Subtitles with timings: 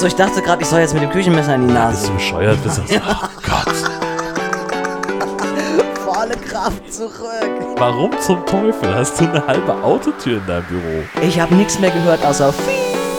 [0.00, 2.06] Achso, ich dachte gerade, ich soll jetzt mit dem Küchenmesser in die Bist Nase.
[2.06, 2.64] du bescheuert?
[2.64, 3.76] Bist du, oh Gott.
[6.14, 7.76] Volle Kraft zurück.
[7.76, 11.02] Warum zum Teufel hast du eine halbe Autotür in deinem Büro?
[11.20, 12.54] Ich habe nichts mehr gehört, außer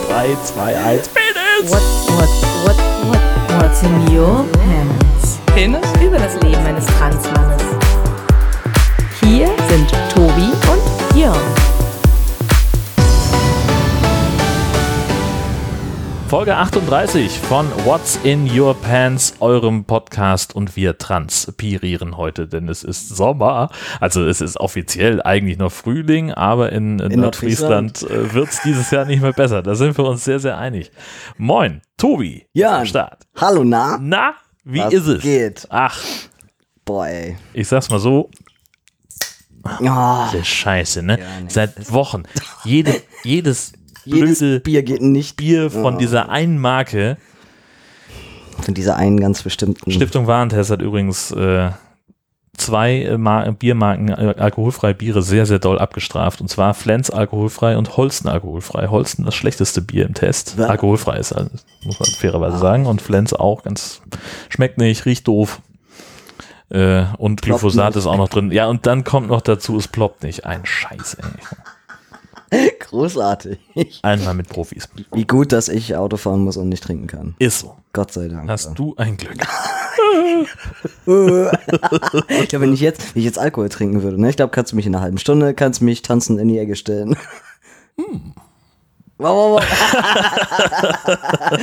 [0.10, 1.72] 3, 2, 1, Penis!
[1.72, 1.84] What,
[2.18, 2.30] what,
[2.66, 2.78] what,
[3.10, 5.38] what, what's in your pants?
[5.54, 5.86] Penis?
[6.04, 7.62] Über das Leben eines Transmannes.
[9.24, 11.61] Hier sind Tobi und Jörn.
[16.32, 22.86] Folge 38 von What's in Your Pants, eurem Podcast und wir transpirieren heute, denn es
[22.86, 23.70] ist Sommer.
[24.00, 28.62] Also es ist offiziell eigentlich noch Frühling, aber in, in, In Nordfriesland äh, wird es
[28.62, 29.62] dieses Jahr nicht mehr besser.
[29.62, 30.94] Da sind wir uns sehr, sehr einig.
[31.36, 32.48] Moin, Tobi.
[32.54, 32.86] Ja.
[32.86, 33.28] Start.
[33.36, 33.98] Hallo, na?
[34.02, 35.22] Na, wie Was ist es?
[35.24, 35.68] geht?
[35.70, 36.00] Ach,
[36.86, 37.38] Boah, ey.
[37.52, 38.30] ich sag's mal so,
[39.64, 41.20] Oh, diese Scheiße, ne?
[41.20, 41.50] Ja, nee.
[41.50, 42.24] Seit Wochen.
[42.64, 43.74] Jede, jedes
[44.06, 45.98] blöde Bier geht nicht Bier von Oh.
[45.98, 47.18] dieser einen Marke
[48.62, 49.92] von dieser einen ganz bestimmten.
[49.92, 51.72] Stiftung Warentest hat übrigens äh,
[52.56, 56.42] zwei äh, Mar Biermarken äh, alkoholfreie Biere sehr, sehr doll abgestraft.
[56.42, 58.88] Und zwar Flens alkoholfrei und Holsten alkoholfrei.
[58.88, 60.58] Holsten das schlechteste Bier im Test.
[60.58, 60.70] Was?
[60.70, 61.50] Alkoholfrei ist, also,
[61.84, 62.86] muss man fairerweise sagen.
[62.86, 64.02] Und Flens auch ganz,
[64.50, 65.62] schmeckt nicht, riecht doof.
[66.70, 68.52] Äh, und Glyphosat ist auch noch drin.
[68.52, 70.46] Ja, und dann kommt noch dazu, es ploppt nicht.
[70.46, 71.26] Ein Scheiß, ey.
[72.80, 73.60] Großartig.
[74.02, 74.90] Einmal mit Profis.
[75.14, 77.36] Wie gut, dass ich Auto fahren muss und nicht trinken kann.
[77.40, 77.76] Ist so.
[77.94, 78.50] Gott sei Dank.
[78.50, 79.38] Hast du ein Glück.
[81.06, 84.30] Ja, wenn ich jetzt, wenn ich jetzt Alkohol trinken würde, ne?
[84.30, 86.76] Ich glaube, kannst du mich in einer halben Stunde, kannst mich tanzen in die Ecke
[86.76, 87.16] stellen.
[87.98, 88.34] Hm.
[89.22, 89.62] Wow, wow, wow.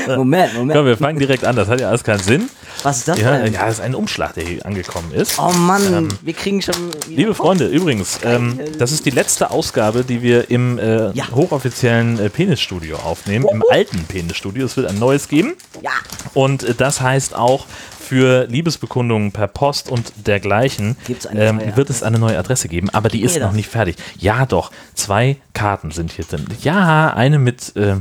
[0.16, 0.76] Moment, Moment.
[0.76, 1.56] Komm, wir fangen direkt an.
[1.56, 2.48] Das hat ja alles keinen Sinn.
[2.82, 3.52] Was ist das Ja, denn?
[3.52, 5.38] ja, das ist ein Umschlag, der hier angekommen ist.
[5.38, 6.74] Oh Mann, wir kriegen schon.
[7.08, 11.24] Liebe Freunde, übrigens, ähm, das ist die letzte Ausgabe, die wir im äh, Ja.
[11.34, 14.66] hochoffiziellen äh, Penisstudio aufnehmen, im alten Penisstudio.
[14.66, 15.54] Es wird ein neues geben.
[15.82, 15.90] Ja.
[16.34, 17.66] Und äh, das heißt auch
[18.08, 20.96] für Liebesbekundungen per Post und dergleichen
[21.34, 23.96] ähm, wird es eine neue Adresse geben, aber die ist noch nicht fertig.
[24.19, 24.70] Ja, doch.
[24.94, 26.47] Zwei Karten sind hier drin.
[26.62, 27.76] Ja, eine mit.
[27.76, 27.97] Äh,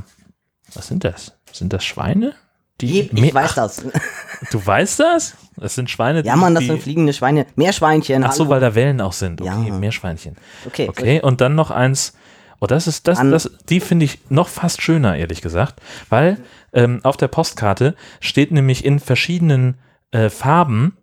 [0.74, 1.34] was sind das?
[1.52, 2.34] Sind das Schweine?
[2.80, 3.84] Die Ich weiß Ach, das.
[4.52, 5.34] Du weißt das?
[5.58, 7.46] Das sind Schweine, Ja, Mann, das die, sind fliegende Schweine.
[7.56, 8.24] Meerschweinchen.
[8.24, 8.52] Ach so, hallo.
[8.52, 9.42] weil da Wellen auch sind.
[9.42, 9.74] Okay, Ja.
[9.74, 10.36] Meerschweinchen.
[10.66, 12.14] Okay, Okay, und dann noch eins.
[12.60, 16.38] Oh, das ist das, das die finde ich noch fast schöner, ehrlich gesagt, weil
[16.74, 19.78] ähm, auf der Postkarte steht nämlich in verschiedenen
[20.12, 20.98] äh, Farben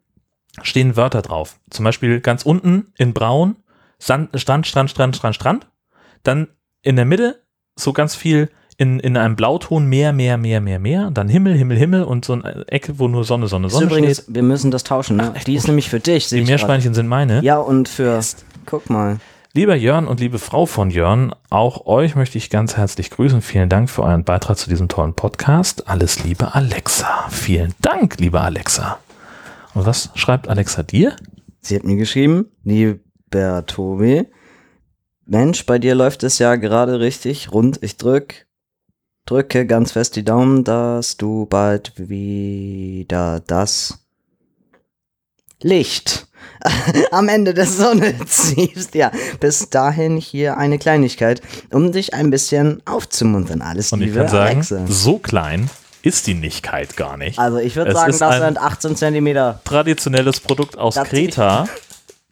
[0.63, 1.59] stehen Wörter drauf.
[1.71, 3.57] Zum Beispiel ganz unten in Braun
[3.99, 5.67] Sand, Strand, Strand, Strand, Strand, Strand.
[6.23, 6.49] Dann
[6.83, 7.43] in der Mitte
[7.77, 11.11] so ganz viel in, in einem Blauton Meer, Meer, Meer, Meer, Meer.
[11.13, 14.23] Dann Himmel, Himmel, Himmel und so eine Ecke, wo nur Sonne, Sonne, Ist Sonne übrigens,
[14.23, 14.35] steht.
[14.35, 15.35] wir müssen das tauschen, ne?
[15.47, 16.29] Die ist nämlich für dich.
[16.29, 16.43] Die.
[16.43, 17.43] Meerschweinchen sind meine.
[17.43, 18.21] Ja, und für.
[18.67, 19.19] Guck mal.
[19.57, 23.41] Lieber Jörn und liebe Frau von Jörn, auch euch möchte ich ganz herzlich grüßen.
[23.41, 25.87] Vielen Dank für euren Beitrag zu diesem tollen Podcast.
[25.87, 27.29] Alles Liebe, Alexa.
[27.31, 28.99] Vielen Dank, liebe Alexa.
[29.75, 31.15] Und was schreibt Alexa dir?
[31.61, 34.27] Sie hat mir geschrieben, lieber Tobi,
[35.25, 37.81] Mensch, bei dir läuft es ja gerade richtig rund.
[37.81, 38.49] Ich drück,
[39.25, 44.05] drücke ganz fest die Daumen, dass du bald wieder das
[45.63, 46.24] Licht
[47.11, 48.95] am Ende der Sonne siehst.
[48.95, 49.11] Ja,
[49.41, 51.43] bis dahin hier eine Kleinigkeit,
[51.73, 53.61] um dich ein bisschen aufzumuntern.
[53.63, 54.79] Alles Und ich Liebe, kann sagen, Alexa.
[54.89, 55.69] so klein
[56.03, 57.39] ist die Nichtkeit gar nicht.
[57.39, 59.61] Also ich würde sagen, das sind 18 Zentimeter.
[59.65, 61.67] Traditionelles Produkt aus Das- Kreta.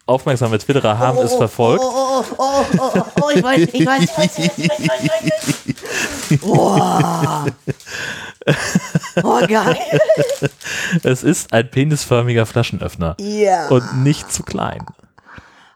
[0.05, 1.81] Aufmerksame Twitterer haben es verfolgt.
[1.81, 4.89] Oh, oh, oh, oh, oh, oh, ich weiß, ich weiß, ich weiß, ich weiß, ich
[4.89, 5.65] weiß,
[6.29, 7.53] ich weiß.
[9.23, 9.77] Oh, geil.
[11.03, 13.15] Es ist ein penisförmiger Flaschenöffner.
[13.19, 13.67] Ja.
[13.69, 14.85] Und nicht zu klein.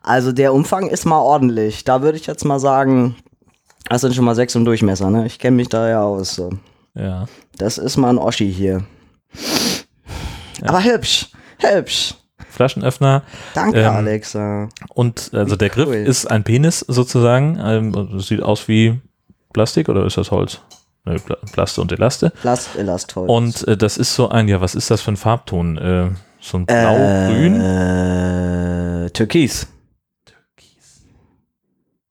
[0.01, 1.83] Also der Umfang ist mal ordentlich.
[1.83, 3.15] Da würde ich jetzt mal sagen,
[3.89, 5.25] das sind schon mal sechs im Durchmesser, ne?
[5.25, 6.35] Ich kenne mich da ja aus.
[6.35, 6.51] So.
[6.95, 7.25] Ja.
[7.57, 8.83] Das ist mal ein Oschi hier.
[10.63, 11.27] Aber hübsch,
[11.59, 12.15] hübsch.
[12.49, 13.21] Flaschenöffner.
[13.53, 14.69] Danke, Ähm, Alexa.
[14.89, 15.95] Und also der Griff cool.
[15.95, 17.59] ist ein Penis sozusagen.
[17.61, 18.99] Ähm, sieht aus wie
[19.53, 20.61] Plastik oder ist das Holz?
[21.07, 22.31] Ne, Pla Plaste und Elaste.
[22.41, 23.29] Plast Elastholz.
[23.29, 25.77] Und äh, das ist so ein, ja, was ist das für ein Farbton?
[25.77, 26.09] Äh,
[26.41, 27.61] so ein blau-grün?
[27.61, 29.67] Äh, Türkis.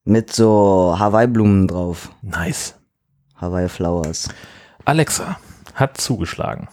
[0.05, 2.11] Mit so Hawaii-Blumen drauf.
[2.23, 2.75] Nice.
[3.37, 4.29] Hawaii Flowers.
[4.85, 5.39] Alexa
[5.75, 6.69] hat zugeschlagen.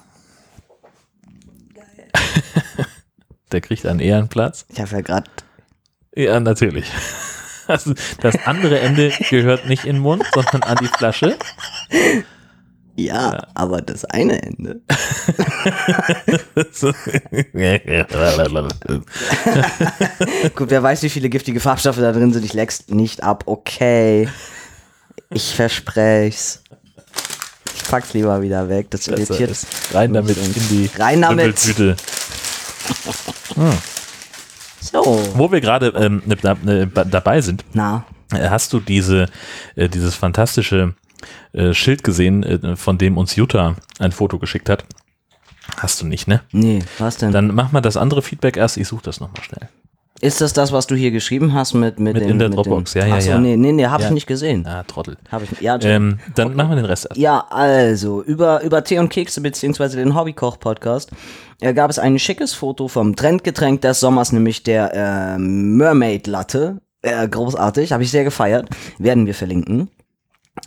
[3.51, 4.65] Der kriegt einen Ehrenplatz.
[4.69, 5.29] Ich habe ja gerade.
[6.15, 6.89] Ja, natürlich.
[7.68, 11.38] Also das andere Ende gehört nicht in den Mund, sondern an die Flasche.
[12.95, 14.81] Ja, aber das eine Ende.
[20.56, 22.45] Gut, wer weiß, wie viele giftige Farbstoffe da drin sind.
[22.45, 23.45] Ich leck's nicht ab.
[23.48, 24.30] Okay.
[25.31, 26.62] Ich versprech's.
[27.75, 28.92] Ich pack's lieber wieder weg.
[28.92, 29.57] Das irritiert.
[29.92, 31.57] Rein damit in die Rein damit.
[31.57, 31.95] Tüte.
[34.91, 35.01] So.
[35.35, 39.27] Wo wir gerade ähm, ne- ne- dabei sind, Na, äh, hast du diese,
[39.75, 40.94] äh, dieses fantastische
[41.53, 44.85] äh, Schild gesehen, äh, von dem uns Jutta ein Foto geschickt hat?
[45.77, 46.41] Hast du nicht, ne?
[46.51, 47.31] nee, was denn?
[47.31, 48.75] Dann mach mal das andere Feedback erst.
[48.77, 49.69] Ich suche das nochmal schnell.
[50.23, 52.93] Ist das das, was du hier geschrieben hast mit mit, Mit dem, in der Dropbox,
[52.93, 53.37] dem, ja, ja, Achso, ja.
[53.39, 54.07] nee, nee, nee, hab Ja.
[54.07, 54.65] ich nicht gesehen.
[54.65, 55.17] Ah, Trottel.
[55.29, 57.17] Hab ich, ja, Ähm, dann machen wir den Rest erst.
[57.19, 61.11] Ja, also, über, über Tee und Kekse beziehungsweise den Hobbykoch-Podcast
[61.59, 64.93] äh, gab es ein schickes Foto vom Trendgetränk des Sommers, nämlich der
[65.35, 66.77] äh, Mermaid Latte.
[67.01, 68.69] Äh, großartig, habe ich sehr gefeiert.
[68.97, 69.89] Werden wir verlinken.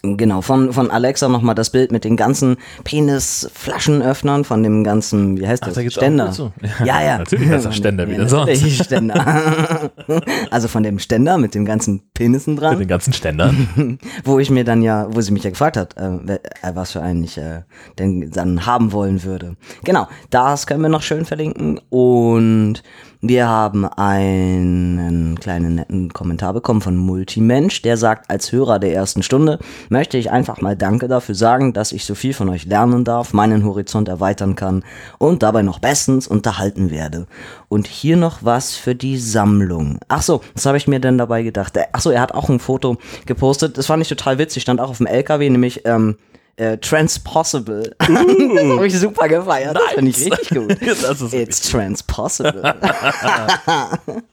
[0.03, 5.47] Genau, von, von Alexa nochmal das Bild mit den ganzen Penis-Flaschenöffnern, von dem ganzen, wie
[5.47, 5.77] heißt Ach, das?
[5.77, 6.25] da gibt's auch Ständer.
[6.25, 6.53] Bild zu.
[6.85, 7.19] Ja, ja.
[7.19, 8.85] Natürlich heißt das Ständer, wie Ja, sonst?
[8.85, 9.91] Ständer.
[10.51, 13.99] also von dem Ständer mit dem ganzen Penissen dran Mit den ganzen Ständern.
[14.25, 16.39] wo ich mir dann ja, wo sie mich ja gefragt hat, äh, äh,
[16.75, 17.63] was für einen ich äh,
[17.99, 19.57] denn dann haben wollen würde.
[19.85, 22.83] Genau, das können wir noch schön verlinken und
[23.29, 29.23] wir haben einen kleinen netten Kommentar bekommen von Multimensch, der sagt, als Hörer der ersten
[29.23, 29.59] Stunde
[29.89, 33.33] möchte ich einfach mal Danke dafür sagen, dass ich so viel von euch lernen darf,
[33.33, 34.85] meinen Horizont erweitern kann
[35.19, 37.27] und dabei noch bestens unterhalten werde.
[37.69, 39.99] Und hier noch was für die Sammlung.
[40.09, 41.77] Ach so, was habe ich mir denn dabei gedacht?
[41.77, 43.79] Äh, Ach so, er hat auch ein Foto gepostet.
[43.79, 44.63] Das fand ich total witzig.
[44.63, 46.17] Stand auch auf dem LKW, nämlich ähm,
[46.57, 47.95] äh, Transpossible.
[47.99, 49.77] das habe ich super gefeiert.
[49.77, 50.77] Das finde ich richtig gut.
[51.03, 52.63] Das ist It's transpossible.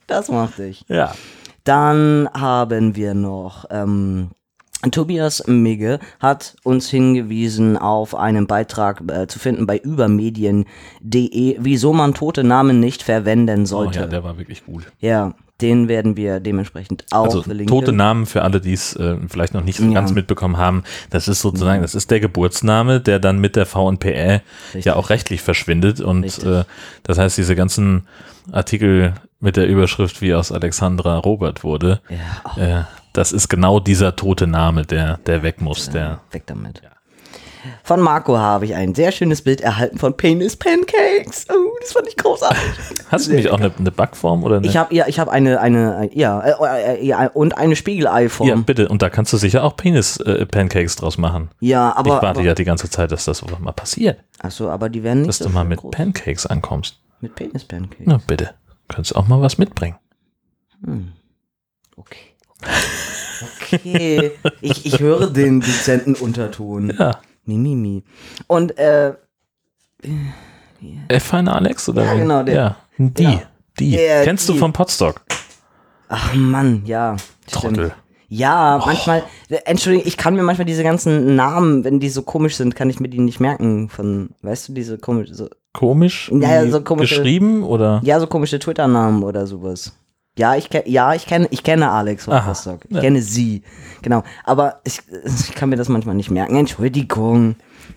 [0.07, 0.85] das mochte ich.
[0.87, 1.13] ja.
[1.65, 4.31] Dann haben wir noch ähm,
[4.91, 12.13] Tobias Migge hat uns hingewiesen auf einen Beitrag äh, zu finden bei übermedien.de, wieso man
[12.13, 13.99] tote Namen nicht verwenden Oh, sollte.
[14.01, 14.91] ja, der war wirklich gut.
[14.99, 15.33] ja,
[15.63, 17.68] den werden wir dementsprechend auch Also verlinken.
[17.75, 19.94] tote Namen für alle, die es äh, vielleicht noch nicht so Ja.
[19.94, 20.83] ganz mitbekommen haben.
[21.10, 24.42] Das ist sozusagen, das ist der Geburtsname, der dann mit der VNPL
[24.81, 26.01] ja auch rechtlich verschwindet.
[26.01, 26.65] Und äh,
[27.04, 28.07] das heißt, diese ganzen
[28.51, 32.01] Artikel mit der Überschrift, wie aus Alexandra Robert wurde,
[32.57, 32.83] Ja, äh,
[33.13, 35.89] das ist genau dieser tote Name, der, der weg muss.
[35.89, 36.81] Der, weg damit.
[37.83, 41.45] Von Marco habe ich ein sehr schönes Bild erhalten von Penis Pancakes.
[41.50, 42.59] Oh, das fand ich großartig.
[43.09, 44.68] hast du nicht auch eine, eine Backform oder eine?
[44.68, 48.47] Ich habe ja, ich habe eine eine ja, äh, äh, ja und eine Spiegeleiform.
[48.47, 48.88] ja, bitte.
[48.88, 51.50] Und da kannst du sicher auch Penis-Pancakes draus machen.
[51.59, 54.19] Ja, aber ich warte aber, ja die ganze Zeit, dass das mal passiert.
[54.39, 55.91] Ach so, aber die werden nicht Dass so du mal mit groß.
[55.91, 57.00] Pancakes ankommst.
[57.21, 58.06] mit Penis Pancakes.
[58.06, 58.51] Na bitte.
[58.88, 59.97] Könntest auch mal was mitbringen.
[61.95, 62.18] Okay.
[63.74, 64.31] Okay,
[64.62, 66.94] ich, ich höre den dezenten Unterton.
[66.97, 67.19] Ja.
[67.45, 68.03] Mimimi.
[68.47, 69.13] Und äh,
[71.09, 72.03] F1 Alex oder?
[72.06, 72.56] Ja, genau, der.
[72.56, 73.24] Ja, die.
[73.24, 73.41] Ja.
[73.80, 73.91] Die.
[73.91, 74.53] Der, Kennst die.
[74.53, 75.21] du vom Podstock?
[76.09, 77.15] ach Mann, ja.
[77.50, 77.74] Trottel.
[77.88, 77.94] Stimmt.
[78.30, 78.85] Ja, Oh.
[78.88, 79.24] manchmal,
[79.65, 83.00] Entschuldigung, ich kann mir manchmal diese ganzen Namen, wenn die so komisch sind, kann ich
[83.00, 86.31] mir die nicht merken von, weißt du, diese komisch, so, Komisch?
[86.33, 88.00] Ja, so komische- Geschrieben oder?
[88.03, 89.94] ja, so komische Twitter-Namen oder sowas.
[90.38, 92.86] Ja, ich kenne, ja, ich kenne, ich kenne Alex von Aha, Rostock.
[92.89, 93.01] Ich ja.
[93.01, 93.62] kenne sie.
[94.01, 94.24] Genau.
[94.45, 96.56] Aber ich, ich kann mir das manchmal nicht merken.
[96.56, 97.56] Entschuldigung.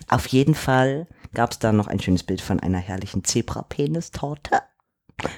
[0.08, 1.06] Auf jeden Fall
[1.36, 4.50] gab es da noch ein schönes Bild von einer herrlichen Zebra-Penis-Torte.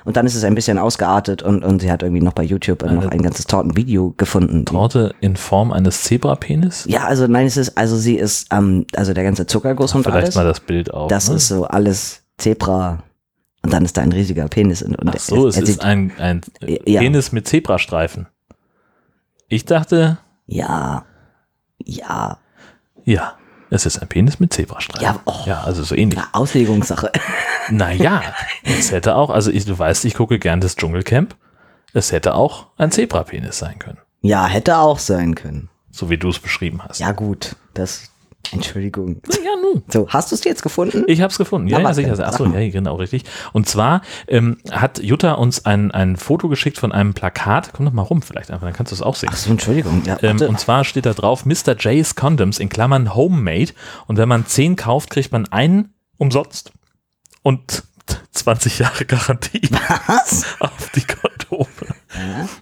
[0.04, 2.82] Und dann ist es ein bisschen ausgeartet und, und sie hat irgendwie noch bei YouTube
[2.84, 4.64] noch ein ganzes Tortenvideo gefunden.
[4.64, 6.84] Torte in Form eines Zebrapenis?
[6.88, 10.18] Ja, also nein, es ist, also sie ist, ähm, also der ganze Zuckerguss und Vielleicht
[10.24, 10.34] alles.
[10.36, 11.08] mal das Bild auf.
[11.10, 11.36] das ne?
[11.36, 13.02] ist so alles Zebra.
[13.62, 14.82] Und dann ist da ein riesiger Penis.
[14.82, 17.00] Und, und Ach so, er, es er ist ein, ein Ja.
[17.00, 18.28] Penis mit Zebrastreifen.
[19.48, 21.04] Ich dachte, ja,
[21.84, 22.38] ja,
[23.04, 23.34] ja,
[23.70, 25.04] es ist ein Penis mit Zebrastreifen.
[25.04, 25.42] Ja, oh.
[25.46, 26.18] ja also so ähnlich.
[26.32, 27.12] na, Auslegungssache.
[27.70, 28.22] Naja,
[28.62, 31.36] es hätte auch, also ich, du weißt, ich gucke gern das Dschungelcamp.
[31.92, 33.98] Es hätte auch ein Zebrapenis sein können.
[34.20, 35.68] Ja, hätte auch sein können.
[35.90, 36.98] So wie du es beschrieben hast.
[37.00, 38.10] Ja, gut, das,
[38.50, 39.20] Entschuldigung.
[39.30, 39.82] ja nun.
[39.88, 41.04] So, hast du es jetzt gefunden?
[41.06, 41.68] Ich habe es gefunden.
[41.68, 42.18] Ja, ja, sicher.
[42.26, 43.24] Achso, ja, genau, richtig.
[43.52, 47.72] Und zwar ähm, hat Jutta uns ein, ein Foto geschickt von einem Plakat.
[47.74, 49.28] Komm doch mal rum, vielleicht einfach, dann kannst du es auch sehen.
[49.32, 50.02] Ach so, Entschuldigung.
[50.06, 51.76] Ja, Ähm, und zwar steht da drauf Mr.
[51.78, 53.72] J's Condoms in Klammern Homemade.
[54.06, 56.72] Und wenn man 10 kauft, kriegt man einen umsonst.
[57.42, 57.84] Und
[58.32, 59.68] 20 Jahre Garantie
[60.06, 60.46] was?
[60.60, 61.66] auf die Kondome.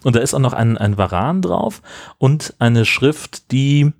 [0.03, 1.81] Und da ist auch noch ein, ein Varan drauf
[2.17, 3.93] und eine Schrift, die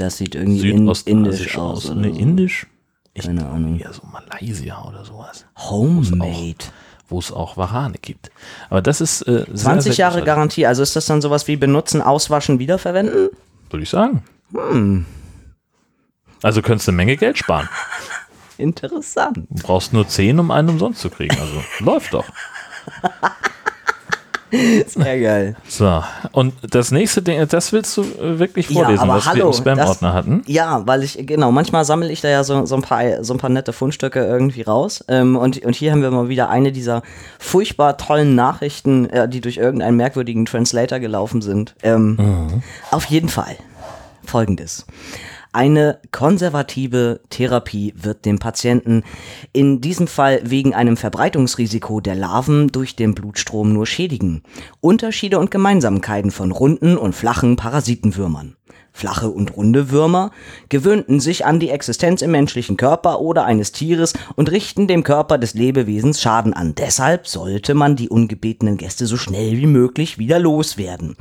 [0.00, 1.90] Das sieht irgendwie in, indisch aus.
[1.90, 1.94] aus.
[1.94, 2.18] Ne, so.
[2.18, 2.66] indisch?
[3.12, 3.78] Ich Keine Ahnung.
[3.78, 5.44] Ja, so Malaysia oder sowas.
[5.58, 6.56] Homemade.
[7.10, 8.30] Wo es auch Warane gibt.
[8.70, 10.64] Aber das ist äh, sehr, 20 sehr Jahre Garantie.
[10.64, 13.28] Also ist das dann sowas wie benutzen, auswaschen, wiederverwenden?
[13.68, 14.24] Würde ich sagen.
[14.54, 15.04] Hm.
[16.42, 17.68] Also könntest du eine Menge Geld sparen.
[18.56, 19.36] Interessant.
[19.36, 21.36] Du brauchst nur 10, um einen umsonst zu kriegen.
[21.38, 22.24] Also läuft doch.
[24.86, 25.56] Sehr geil.
[25.68, 26.02] So,
[26.32, 29.46] und das nächste Ding, das willst du äh, wirklich Ja, vorlesen, aber was wir hallo,
[29.48, 30.42] im Spam-Ordner hatten?
[30.46, 33.38] Ja, weil ich, genau, manchmal sammle ich da ja so, so, ein, paar, so ein
[33.38, 35.04] paar nette Fundstücke irgendwie raus.
[35.08, 37.02] Ähm, und, und hier haben wir mal wieder eine dieser
[37.38, 41.74] furchtbar tollen Nachrichten, äh, die durch irgendeinen merkwürdigen Translator gelaufen sind.
[41.82, 43.56] Ähm, Auf jeden Fall.
[44.24, 44.86] Folgendes.
[45.52, 49.02] Eine konservative Therapie wird dem Patienten
[49.52, 54.44] in diesem Fall wegen einem Verbreitungsrisiko der Larven durch den Blutstrom nur schädigen.
[54.80, 58.54] Unterschiede und Gemeinsamkeiten von runden und flachen Parasitenwürmern.
[58.92, 60.30] Flache und runde Würmer
[60.68, 65.36] gewöhnten sich an die Existenz im menschlichen Körper oder eines Tieres und richten dem Körper
[65.36, 66.76] des Lebewesens Schaden an.
[66.76, 71.16] Deshalb sollte man die ungebetenen Gäste so schnell wie möglich wieder loswerden.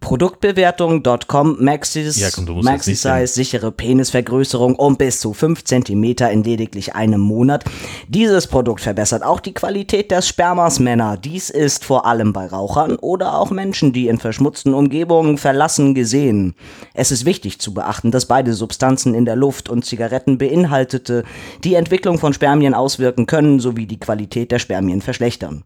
[0.00, 7.20] Produktbewertung.com Maxis, Ja, komm, Maxi-Size, sichere Penisvergrößerung um bis zu 5 cm in lediglich einem
[7.20, 7.64] Monat.
[8.06, 11.16] Dieses Produkt verbessert auch die Qualität des Spermas Männer.
[11.16, 16.54] Dies ist vor allem bei Rauchern oder auch Menschen, die in verschmutzten Umgebungen verlassen, gesehen.
[16.94, 21.24] Es ist wichtig zu beachten, dass beide Substanzen in der Luft und Zigaretten beinhaltete
[21.64, 25.64] die Entwicklung von Spermien auswirken können sowie die Qualität der Spermien verschlechtern.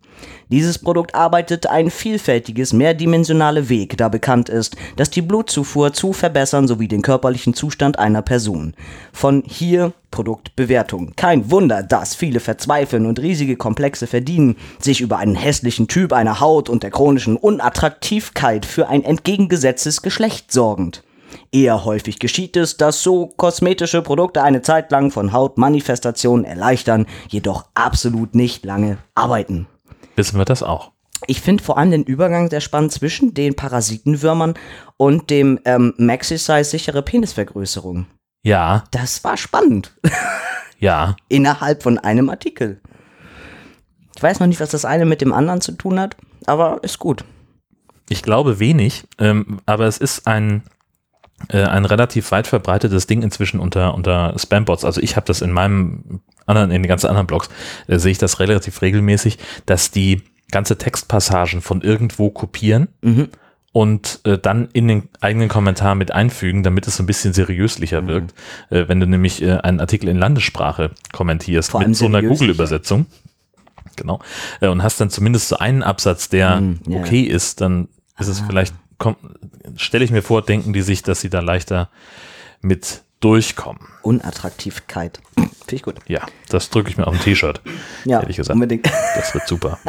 [0.48, 6.68] Dieses Produkt arbeitet ein vielfältiges, mehrdimensionale Weg, da bekannt ist, dass die Blutzufuhr zu verbessern
[6.68, 8.74] sowie den körperlichen Zustand einer Person.
[9.12, 11.14] Von hier Produktbewertung.
[11.16, 16.38] Kein Wunder, dass viele verzweifeln und riesige Komplexe verdienen, sich über einen hässlichen Typ einer
[16.38, 21.02] Haut und der chronischen Unattraktivkeit für ein entgegengesetztes Geschlecht sorgend.
[21.50, 27.64] Eher häufig geschieht es, dass so kosmetische Produkte eine Zeit lang von Hautmanifestationen erleichtern, jedoch
[27.74, 29.66] absolut nicht lange arbeiten.
[30.14, 30.91] Wissen wir das auch.
[31.26, 34.54] Ich finde vor allem den Übergang sehr spannend zwischen den Parasitenwürmern
[34.96, 38.06] und dem ähm, Maxi-Size sichere Penisvergrößerung.
[38.44, 39.92] Ja, Das war spannend.
[40.78, 41.16] ja.
[41.28, 42.80] Innerhalb von einem Artikel.
[44.16, 46.98] Ich weiß noch nicht, was das eine mit dem anderen zu tun hat, aber ist
[46.98, 47.24] gut.
[48.08, 50.62] Ich glaube wenig, ähm, aber es ist ein,
[51.48, 54.84] äh, ein relativ weit verbreitetes Ding inzwischen unter, unter Spambots.
[54.84, 57.48] Also ich habe das in meinem anderen, in den ganzen anderen Blogs,
[57.86, 63.28] äh, sehe ich das relativ regelmäßig, dass die ganze Textpassagen von irgendwo kopieren Mhm.
[63.72, 68.06] und äh, dann in den eigenen Kommentar mit einfügen, damit es so ein bisschen seriöslicher
[68.06, 68.34] wirkt.
[68.70, 72.22] Äh, wenn du nämlich äh, einen Artikel in Landessprache kommentierst Vor mit so einer.
[72.22, 73.06] Google-Übersetzung,
[73.96, 74.20] genau,
[74.60, 76.98] äh, und hast dann zumindest so einen Absatz, der Mhm, ja.
[77.00, 78.74] okay ist, dann ist es vielleicht,
[79.76, 81.88] stelle ich mir vor, denken die sich, dass sie da leichter
[82.60, 83.80] mit durchkommen.
[84.02, 85.20] Unattraktivkeit.
[85.34, 85.96] Finde ich gut.
[86.06, 87.60] Ja, das drücke ich mir auf ein T-Shirt,
[88.04, 88.54] Ja, ehrlich gesagt.
[88.54, 88.86] unbedingt.
[89.16, 89.78] Das wird super.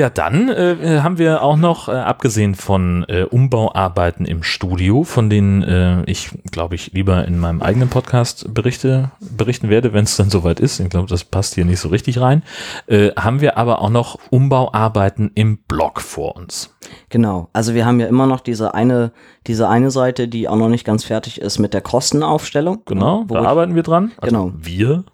[0.00, 5.28] Ja, dann äh, haben wir auch noch, äh, abgesehen von äh, Umbauarbeiten im Studio, von
[5.28, 10.16] denen äh, ich, glaube ich, lieber in meinem eigenen Podcast berichte, berichten werde, wenn es
[10.16, 10.80] dann soweit ist.
[10.80, 12.42] Ich glaube, das passt hier nicht so richtig rein.
[12.86, 16.74] Äh, haben wir aber auch noch Umbauarbeiten im Blog vor uns.
[17.10, 17.50] Genau.
[17.52, 19.12] Also wir haben ja immer noch diese eine,
[19.46, 22.84] diese eine Seite, die auch noch nicht ganz fertig ist mit der Kostenaufstellung.
[22.86, 24.12] Genau, Wo da arbeiten wir dran.
[24.16, 24.52] Also Genau.
[24.56, 25.04] Wir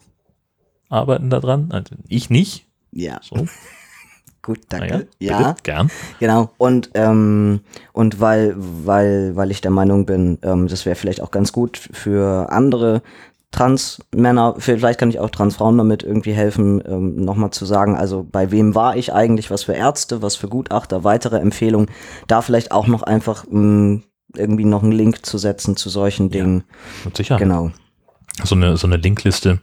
[0.89, 1.71] arbeiten da dran.
[1.73, 2.69] Also ich nicht.
[2.93, 3.47] Ja, So,
[4.47, 4.99] gut, danke.
[4.99, 5.91] bitte, ja, gern.
[6.21, 6.51] genau.
[6.57, 7.61] Und, ähm,
[7.93, 11.77] und weil, weil, weil ich der Meinung bin, ähm, das wäre vielleicht auch ganz gut
[11.77, 13.03] für andere
[13.51, 18.51] Trans-Männer, vielleicht kann ich auch Trans-Frauen damit irgendwie helfen, ähm, nochmal zu sagen, also bei
[18.51, 21.89] wem war ich eigentlich, was für Ärzte, was für Gutachter, weitere Empfehlungen,
[22.27, 24.03] da vielleicht auch noch einfach mh,
[24.37, 26.65] irgendwie noch einen Link zu setzen zu solchen Dingen.
[27.05, 27.41] Mit Sicherheit.
[27.41, 27.71] Genau.
[28.45, 29.61] so eine, so eine Linkliste,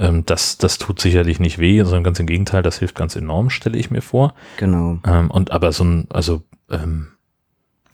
[0.00, 3.50] ähm, das, das tut sicherlich nicht weh, sondern ganz im Gegenteil, das hilft ganz enorm,
[3.50, 4.34] stelle ich mir vor.
[4.56, 4.98] Genau.
[5.06, 7.08] Ähm, und aber so ein, also ähm,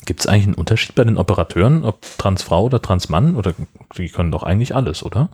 [0.04, 3.54] gibt es eigentlich einen Unterschied bei den Operateuren, ob Transfrau oder Transmann oder
[3.98, 5.30] die können doch eigentlich alles, oder?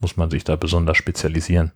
[0.00, 1.72] Muss man sich da besonders spezialisieren?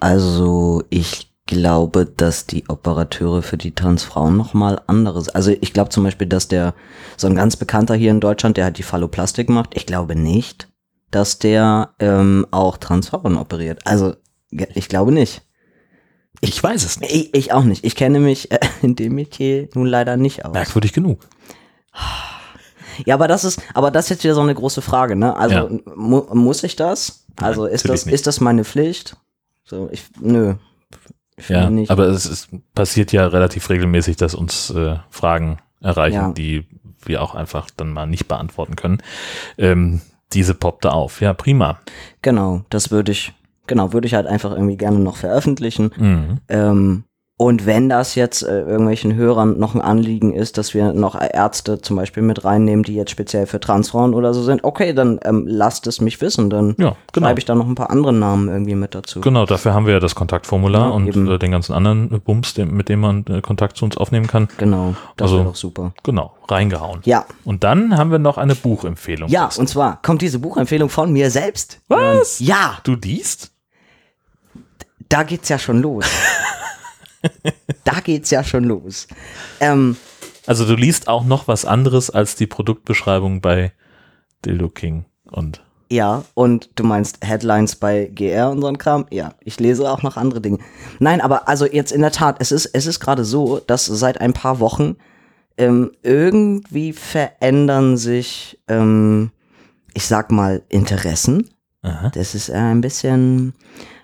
[0.00, 5.28] Also ich glaube, dass die Operateure für die Transfrauen nochmal anderes.
[5.28, 6.74] Also ich glaube zum Beispiel, dass der,
[7.16, 10.68] so ein ganz bekannter hier in Deutschland, der halt die Phalloplastik macht, ich glaube nicht,
[11.14, 13.80] dass der ähm, auch Transfrauen operiert.
[13.86, 14.14] Also
[14.50, 15.42] ich glaube nicht.
[16.40, 17.12] Ich weiß es nicht.
[17.14, 17.84] Ich, ich auch nicht.
[17.84, 20.52] Ich kenne mich äh, in dem Metier nun leider nicht aus.
[20.52, 21.20] Merkwürdig genug.
[23.06, 25.36] Ja, aber das ist, aber das ist jetzt wieder so eine große Frage, ne?
[25.36, 25.68] Also Ja.
[25.96, 27.26] mu muss ich das?
[27.36, 28.14] Also Nein, ist das, nicht.
[28.14, 29.16] ist das meine Pflicht?
[29.64, 30.54] So, ich, nö.
[31.36, 31.90] Ich Ja, nicht.
[31.90, 36.32] aber es ist, passiert ja relativ regelmäßig, dass uns äh, Fragen erreichen, Ja.
[36.32, 36.66] die
[37.04, 39.02] wir auch einfach dann mal nicht beantworten können.
[39.58, 40.00] Ähm,
[40.34, 41.20] diese poppte auf.
[41.20, 41.78] Ja, prima.
[42.22, 43.32] Genau, das würde ich,
[43.66, 45.90] genau, würde ich halt einfach irgendwie gerne noch veröffentlichen.
[45.96, 46.38] Mhm.
[46.48, 47.04] Ähm,
[47.36, 51.80] Und wenn das jetzt äh, irgendwelchen Hörern noch ein Anliegen ist, dass wir noch Ärzte
[51.80, 55.44] zum Beispiel mit reinnehmen, die jetzt speziell für Transfrauen oder so sind, okay, dann ähm,
[55.44, 56.48] lasst es mich wissen.
[56.48, 57.26] Dann Ja, genau.
[57.26, 59.20] schreibe ich da noch ein paar andere Namen irgendwie mit dazu.
[59.20, 62.88] Genau, dafür haben wir ja das Kontaktformular Ja, und äh, den ganzen anderen Bums, mit
[62.88, 64.46] dem man äh, Kontakt zu uns aufnehmen kann.
[64.58, 65.92] Genau, das Also- wäre doch super.
[66.04, 67.00] Genau, reingehauen.
[67.04, 69.28] Ja, Und dann haben wir noch eine Buchempfehlung.
[69.28, 71.80] ja, und zwar kommt diese Buchempfehlung von mir selbst.
[71.88, 72.40] Was?
[72.40, 73.50] Ähm, ja, Du liest?
[75.08, 76.06] da geht's ja schon los.
[77.84, 79.06] da geht's ja schon los.
[79.60, 79.96] Ähm,
[80.46, 83.72] Also du liest auch noch was anderes als die Produktbeschreibung bei
[84.44, 89.06] Dildo King und Ja, und du meinst Headlines bei GR und so ein Kram?
[89.10, 90.58] Ja, ich lese auch noch andere Dinge.
[90.98, 94.20] Nein, aber also jetzt in der Tat, es ist, es ist gerade so, dass seit
[94.20, 94.96] ein paar Wochen
[95.56, 99.30] ähm, irgendwie verändern sich, ähm,
[99.94, 101.48] ich sag mal, Interessen.
[101.82, 102.10] Aha.
[102.14, 103.54] Das ist ein bisschen,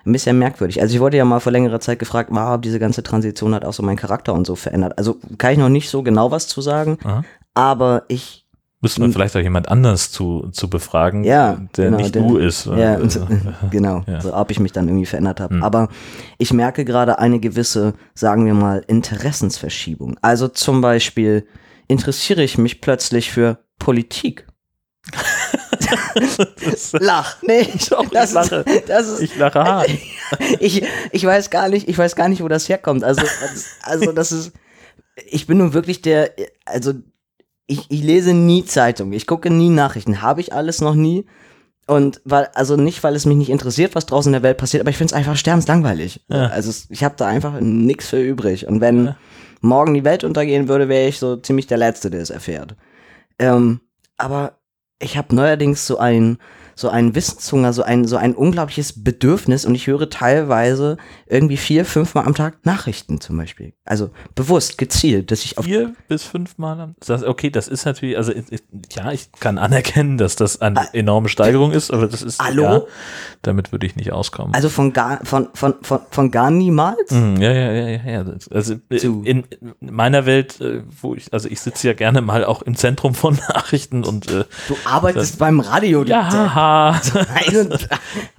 [0.05, 0.81] ein bisschen merkwürdig.
[0.81, 3.65] Also ich wurde ja mal vor längerer Zeit gefragt, wow, ob diese ganze Transition hat
[3.65, 4.97] auch so meinen Charakter und so verändert.
[4.97, 7.23] Also kann ich noch nicht so genau was zu sagen, Aha.
[7.53, 8.39] aber ich
[8.83, 11.23] Müsste man vielleicht auch jemand anders zu, zu befragen.
[11.23, 12.65] Ja, der genau, nicht der- du ist.
[12.65, 13.27] Ja, Also,
[13.69, 14.03] genau.
[14.07, 14.21] ja.
[14.21, 15.53] So, ob ich mich dann irgendwie verändert habe.
[15.53, 15.63] Hm.
[15.63, 15.89] Aber
[16.39, 20.17] ich merke gerade eine gewisse, sagen wir mal, Interessensverschiebung.
[20.23, 21.45] Also zum Beispiel
[21.87, 24.47] interessiere ich mich plötzlich für Politik.
[26.65, 28.57] Das, Lach, nee, ich, Doch, ich das, lache.
[28.67, 29.89] Ist, das ist, ich lache hart.
[30.59, 33.03] ich, ich weiß gar nicht, ich weiß gar nicht, wo das herkommt.
[33.03, 33.21] Also,
[33.83, 34.51] also das ist,
[35.27, 36.31] ich bin nun wirklich der,
[36.65, 36.93] also
[37.67, 41.25] ich, ich lese nie Zeitung, ich gucke nie Nachrichten, habe ich alles noch nie.
[41.87, 44.81] Und weil, also nicht, weil es mich nicht interessiert, was draußen in der Welt passiert,
[44.81, 46.21] aber ich finde es einfach sterbenslangweilig.
[46.29, 46.47] Ja.
[46.47, 48.67] Also ich habe da einfach nichts für übrig.
[48.67, 49.17] Und wenn Ja.
[49.61, 52.75] morgen die Welt untergehen würde, wäre ich so ziemlich der Letzte, der es erfährt.
[53.39, 53.81] Ähm,
[54.17, 54.59] aber
[55.01, 56.37] ich habe neuerdings so ein
[56.75, 60.97] so ein Wissenshunger, so ein so ein unglaubliches Bedürfnis und ich höre teilweise
[61.27, 63.73] irgendwie vier, fünfmal am Tag Nachrichten zum Beispiel.
[63.85, 67.85] Also bewusst, gezielt, dass ich auf Vier bis fünf Mal am das, Okay, das ist
[67.85, 68.63] natürlich, also ich, ich-
[68.95, 72.45] ja, ich kann anerkennen, dass das eine enorme Steigerung ist, aber das ist, Ah.
[72.45, 72.63] Hallo?
[72.63, 72.81] ja,
[73.41, 74.53] damit würde ich nicht auskommen.
[74.53, 77.11] also von gar von von von, von gar niemals.
[77.11, 78.23] Mhm, ja, ja, ja, ja, ja.
[78.23, 79.21] Das- Also äh, Zu.
[79.23, 79.43] in
[79.79, 83.35] meiner Welt, äh, wo ich, also ich sitze ja gerne mal auch im Zentrum von
[83.49, 86.03] Nachrichten und äh, Du arbeitest beim Radio.
[86.03, 86.29] ja,
[86.61, 87.89] und-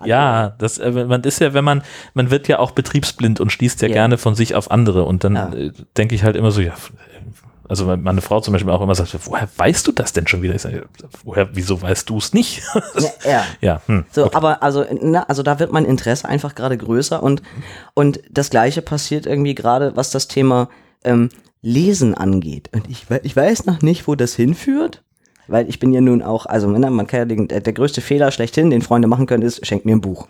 [0.05, 1.83] ja, das, äh, man ist ja, wenn man,
[2.15, 3.95] man wird ja auch betriebsblind und schließt ja, Ja.
[3.95, 5.53] gerne von sich auf andere und dann Ja.
[5.53, 6.93] äh, denke ich halt immer so, ja, f-
[7.69, 10.55] also meine Frau zum Beispiel auch immer sagt, woher weißt du das denn schon wieder?
[10.55, 10.87] Ich sage,
[11.25, 12.63] woher, wieso weißt du es nicht?
[12.75, 13.45] Ja, ja.
[13.63, 14.05] ja, hm.
[14.11, 17.41] So, aber also, na, also da wird mein Interesse einfach gerade größer und,
[17.95, 20.69] und das gleiche passiert irgendwie gerade, was das Thema
[21.05, 21.31] ähm,
[21.63, 22.69] Lesen angeht.
[22.75, 25.03] Und ich, ich weiß noch nicht, wo das hinführt,
[25.49, 28.31] weil ich bin ja nun auch, also ne, man kann ja den, der, größte Fehler
[28.31, 30.29] schlechthin, den Freunde machen können, ist, schenkt mir ein Buch.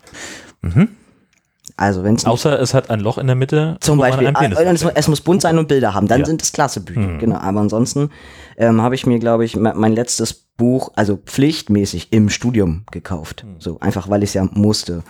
[1.77, 3.77] Also wenn es Außer es hat ein Loch in der Mitte.
[3.79, 6.25] zum Beispiel, Penis äh, es, es muss bunt sein und Bilder haben, dann Ja.
[6.25, 7.17] sind es klasse Bücher.
[7.17, 8.09] Genau, aber ansonsten
[8.57, 13.45] ähm, habe ich mir, glaube ich, me- mein letztes Buch, also pflichtmäßig im Studium gekauft.
[13.59, 15.03] So, einfach weil ich es ja musste.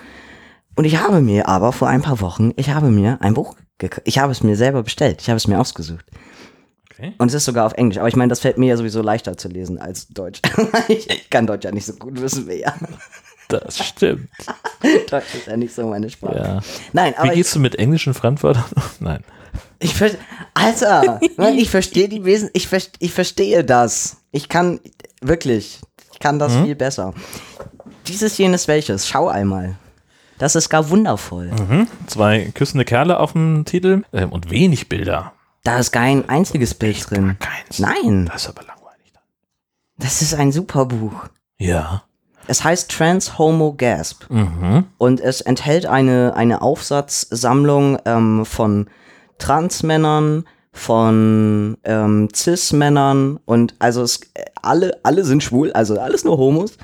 [0.75, 4.03] Und ich habe mir aber vor ein paar Wochen, ich habe mir ein Buch gekauft.
[4.05, 5.21] Ich habe es mir selber bestellt.
[5.21, 6.05] Ich habe es mir ausgesucht.
[6.93, 7.13] Okay.
[7.17, 7.97] Und es ist sogar auf Englisch.
[7.97, 10.41] Aber ich meine, das fällt mir ja sowieso leichter zu lesen als Deutsch.
[10.87, 12.73] ich, ich kann Deutsch ja nicht so gut, wissen wir ja.
[13.47, 14.29] Das stimmt.
[15.09, 16.37] Deutsch ist ja nicht so meine Sprache.
[16.37, 16.59] Ja.
[16.93, 18.65] Nein, Wie aber ich, gehst du mit englischen Fremdwörtern?
[18.99, 19.23] Nein.
[19.79, 20.11] Ich ver
[20.53, 24.17] Alter, Mann, ich verstehe die Wesen, ich, ver ich verstehe das.
[24.31, 24.79] Ich kann,
[25.21, 25.81] wirklich,
[26.13, 27.13] ich kann das viel besser.
[28.07, 29.75] Dieses, jenes, welches, schau einmal.
[30.37, 31.51] Das ist gar wundervoll.
[31.51, 31.87] Mhm.
[32.07, 35.33] Zwei küssende Kerle auf dem Titel ähm, und wenig Bilder.
[35.63, 37.37] Da ist kein einziges Bild drin.
[37.39, 37.79] Keins.
[37.79, 39.23] Nein, Das ist aber langweilig dann.
[39.97, 41.25] das ist ein super Buch.
[41.57, 42.03] Ja.
[42.47, 44.85] Es heißt Trans Homo Gasp Mhm.
[44.97, 48.89] und es enthält eine, eine Aufsatzsammlung ähm, von
[49.37, 56.37] Transmännern, von ähm, Cis-Männern und also es, äh, alle, alle sind schwul, also alles nur
[56.37, 56.77] Homos.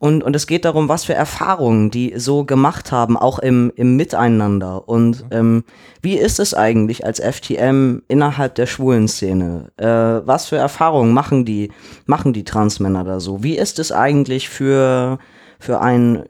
[0.00, 3.96] Und, und es geht darum, was für Erfahrungen die so gemacht haben, auch im, im
[3.96, 4.88] Miteinander.
[4.88, 5.62] Und ähm,
[6.00, 9.70] wie ist es eigentlich als FTM innerhalb der schwulen Szene?
[9.76, 11.70] Äh, was für Erfahrungen machen die,
[12.06, 13.42] machen die Transmänner da so?
[13.42, 15.18] Wie ist es eigentlich für,
[15.58, 16.24] für einen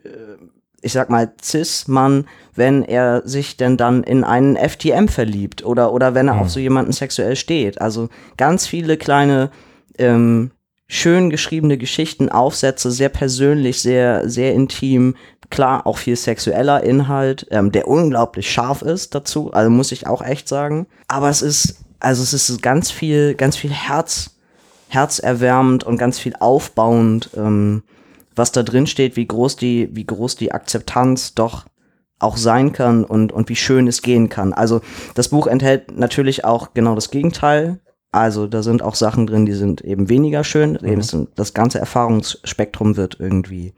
[0.81, 6.13] ich sag mal, Cis-Mann, wenn er sich denn dann in einen FTM verliebt oder, oder
[6.13, 7.79] wenn er auf so jemanden sexuell steht.
[7.79, 9.51] Also ganz viele kleine,
[9.97, 10.51] ähm,
[10.91, 15.15] schön geschriebene Geschichten, Aufsätze, sehr persönlich, sehr, sehr intim.
[15.49, 20.21] Klar, auch viel sexueller Inhalt, ähm, der unglaublich scharf ist dazu, also muss ich auch
[20.21, 20.87] echt sagen.
[21.07, 24.31] Aber es ist, also es ist ganz viel, ganz viel Herz,
[24.89, 27.83] herzerwärmend und ganz viel aufbauend, ähm,
[28.35, 31.67] was da drin steht, wie groß die, wie groß die Akzeptanz doch
[32.19, 34.51] auch sein kann und, und wie schön es gehen kann.
[34.51, 34.81] Also
[35.15, 37.79] das Buch enthält natürlich auch genau das Gegenteil.
[38.11, 40.77] Also da sind auch Sachen drin, die sind eben weniger schön.
[40.81, 40.87] Mhm.
[40.87, 43.73] Eben sind, das ganze Erfahrungsspektrum wird irgendwie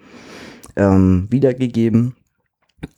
[0.76, 2.15] ähm, wiedergegeben.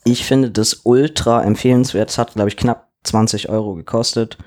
[0.04, 2.10] Ich finde das ultra empfehlenswert.
[2.10, 4.38] Es hat, glaube ich, knapp 20 Euro gekostet.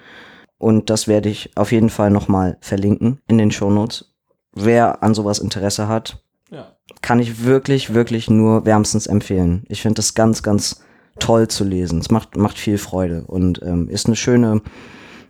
[0.57, 4.13] Und das werde ich auf jeden Fall nochmal verlinken in den Shownotes.
[4.53, 6.21] Wer an sowas Interesse hat,
[6.51, 6.73] Ja.
[7.03, 9.65] kann ich wirklich, wirklich nur wärmstens empfehlen.
[9.69, 10.81] Ich finde das ganz, ganz
[11.21, 12.01] toll zu lesen.
[12.01, 14.63] Es macht, macht viel Freude und ähm, ist eine schöne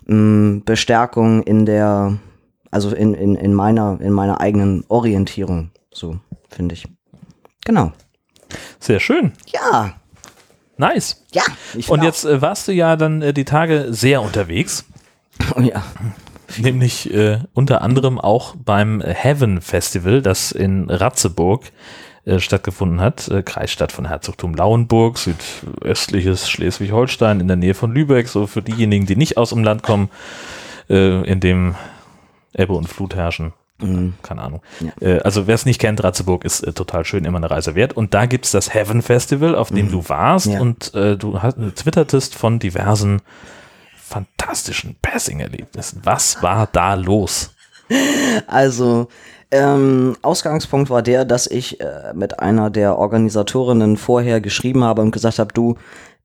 [0.09, 2.18] ähm, Bestärkung in der,
[2.71, 5.71] also in, in, in meiner, in meiner eigenen Orientierung.
[5.92, 6.18] So,
[6.49, 6.87] finde ich.
[7.64, 7.92] Genau.
[8.81, 9.33] Sehr schön.
[9.47, 9.94] Ja,
[10.79, 11.25] Nice.
[11.33, 11.42] ja.
[11.75, 14.85] Ich Und jetzt äh, warst du ja dann äh, die Tage sehr unterwegs.
[15.57, 15.83] oh, ja.
[16.57, 21.64] Nämlich äh, unter anderem auch beim Heaven Festival, das in Ratzeburg
[22.29, 28.29] äh, stattgefunden hat, äh, Kreisstadt von Herzogtum Lauenburg, südöstliches Schleswig-Holstein in der Nähe von Lübeck,
[28.29, 30.11] so für diejenigen, die nicht aus dem Land kommen,
[30.91, 31.75] äh, in dem
[32.53, 33.53] Ebbe und Flut herrschen.
[33.81, 34.14] Mhm.
[34.23, 34.62] Keine Ahnung.
[34.81, 34.91] Ja.
[35.01, 37.93] Äh, also wer es nicht kennt, Ratzeburg ist äh, total schön, immer eine Reise wert.
[37.97, 40.53] Und da gibt's das Heaven Festival, auf dem du warst Mhm.
[40.53, 40.61] Ja.
[40.61, 43.23] und äh, du hast, twittertest von diversen
[43.97, 46.01] fantastischen Passing-Erlebnissen.
[46.05, 47.55] Was war da los?
[48.47, 49.09] Also,
[49.51, 55.11] ähm, Ausgangspunkt war der, dass ich äh, mit einer der Organisatorinnen vorher geschrieben habe und
[55.11, 55.77] gesagt habe, du,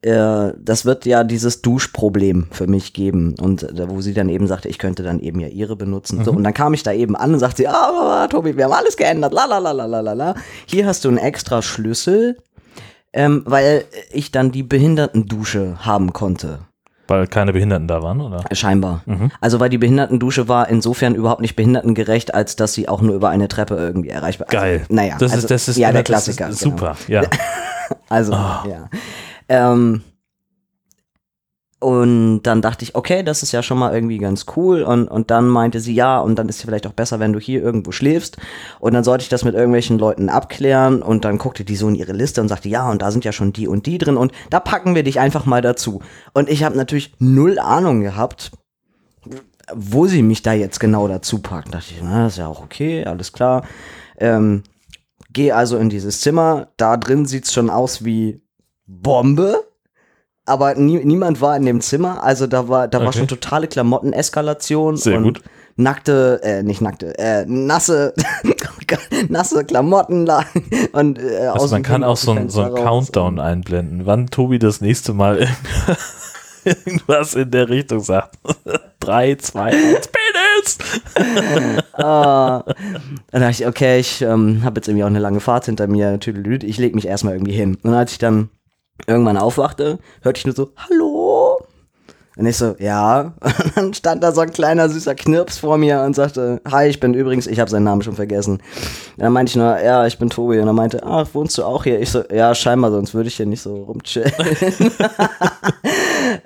[0.02, 3.36] äh, das wird ja dieses Duschproblem für mich geben.
[3.40, 6.24] Und äh, wo sie dann eben sagte, ich könnte dann eben ja ihre benutzen.
[6.26, 8.74] So, und dann kam ich da eben an und sagte sie, ah, Tobi, wir haben
[8.74, 10.36] alles geändert, la la la la la la la.
[10.66, 12.38] Hier hast du einen extra Schlüssel,
[13.14, 16.60] ähm, weil ich dann die Behindertendusche haben konnte.
[17.08, 18.44] Weil keine Behinderten da waren, oder?
[18.54, 19.02] Scheinbar.
[19.06, 19.30] Mhm.
[19.42, 23.30] Also weil die Behindertendusche war insofern überhaupt nicht behindertengerecht, als dass sie auch nur über
[23.30, 24.86] eine Treppe irgendwie erreichbar Also, Geil.
[24.90, 26.48] naja, Das also, ist, das ist, ja, der Klassiker.
[26.50, 26.76] Ist genau.
[26.78, 27.24] super, ja.
[28.10, 28.64] Also, Ah.
[28.68, 28.90] ja.
[29.50, 30.02] Ähm,
[31.84, 34.84] und dann dachte ich, okay, das ist ja schon mal irgendwie ganz cool.
[34.84, 37.40] Und, und dann meinte sie, ja, und dann ist es vielleicht auch besser, wenn du
[37.40, 38.38] hier irgendwo schläfst.
[38.80, 41.02] Und dann sollte ich das mit irgendwelchen Leuten abklären.
[41.02, 43.34] Und dann guckte die so in ihre Liste und sagte, ja, und da sind ja
[43.34, 44.16] schon die und die drin.
[44.16, 46.02] Und da packen wir dich einfach mal dazu.
[46.34, 48.52] Und ich habe natürlich null Ahnung gehabt,
[49.74, 51.68] wo sie mich da jetzt genau dazu packt.
[51.68, 53.66] Da dachte ich, na, ist ja auch okay, alles klar.
[54.18, 54.64] Ähm,
[55.34, 56.70] Gehe also in dieses Zimmer.
[56.78, 58.42] Da drin sieht's schon aus wie
[58.86, 59.66] Bombe.
[60.46, 62.22] Aber nie, niemand war in dem Zimmer.
[62.24, 63.20] Also da war, da war Okay.
[63.20, 64.98] schon totale Klamotteneskalation.
[64.98, 65.42] Sehr und gut.
[65.76, 68.14] Nackte, äh, nicht nackte, äh, nasse,
[69.30, 70.64] nasse Klamotten lagen.
[70.92, 72.76] Und, äh, Also aus man kann auch so, ein, so einen.
[72.76, 75.48] Countdown einblenden, wann Tobi das nächste Mal
[76.64, 78.36] irgendwas in der Richtung sagt.
[79.00, 81.84] Drei, zwei, eins, Penis!
[81.94, 82.64] Ah,
[83.32, 86.20] dann dachte ich, okay, ich ähm, habe jetzt irgendwie auch eine lange Fahrt hinter mir,
[86.20, 87.78] tüdelüt, ich lege mich erstmal irgendwie hin.
[87.84, 88.50] Und als ich dann
[89.08, 91.60] irgendwann aufwachte, hörte ich nur so, hallo?
[92.36, 93.34] Und ich so, ja.
[93.42, 97.00] Und dann stand da so ein kleiner süßer Knirps vor mir und sagte, hi, ich
[97.00, 98.54] bin übrigens, ich habe seinen Namen schon vergessen.
[98.54, 98.62] Und
[99.18, 100.60] dann meinte ich nur, ja, ich bin Tobi.
[100.60, 102.00] Und er meinte, ah, wohnst du auch hier?
[102.00, 104.32] Ich so, ja, scheinbar, sonst würde ich hier nicht so rumchillen.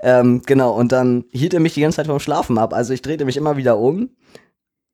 [0.02, 2.74] ähm, genau, und dann hielt er mich die ganze Zeit vom Schlafen ab.
[2.74, 4.10] Also ich drehte mich immer wieder um.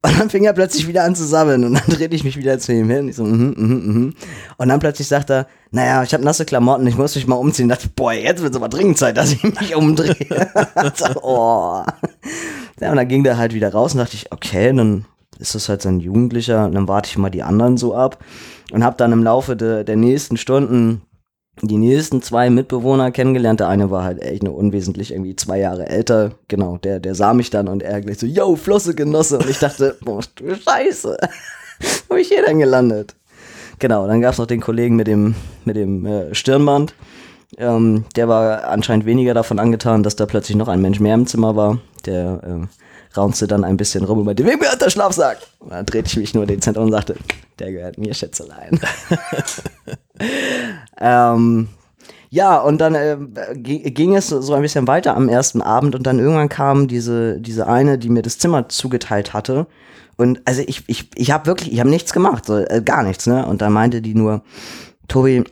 [0.06, 2.60] Und dann fing er plötzlich wieder an zu sammeln und dann drehte ich mich wieder
[2.60, 3.08] zu ihm hin.
[3.08, 4.14] Ich so, mhm, mhm, mhm.
[4.58, 7.66] Und dann plötzlich sagt er, naja, ich habe nasse Klamotten, ich muss mich mal umziehen.
[7.66, 10.16] Und dachte, ich, boah, jetzt wird es aber dringend Zeit, dass ich mich umdrehe.
[10.96, 11.84] so, oh.
[12.82, 15.06] Ja, und dann ging der halt wieder raus und dachte ich, okay, dann
[15.40, 18.24] ist das halt so ein Jugendlicher und dann warte ich mal die anderen so ab
[18.72, 21.02] und habe dann im Laufe de, der nächsten Stunden
[21.62, 23.60] die nächsten zwei Mitbewohner kennengelernt.
[23.60, 26.32] Der eine war halt echt nur unwesentlich irgendwie zwei Jahre älter.
[26.48, 29.38] Genau, der, der sah mich dann und er gleich so, yo, Flosse Genosse.
[29.38, 31.18] Und ich dachte, boah, du Scheiße.
[32.08, 33.16] Wo bin ich hier denn gelandet?
[33.80, 35.36] Genau, dann gab's noch den Kollegen mit dem,
[35.66, 36.94] mit dem äh, Stirnband.
[37.58, 41.28] Ähm, der war anscheinend weniger davon angetan, dass da plötzlich noch ein Mensch mehr im
[41.28, 41.80] Zimmer war.
[42.06, 45.38] Der äh, raunzte dann ein bisschen rum und meinte, wem gehört der Schlafsack?
[45.60, 47.16] Und dann drehte ich mich nur dezent um und sagte,
[47.60, 48.80] der gehört mir, Schätzelein.
[51.00, 51.70] ähm,
[52.30, 53.18] ja, und dann äh,
[53.56, 57.40] gi- ging es so ein bisschen weiter am ersten Abend und dann irgendwann kam diese,
[57.40, 59.68] diese eine, die mir das Zimmer zugeteilt hatte.
[60.18, 63.28] Und also ich, ich, ich habe wirklich, ich habe nichts gemacht, so, äh, gar nichts,
[63.28, 63.46] ne?
[63.46, 64.44] Und dann meinte die nur,
[65.08, 65.44] Tobi,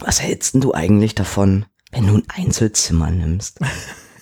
[0.00, 3.58] was hältst denn du eigentlich davon, wenn du ein Einzelzimmer nimmst?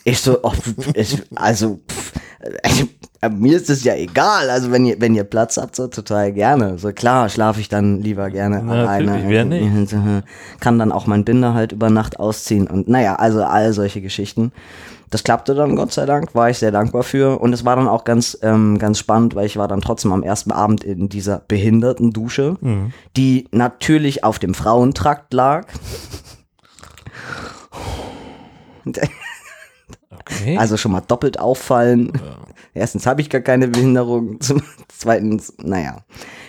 [0.04, 0.52] Ich so, oh,
[0.94, 2.85] ich, also, pff, äh,
[3.28, 4.48] mir ist es ja egal.
[4.48, 6.78] Also wenn ihr, wenn ihr Platz habt, so total gerne.
[6.78, 9.24] So klar, schlafe ich dann lieber gerne Na, alleine.
[9.26, 9.94] wer nicht?
[10.61, 14.52] Kann dann auch mein Binder halt über Nacht ausziehen und naja, also all solche Geschichten.
[15.11, 17.40] Das klappte dann, Gott sei Dank, war ich sehr dankbar für.
[17.40, 20.22] Und es war dann auch ganz, ähm, ganz spannend, weil ich war dann trotzdem am
[20.22, 22.56] ersten Abend in dieser behinderten Dusche,
[23.16, 25.66] die natürlich auf dem Frauentrakt lag.
[30.30, 30.56] Okay.
[30.56, 32.12] Also schon mal doppelt auffallen.
[32.74, 34.38] Erstens habe ich gar keine Behinderung.
[34.88, 35.98] Zweitens, naja.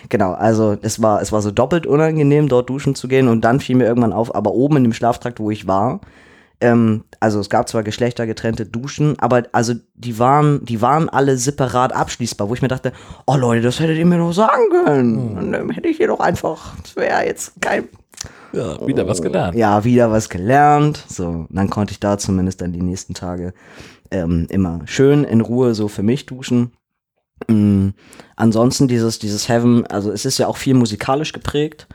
[0.08, 3.28] Genau, also es war, es war so doppelt unangenehm, dort duschen zu gehen.
[3.28, 6.00] Und dann fiel mir irgendwann auf, aber oben in dem Schlaftrakt, wo ich war,
[6.62, 11.92] ähm, also es gab zwar geschlechtergetrennte Duschen, aber also die waren, die waren alle separat
[11.92, 12.92] abschließbar, wo ich mir dachte,
[13.26, 15.36] oh Leute, das hättet ihr mir doch sagen können.
[15.36, 17.88] Und dann hätte ich hier doch einfach, das wäre jetzt kein
[18.52, 19.56] ja, wieder was gelernt.
[19.56, 21.04] ja, wieder was gelernt.
[21.08, 23.54] So, dann konnte ich da zumindest dann die nächsten Tage
[24.10, 26.72] ähm, immer schön in Ruhe so für mich duschen.
[27.48, 27.90] Mm,
[28.36, 31.88] ansonsten dieses, dieses Heaven, also es ist ja auch viel musikalisch geprägt.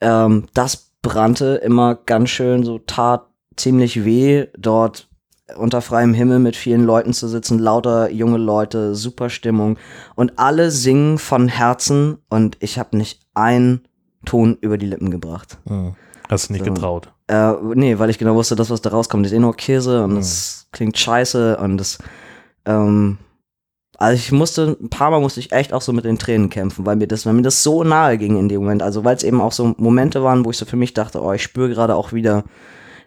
[0.00, 5.08] Ähm, das brannte immer ganz schön, so tat ziemlich weh, dort
[5.56, 9.78] unter freiem Himmel mit vielen Leuten zu sitzen, lauter junge Leute, super Stimmung
[10.14, 13.87] und alle singen von Herzen und ich habe nicht einen
[14.24, 15.58] Ton über die Lippen gebracht.
[15.66, 15.94] Hm.
[16.28, 16.72] Hast du nicht So.
[16.72, 17.10] getraut.
[17.28, 20.16] Äh, nee, weil ich genau wusste, das, was da rauskommt, ist eh nur Käse und
[20.16, 21.98] das klingt scheiße und das,
[22.66, 23.18] ähm,
[23.96, 26.84] also ich musste, ein paar Mal musste ich echt auch so mit den Tränen kämpfen,
[26.86, 28.82] weil mir das, weil mir das so nahe ging in dem Moment.
[28.82, 31.32] Also weil es eben auch so Momente waren, wo ich so für mich dachte, oh,
[31.32, 32.44] ich spüre gerade auch wieder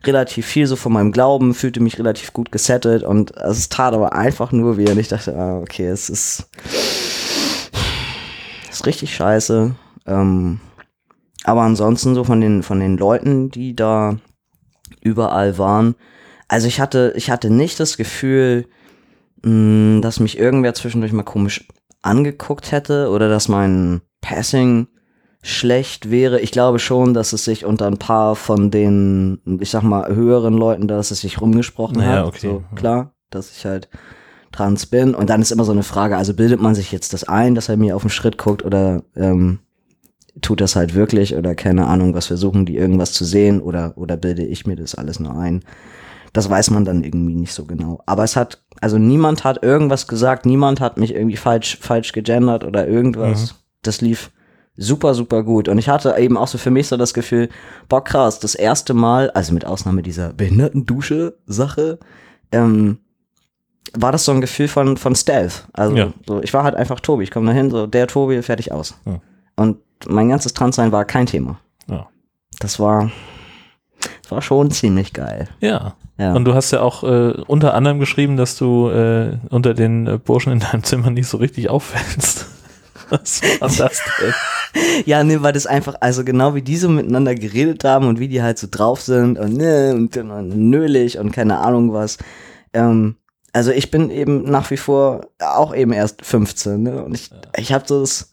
[0.04, 4.14] relativ viel so von meinem Glauben, fühlte mich relativ gut gesettet und es tat aber
[4.14, 6.50] einfach nur weh und ich dachte, ah, okay, es ist,
[8.70, 9.72] es ist richtig scheiße.
[10.08, 10.60] Ähm,
[11.44, 14.18] aber ansonsten so von den, von den Leuten, die da
[15.02, 15.96] überall waren,
[16.48, 18.66] also ich hatte, ich hatte nicht das Gefühl,
[19.44, 21.68] mh, dass mich irgendwer zwischendurch mal komisch
[22.02, 24.88] angeguckt hätte oder dass mein Passing
[25.44, 26.40] schlecht wäre.
[26.40, 30.54] Ich glaube schon, dass es sich unter ein paar von den, ich sag mal, höheren
[30.54, 32.26] Leuten, dass es sich rumgesprochen Naja, hat.
[32.26, 32.40] okay.
[32.42, 33.90] So, klar, dass ich halt
[34.52, 35.16] trans bin.
[35.16, 37.70] Und dann ist immer so eine Frage, also bildet man sich jetzt das ein, dass
[37.70, 39.60] er mir auf den Schritt guckt oder ähm,
[40.42, 44.16] tut das halt wirklich oder keine Ahnung, was versuchen die irgendwas zu sehen oder, oder
[44.18, 45.64] bilde ich mir das alles nur ein.
[46.34, 48.02] Das weiß man dann irgendwie nicht so genau.
[48.06, 52.64] Aber es hat, also niemand hat irgendwas gesagt, niemand hat mich irgendwie falsch, falsch gegendert
[52.64, 53.56] oder irgendwas.
[53.82, 54.32] Das lief
[54.78, 55.68] super, super gut.
[55.68, 57.50] Und ich hatte eben auch so für mich so das Gefühl,
[57.90, 62.00] boah krass, das erste Mal, also mit Ausnahme dieser Behindertendusche-Sache,
[62.54, 63.00] ähm,
[63.94, 65.68] war das so ein Gefühl von, von Stealth.
[65.74, 66.14] Also Ja.
[66.26, 67.24] so, ich war halt einfach Tobi.
[67.26, 68.96] Ich komme da hin, so der Tobi, fertig aus.
[69.06, 69.20] Ja.
[69.62, 71.60] Und mein ganzes Transsein war kein Thema.
[71.88, 72.08] Ja.
[72.60, 73.12] Das war,
[74.22, 75.48] das war schon ziemlich geil.
[75.60, 75.96] Ja.
[76.18, 76.34] Ja.
[76.34, 80.20] Und du hast ja auch äh, unter anderem geschrieben, dass du äh, unter den äh,
[80.20, 82.46] Burschen in deinem Zimmer nicht so richtig auffällst.
[83.10, 84.34] Was war das denn?
[85.06, 88.30] Ja, nee, weil das einfach, also genau wie die so miteinander geredet haben und wie
[88.30, 92.18] die halt so drauf sind und ne und, und nölig und keine Ahnung was.
[92.72, 93.18] Ähm,
[93.52, 97.04] also ich bin eben nach wie vor auch eben erst 15, ne?
[97.04, 98.31] Und ich, ich habe so das,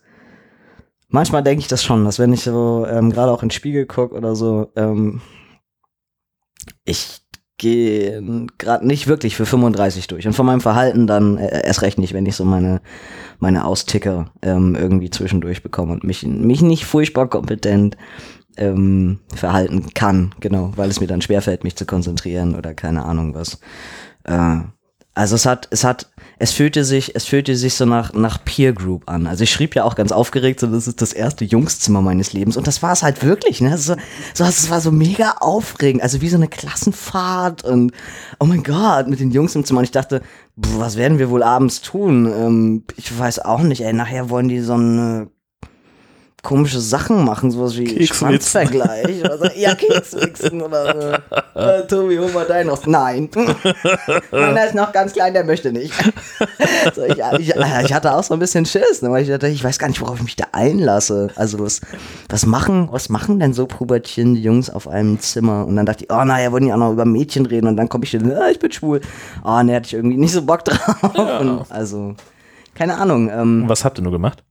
[1.09, 3.87] manchmal denke ich das schon, dass wenn ich so ähm, gerade auch in den Spiegel
[3.87, 5.21] gucke oder so, ähm,
[6.85, 7.21] ich
[7.59, 10.27] gehe gerade nicht wirklich für 35 durch.
[10.27, 12.81] Und von meinem Verhalten dann äh, erst recht nicht, wenn ich so meine,
[13.41, 17.97] meine Austicker ähm, irgendwie zwischendurch bekomme und mich, mich nicht furchtbar kompetent
[18.57, 23.35] ähm, verhalten kann, genau, weil es mir dann schwerfällt, mich zu konzentrieren oder keine Ahnung
[23.35, 23.61] was.
[24.25, 24.61] Äh,
[25.19, 26.07] also es hat, es hat,
[26.39, 29.27] es fühlte sich, es fühlte sich so nach, nach Peer Group an.
[29.27, 32.57] Also ich schrieb ja auch ganz aufgeregt, so das ist das erste Jungszimmer meines Lebens.
[32.57, 33.77] Und das war es halt wirklich, ne?
[33.79, 33.97] So,
[34.33, 36.05] so, es war so mega aufregend.
[36.05, 37.91] Also wie so eine Klassenfahrt und
[38.39, 39.81] oh mein Gott, mit den Jungs im Zimmer.
[39.81, 40.23] Und ich dachte,
[40.55, 42.27] was werden wir wohl abends tun?
[42.27, 43.93] Ähm, ich weiß auch nicht, ey.
[43.93, 45.31] Nachher wollen die so eine
[46.49, 48.07] komische Sachen machen, sowas wie.
[48.07, 49.23] Schwanzvergleich.
[49.23, 49.45] Oder so.
[49.55, 51.19] Ja, Kekswichsen oder so.
[51.59, 52.87] Äh, Tobi, hol mal deinen aus.
[52.87, 53.29] Nein.
[54.31, 55.93] Meiner ist noch ganz klein, der möchte nicht.
[56.95, 59.65] so, ich, ich, ich hatte auch so ein bisschen Schiss, ne, weil ich dachte, ich
[59.65, 61.31] weiß gar nicht, worauf ich mich da einlasse.
[61.35, 61.81] Also was,
[62.29, 65.67] was machen, was machen denn so pubertierende Jungs auf einem Zimmer?
[65.67, 67.67] Und dann dachte ich, oh naja, wollen die auch noch über Mädchen reden?
[67.67, 69.01] Und dann komme ich dann, ah, ich bin schwul.
[69.45, 71.41] Oh, ne, hatte ich irgendwie nicht so Bock drauf.
[71.41, 72.15] Und also,
[72.77, 73.29] keine Ahnung.
[73.31, 74.45] Ähm, Was habt ihr nur gemacht?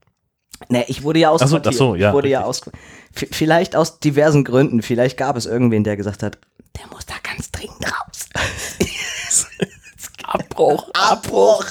[0.70, 2.62] Ne, ich wurde ja Ach so, ach so, ja, ich wurde ja aus,
[3.14, 4.82] vielleicht aus diversen Gründen.
[4.82, 6.38] Vielleicht gab es irgendwen, der gesagt hat,
[6.78, 8.30] der muss da ganz dringend raus.
[10.28, 10.90] Abbruch.
[10.94, 11.66] Abbruch.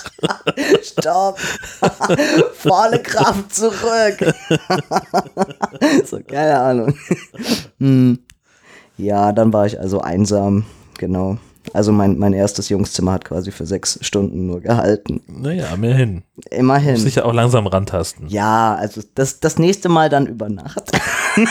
[0.82, 1.38] Stopp.
[2.54, 4.34] Volle Kraft zurück.
[6.06, 6.98] so, keine Ahnung.
[7.78, 8.18] hm.
[8.96, 10.64] Ja, dann war ich also einsam.
[10.96, 11.36] Genau.
[11.72, 15.20] Also mein, mein erstes Jungszimmer hat quasi für sechs Stunden nur gehalten.
[15.26, 16.22] Naja, immerhin.
[16.50, 16.92] Immerhin.
[16.94, 18.28] Muss sich ja auch langsam rantasten.
[18.28, 20.90] Ja, also das, das nächste Mal dann über Nacht.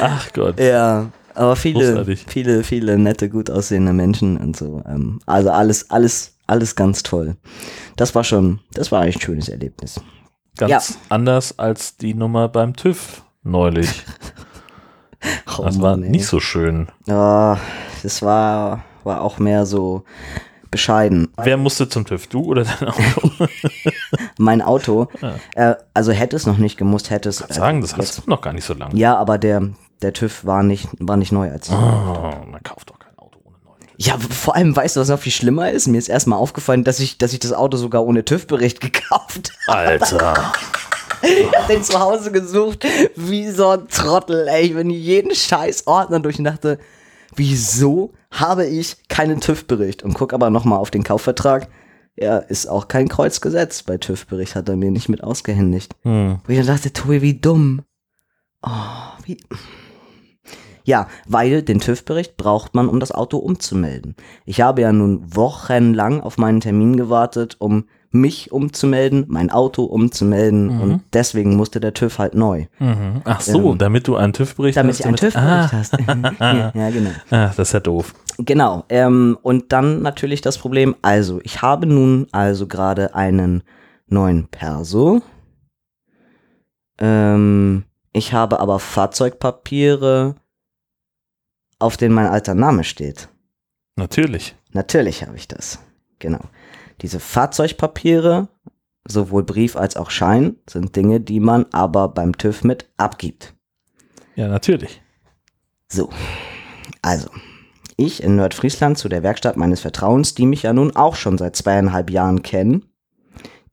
[0.00, 0.58] Ach Gott.
[0.58, 2.24] Ja, aber viele, Großartig.
[2.28, 4.82] viele, viele nette, gut aussehende Menschen und so.
[4.86, 7.36] Ähm, also alles, alles, alles ganz toll.
[7.96, 10.00] Das war schon, das war ein schönes Erlebnis.
[10.56, 10.96] Ganz Ja.
[11.08, 13.88] anders als die Nummer beim TÜV neulich.
[15.58, 16.88] Oh Das war Mann, nicht so schön.
[17.06, 17.58] Ja,
[18.02, 20.04] das war, war auch mehr so
[20.70, 21.28] bescheiden.
[21.36, 22.26] Wer musste zum TÜV?
[22.28, 23.30] Du oder dein Auto?
[24.38, 25.08] Mein Auto,
[25.54, 27.40] äh, also hätte es noch nicht gemusst, hätte es.
[27.42, 28.96] äh, Sagen, das jetzt- hast du noch gar nicht so lange.
[28.96, 29.68] Ja, aber der,
[30.00, 31.70] der TÜV war nicht, war nicht neu als.
[31.70, 34.06] Oh, man kauft doch kein Auto ohne neuen TÜV.
[34.06, 35.86] Ja, vor allem, weißt du, was noch viel schlimmer ist?
[35.88, 40.52] Mir ist erstmal aufgefallen, dass ich, dass ich das Auto sogar ohne TÜV-Bericht gekauft Alter.
[41.22, 44.66] Ich hab den zu Hause gesucht, wie so ein Trottel, ey.
[44.66, 46.78] Ich bin jeden scheiß Ordner durch und dachte,
[47.34, 50.02] wieso habe ich keinen TÜV-Bericht?
[50.02, 51.68] Und guck aber nochmal auf den Kaufvertrag.
[52.16, 53.86] Ja, ist auch kein Kreuz gesetzt.
[53.86, 55.94] Bei TÜV-Bericht hat er mir nicht mit ausgehändigt.
[56.02, 56.40] Hm.
[56.44, 57.82] Wo ich dann dachte, Tobi, wie dumm.
[58.62, 58.70] Oh,
[59.24, 59.38] wie.
[60.84, 64.16] Ja, weil den TÜV-Bericht braucht man, um das Auto umzumelden.
[64.44, 70.80] Ich habe ja nun wochenlang auf meinen Termin gewartet, um mich umzumelden, mein Auto umzumelden
[70.80, 72.66] und deswegen musste der TÜV halt neu.
[72.78, 73.22] Mhm.
[73.24, 75.00] Ach so, Ähm, damit du einen TÜV-Bericht Damit hast.
[75.00, 75.94] ich einen TÜV-Bericht hast.
[76.40, 77.10] ja, ja, genau.
[77.30, 78.14] Ah, das ist ja doof.
[78.38, 78.84] Genau.
[78.90, 83.62] Ähm, und dann natürlich das Problem, also ich habe nun also gerade einen
[84.08, 85.22] neuen Perso.
[86.98, 90.34] Ähm, ich habe aber Fahrzeugpapiere,
[91.78, 93.28] auf denen mein alter Name steht.
[93.96, 94.54] Natürlich.
[94.72, 95.78] Natürlich habe ich das.
[96.18, 96.40] Genau.
[97.00, 98.48] Diese Fahrzeugpapiere,
[99.06, 103.54] sowohl Brief als auch Schein, sind Dinge, die man aber beim TÜV mit abgibt.
[104.34, 105.02] Ja, natürlich.
[105.88, 106.10] So,
[107.02, 107.28] also,
[107.96, 111.56] ich in Nordfriesland zu der Werkstatt meines Vertrauens, die mich ja nun auch schon seit
[111.56, 112.86] zweieinhalb Jahren kennen.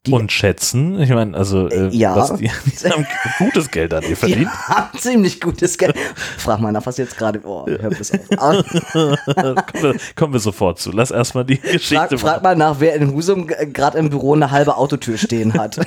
[0.10, 2.16] Die- Und schätzen, ich meine, also äh, Äh, ja.
[2.16, 2.50] was die,
[2.84, 3.06] die haben
[3.38, 4.50] gutes Geld an dir Die verdient.
[4.68, 5.96] haben ziemlich gutes Geld.
[6.38, 7.40] Frag mal nach, was jetzt gerade.
[7.44, 8.20] Oh, hör bis auf.
[8.38, 10.92] Aber kommen, wir, kommen wir sofort zu.
[10.92, 14.52] Lass erstmal die Geschichte frag, frag mal nach, wer in Husum gerade im Büro eine
[14.52, 15.80] halbe Autotür stehen hat.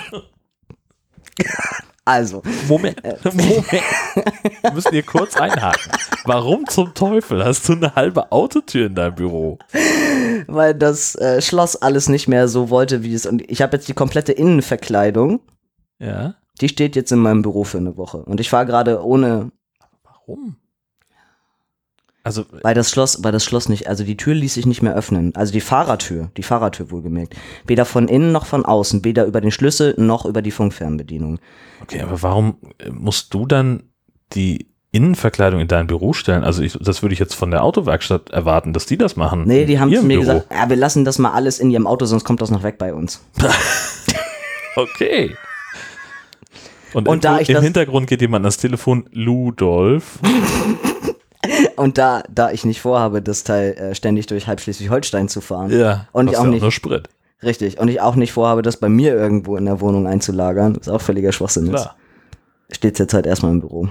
[2.05, 3.73] Also, Moment, Moment.
[3.73, 5.93] Wir müssen hier kurz einhaken.
[6.25, 9.59] Warum zum Teufel hast du eine halbe Autotür in deinem Büro?
[10.49, 13.27] weil das äh, Schloss alles nicht mehr so wollte, wie es.
[13.27, 15.41] Und ich habe jetzt die komplette Innenverkleidung.
[15.99, 16.35] Ja.
[16.61, 18.19] Die steht jetzt in meinem Büro für eine Woche.
[18.19, 19.53] Und ich war gerade ohne
[20.27, 20.57] Warum?
[22.25, 24.95] Also, Weil das Schloss, weil das Schloss nicht, also die Tür ließ sich nicht mehr
[24.95, 25.35] öffnen.
[25.35, 27.35] Also die Fahrertür, die Fahrertür wohlgemerkt.
[27.67, 31.41] Weder von innen noch von außen, weder über den Schlüssel noch über die Funkfernbedienung.
[31.81, 33.83] okay, aber warum äh, musst du dann
[34.35, 36.45] die Innenverkleidung in dein Büro stellen?
[36.45, 39.45] Also, ich, das würde ich jetzt von der Autowerkstatt erwarten, dass die das machen.
[39.47, 40.33] Nee, die haben zu mir Büro.
[40.35, 42.79] gesagt, ja, wir lassen das mal alles in ihrem Auto, sonst kommt das noch weg
[42.79, 43.21] bei uns.
[44.75, 45.37] Okay.
[46.95, 50.19] Und, Und im, da ich im Hintergrund geht jemand ans Telefon, Ludolf.
[51.77, 55.71] Und da, da ich nicht vorhabe, das Teil äh, ständig durch halb Schleswig-Holstein zu fahren.
[55.71, 56.63] Ja, Und ich auch ja nicht.
[56.63, 57.09] Nur Sprit.
[57.43, 57.79] Richtig.
[57.81, 61.01] Und ich auch nicht vorhabe, das bei mir irgendwo in der Wohnung einzulagern, was auch
[61.01, 61.71] völliger Schwachsinn ist.
[61.73, 61.97] Klar.
[62.71, 63.89] steht jetzt halt erstmal im Büro.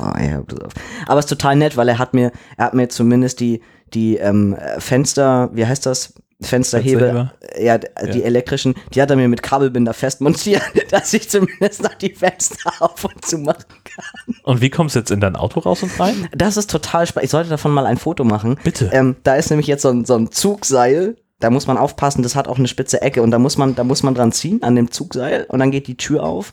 [0.00, 0.72] Oh, ja, auf.
[1.06, 3.60] Aber es ist total nett, weil er hat mir, er hat mir zumindest die,
[3.94, 6.14] die ähm, Fenster, wie heißt das?
[6.44, 7.64] Fensterhebel, Fensterheber?
[7.64, 11.82] ja, d- die elektrischen, die hat er mir mit Kabelbinder fest montiert, dass ich zumindest
[11.82, 14.34] noch die Fenster auf und zu machen kann.
[14.44, 16.28] Und wie kommst du jetzt in dein Auto raus und rein?
[16.34, 17.24] Das ist total spannend.
[17.26, 18.58] Ich sollte davon mal ein Foto machen.
[18.64, 18.90] Bitte.
[18.92, 21.16] Ähm, da ist nämlich jetzt so ein, so ein Zugseil.
[21.38, 23.82] Da muss man aufpassen, das hat auch eine spitze Ecke und da muss man, da
[23.82, 26.52] muss man dran ziehen an dem Zugseil und dann geht die Tür auf.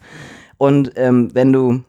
[0.57, 1.83] Und ähm, wenn du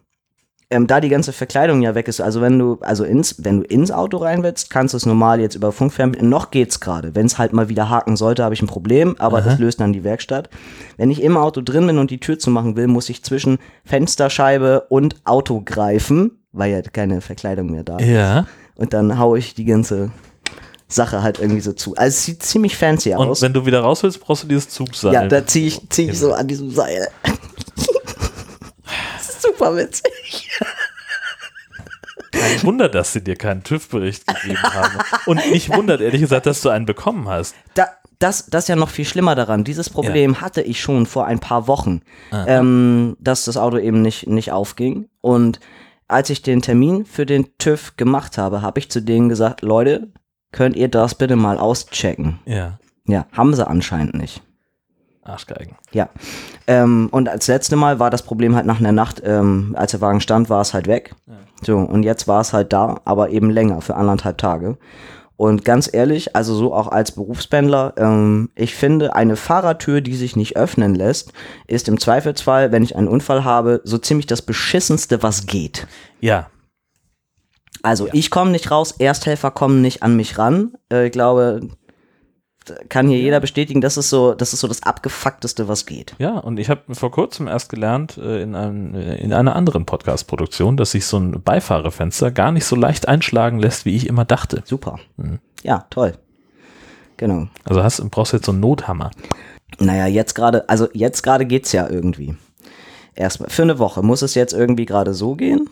[0.73, 3.67] ähm, da die ganze Verkleidung ja weg ist, also wenn du, also ins, wenn du
[3.67, 7.15] ins Auto rein willst, kannst du es normal jetzt über Funkfernbedienung, noch geht's gerade.
[7.17, 9.93] Wenn es halt mal wieder haken sollte, habe ich ein Problem, aber das löst dann
[9.93, 10.49] die Werkstatt.
[10.97, 14.83] Wenn ich im Auto drin bin und die Tür zumachen will, muss ich zwischen Fensterscheibe
[14.89, 18.07] und Auto greifen, weil ja keine Verkleidung mehr da ist.
[18.07, 18.47] Ja.
[18.77, 20.11] Und dann haue ich die ganze
[20.87, 21.97] Sache halt irgendwie so zu.
[21.97, 23.43] Also es sieht ziemlich fancy Und aus.
[23.43, 25.13] wenn du wieder raus willst, brauchst du dieses Zugseil.
[25.13, 27.09] Ja, da ziehe ich, zieh ich so an diesem Seil.
[29.61, 30.51] Super witzig.
[32.33, 34.99] Kein Wunder, dass sie dir keinen TÜV-Bericht gegeben haben.
[35.27, 37.55] Und mich wundert ehrlich gesagt, dass du einen bekommen hast.
[37.75, 39.64] Da, das, das ist ja noch viel schlimmer daran.
[39.64, 42.44] Dieses Problem hatte ich schon vor ein paar Wochen, Ah.
[42.46, 45.09] ähm, dass das Auto eben nicht, nicht aufging.
[45.20, 45.61] Und
[46.09, 50.09] als ich den Termin für den TÜV gemacht habe, habe ich zu denen gesagt, Leute,
[50.53, 52.38] könnt ihr das bitte mal auschecken?
[52.46, 52.79] Ja.
[53.07, 54.42] Ja, haben sie anscheinend nicht.
[55.23, 55.77] Arschgeigen.
[55.93, 56.09] Ja.
[56.67, 60.01] Ähm, und als letzte Mal war das Problem halt nach einer Nacht, ähm, als der
[60.01, 61.15] Wagen stand, war es halt weg.
[61.63, 64.79] So, und jetzt war es halt da, aber eben länger, für anderthalb Tage.
[65.37, 70.37] Und ganz ehrlich, also so auch als Berufspendler, ähm, ich finde, eine Fahrertür, die sich
[70.37, 71.33] nicht öffnen lässt,
[71.66, 75.87] ist im Zweifelsfall, wenn ich einen Unfall habe, so ziemlich das beschissenste, was geht.
[76.21, 76.51] Ja.
[77.83, 80.75] Also ich komme nicht raus, Ersthelfer kommen nicht an mich ran.
[80.93, 81.61] Äh, ich glaube,
[82.89, 86.14] kann hier jeder bestätigen, das ist so, das ist so das abgefuckteste, was geht.
[86.18, 89.87] Ja, und ich habe vor kurzem erst gelernt äh, in, einem, äh, in einer anderen
[89.87, 94.25] Podcast-Produktion, dass sich so ein Beifahrerfenster gar nicht so leicht einschlagen lässt, wie ich immer
[94.25, 94.62] dachte.
[94.64, 94.99] Super.
[95.16, 95.39] Mhm.
[95.62, 96.14] Ja, toll.
[97.16, 97.49] Genau.
[97.64, 99.11] Also hast, brauchst du jetzt so einen Nothammer.
[99.79, 102.35] Naja, jetzt gerade, also jetzt gerade geht's ja irgendwie.
[103.14, 105.68] Erstmal, für eine Woche muss es jetzt irgendwie gerade so gehen.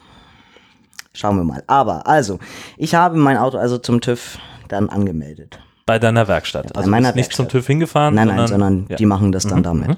[1.15, 1.65] Schauen wir mal.
[1.67, 2.39] Aber, also,
[2.77, 4.39] ich habe mein Auto also zum TÜV
[4.69, 5.59] dann angemeldet.
[5.89, 6.73] Bei deiner Werkstatt.
[6.73, 7.49] bei also meiner nicht zum.
[7.49, 8.15] TÜV hingefahren.
[8.15, 8.97] Nein, nein, sondern ja.
[8.97, 9.89] die machen das dann Mhm, damit.
[9.89, 9.97] mhm.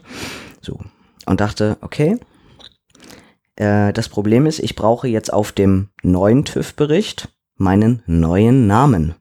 [0.62, 0.78] So.
[1.26, 2.16] Und dachte, okay.
[3.56, 9.14] Äh, das Problem ist, ich brauche jetzt auf dem neuen TÜV-Bericht meinen neuen Namen.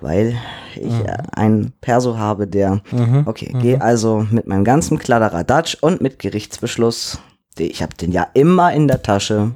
[0.00, 0.36] Weil
[0.76, 1.06] ich Mhm.
[1.06, 3.22] äh, einen Perso habe, der Mhm.
[3.26, 7.18] Okay, gehe also mit meinem ganzen Kladderadatsch und mit Gerichtsbeschluss,
[7.58, 9.52] ich habe den ja immer in der Tasche,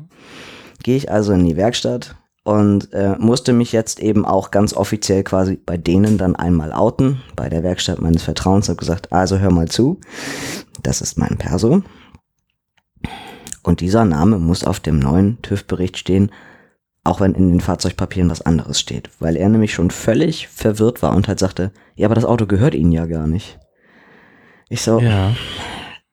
[0.83, 5.23] gehe ich also in die Werkstatt und äh, musste mich jetzt eben auch ganz offiziell
[5.23, 9.51] quasi bei denen dann einmal outen, bei der Werkstatt meines Vertrauens, habe gesagt, also hör
[9.53, 10.01] mal zu,
[10.83, 11.83] das ist mein Perso.
[13.63, 16.33] Und dieser Name muss auf dem neuen TÜV-Bericht stehen,
[17.05, 21.15] auch wenn in den Fahrzeugpapieren was anderes steht, weil er nämlich schon völlig verwirrt war
[21.15, 23.59] und halt sagte, ja, aber das Auto gehört Ihnen ja gar nicht.
[24.69, 25.35] Ich so, Ja.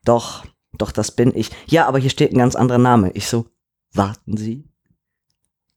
[0.03, 0.45] doch,
[0.77, 1.49] doch, das bin ich.
[1.67, 3.11] Ja, aber hier steht ein ganz anderer Name.
[3.11, 3.47] Ich so,
[3.93, 4.68] warten Sie.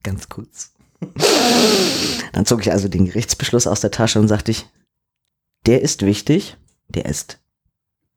[0.03, 0.73] Ganz kurz.
[2.33, 4.65] Dann zog ich also den Gerichtsbeschluss aus der Tasche und sagte ich,
[5.65, 6.57] der ist wichtig,
[6.89, 7.39] der ist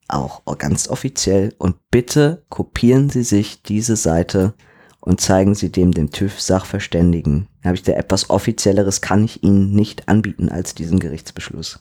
[0.08, 4.54] auch ganz offiziell und bitte kopieren Sie sich diese Seite
[5.00, 7.48] und zeigen Sie dem den TÜV-Sachverständigen.
[7.62, 11.80] Da habe ich der etwas offizielleres kann ich Ihnen nicht anbieten als diesen Gerichtsbeschluss.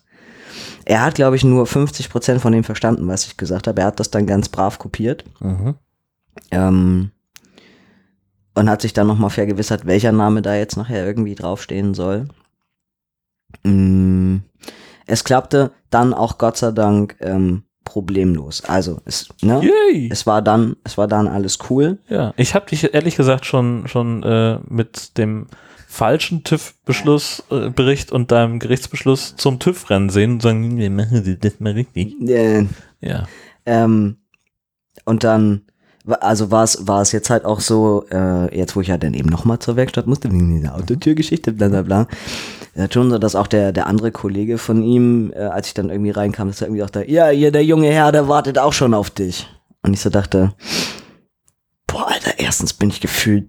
[0.85, 3.81] Er hat, glaube ich, nur 50 Prozent von dem verstanden, was ich gesagt habe.
[3.81, 5.75] Er hat das dann ganz brav kopiert Mhm.
[6.51, 7.11] ähm,
[8.55, 12.27] und hat sich dann nochmal vergewissert, welcher Name da jetzt nachher irgendwie draufstehen soll.
[13.63, 14.37] Mm,
[15.05, 18.63] es klappte dann auch Gott sei Dank ähm, problemlos.
[18.65, 19.61] Also es, ne?
[19.61, 20.09] Yay.
[20.11, 21.99] es war dann, es war dann alles cool.
[22.09, 25.47] Ja, ich habe dich ehrlich gesagt schon schon äh, mit dem
[25.87, 31.59] falschen TÜV-Beschluss, äh, Bericht und deinem Gerichtsbeschluss zum TÜV-Rennen sehen und sagen, wir machen das
[31.59, 32.19] mal richtig.
[32.27, 32.65] Äh,
[32.99, 33.27] Ja.
[33.65, 34.17] Ähm,
[35.05, 35.61] und dann,
[36.07, 39.13] also war es, war es jetzt halt auch so, äh, jetzt wo ich ja dann
[39.13, 42.07] eben nochmal zur Werkstatt musste, wegen dieser Autotürgeschichte, bla bla bla,
[42.75, 45.89] äh, schon so, dass auch der, der andere Kollege von ihm, äh, als ich dann
[45.89, 48.73] irgendwie reinkam, dass er irgendwie auch da, ja, hier der junge Herr, der wartet auch
[48.73, 49.47] schon auf dich.
[49.81, 50.53] Und ich so dachte,
[51.87, 53.47] boah, Alter, erstens bin ich gefühlt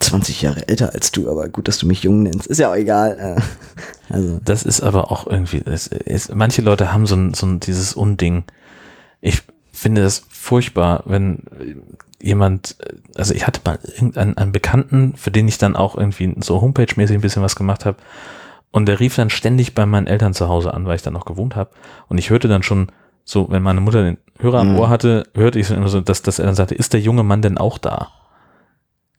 [0.00, 2.76] 20 Jahre älter als du, aber gut, dass du mich jung nennst, ist ja auch
[2.76, 3.36] egal.
[3.38, 7.46] Äh, also, Das ist aber auch irgendwie, es ist, manche Leute haben so ein, so
[7.46, 8.44] ein dieses Unding.
[9.20, 9.42] Ich
[9.84, 11.38] finde das furchtbar, wenn
[12.20, 12.76] jemand,
[13.16, 17.14] also ich hatte mal irgendeinen einen Bekannten, für den ich dann auch irgendwie so Homepage-mäßig
[17.16, 17.98] ein bisschen was gemacht habe.
[18.72, 21.26] Und der rief dann ständig bei meinen Eltern zu Hause an, weil ich dann noch
[21.26, 21.70] gewohnt habe.
[22.08, 22.88] Und ich hörte dann schon
[23.24, 24.78] so, wenn meine Mutter den Hörer am Mhm.
[24.80, 27.22] Ohr hatte, hörte ich so immer so, dass, dass er dann sagte, ist der junge
[27.22, 28.08] Mann denn auch da?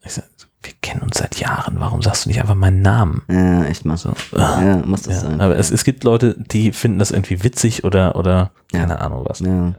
[0.04, 0.24] Ich sag,
[0.62, 3.22] wir kennen uns seit Jahren, warum sagst du nicht einfach meinen Namen?
[3.30, 4.12] ja, echt mal so.
[4.36, 5.40] Ja, muss das Ja, sein.
[5.40, 9.40] aber es, es gibt Leute, die finden das irgendwie witzig oder, oder keine Ahnung was.
[9.40, 9.74] Ja.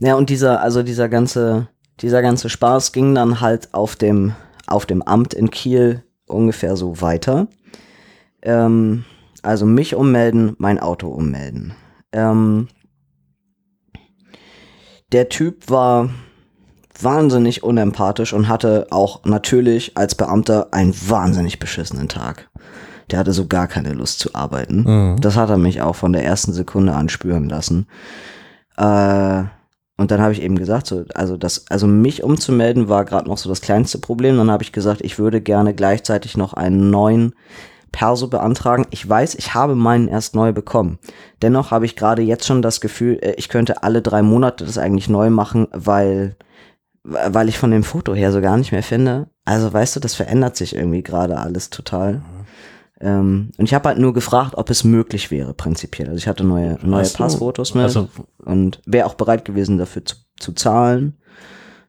[0.00, 1.68] Ja, und dieser, also dieser ganze,
[2.00, 4.34] dieser ganze Spaß ging dann halt auf dem,
[4.66, 7.48] auf dem Amt in Kiel ungefähr so weiter.
[8.42, 9.04] Ähm,
[9.42, 11.74] also mich ummelden, mein Auto ummelden.
[12.12, 12.68] Ähm,
[15.12, 16.10] der Typ war
[17.00, 22.50] wahnsinnig unempathisch und hatte auch natürlich als Beamter einen wahnsinnig beschissenen Tag.
[23.10, 24.82] Der hatte so gar keine Lust zu arbeiten.
[24.82, 25.20] Mhm.
[25.20, 27.86] Das hat er mich auch von der ersten Sekunde an spüren lassen.
[28.76, 29.44] Äh,
[29.98, 33.36] und dann habe ich eben gesagt, so, also das, also mich umzumelden war gerade noch
[33.36, 34.36] so das kleinste Problem.
[34.36, 37.34] Dann habe ich gesagt, ich würde gerne gleichzeitig noch einen neuen
[37.90, 38.86] Perso beantragen.
[38.90, 41.00] Ich weiß, ich habe meinen erst neu bekommen.
[41.42, 44.78] Dennoch habe ich gerade jetzt schon das Gefühl, äh, ich könnte alle drei Monate das
[44.78, 46.36] eigentlich neu machen, weil,
[47.02, 49.26] weil ich von dem Foto her so gar nicht mehr finde.
[49.44, 52.22] Also weißt du, das verändert sich irgendwie gerade alles total.
[53.00, 56.08] Ähm, und ich habe halt nur gefragt, ob es möglich wäre, prinzipiell.
[56.08, 57.18] Also ich hatte neue, neue so.
[57.18, 58.08] Passfotos mit Also,
[58.44, 61.16] und wäre auch bereit gewesen, dafür zu, zu zahlen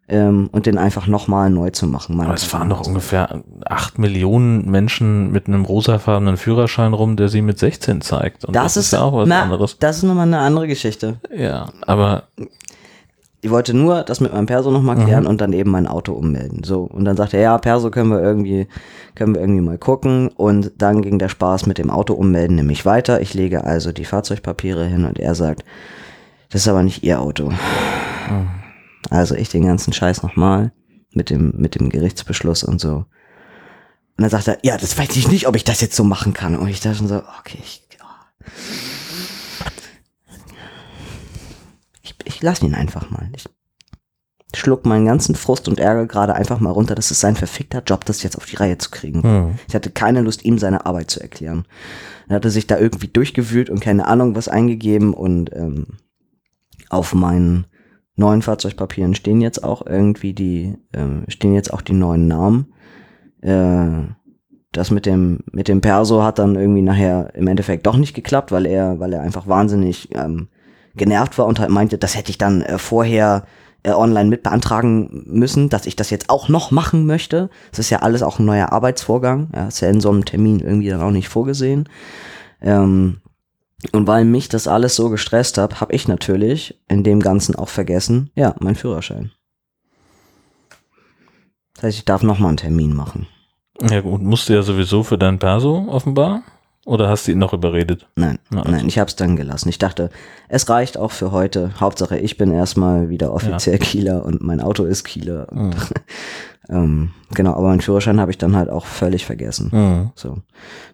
[0.09, 2.19] ähm, und den einfach nochmal neu zu machen.
[2.19, 7.41] aber es fahren doch ungefähr acht Millionen Menschen mit einem rosafarbenen Führerschein rum, der sie
[7.41, 8.45] mit 16 zeigt.
[8.45, 9.77] Und das, ist ja auch was na, anderes.
[9.79, 11.19] Das ist nochmal eine andere Geschichte.
[11.35, 12.23] Ja, aber
[13.41, 15.05] Ich wollte nur das mit meinem Perso nochmal Mhm.
[15.05, 16.63] klären und dann eben mein Auto ummelden.
[16.63, 16.81] So.
[16.81, 18.67] Und dann sagte er, ja, Perso können wir irgendwie,
[19.15, 20.27] können wir irgendwie mal gucken.
[20.29, 23.21] Und dann ging der Spaß mit dem Auto ummelden nämlich weiter.
[23.21, 25.63] Ich lege also die Fahrzeugpapiere hin und er sagt,
[26.49, 27.49] das ist aber nicht Ihr Auto.
[27.49, 28.47] Mhm.
[29.09, 30.71] Also ich den ganzen Scheiß nochmal
[31.13, 33.05] mit dem, mit dem Gerichtsbeschluss und so.
[34.17, 36.33] Und dann sagt er, ja, das weiß ich nicht, ob ich das jetzt so machen
[36.33, 36.57] kann.
[36.57, 37.87] Und ich dachte schon so, okay, ich,
[42.29, 43.29] ich, lasse ihn einfach mal.
[43.35, 43.45] Ich
[44.55, 46.95] schluck meinen ganzen Frust und Ärger gerade einfach mal runter.
[46.95, 49.21] Das ist sein verfickter Job, das jetzt auf die Reihe zu kriegen.
[49.21, 49.59] Hm.
[49.67, 51.65] Ich hatte keine Lust, ihm seine Arbeit zu erklären.
[52.27, 55.97] Er hatte sich da irgendwie durchgewühlt und keine Ahnung was eingegeben und ähm,
[56.89, 57.67] auf meinen
[58.15, 62.73] neuen Fahrzeugpapieren stehen jetzt auch irgendwie die, ähm, stehen jetzt auch die neuen Namen.
[63.41, 64.13] Äh,
[64.71, 68.51] das mit dem, mit dem Perso hat dann irgendwie nachher im Endeffekt doch nicht geklappt,
[68.51, 70.49] weil er, weil er einfach wahnsinnig ähm,
[70.99, 73.45] genervt war und halt meinte, das hätte ich dann äh, vorher
[73.81, 77.49] äh, online mit beantragen müssen, dass ich das jetzt auch noch machen möchte.
[77.71, 79.49] Das ist ja alles auch ein neuer Arbeitsvorgang.
[79.55, 81.89] Ja, ist ja in so einem Termin irgendwie dann auch nicht vorgesehen.
[82.61, 83.21] Ähm,
[83.93, 87.69] und weil mich das alles so gestresst hat, habe ich natürlich in dem Ganzen auch
[87.69, 89.31] vergessen, ja, mein Führerschein.
[91.75, 93.27] Das heißt, ich darf noch mal einen Termin machen.
[93.89, 96.43] Ja gut, musst du ja sowieso für dein Perso offenbar?
[96.89, 98.07] Oder hast du ihn noch überredet?
[98.15, 98.71] Nein, Na, also.
[98.71, 99.69] nein, ich habe es dann gelassen.
[99.69, 100.09] Ich dachte,
[100.47, 101.79] es reicht auch für heute.
[101.79, 105.45] Hauptsache, ich bin erstmal wieder offiziell Kieler und mein Auto ist Kieler.
[105.51, 105.69] Mhm.
[106.69, 109.69] ähm, genau, aber meinen Führerschein habe ich dann halt auch völlig vergessen.
[109.71, 110.11] Mhm.
[110.15, 110.37] So,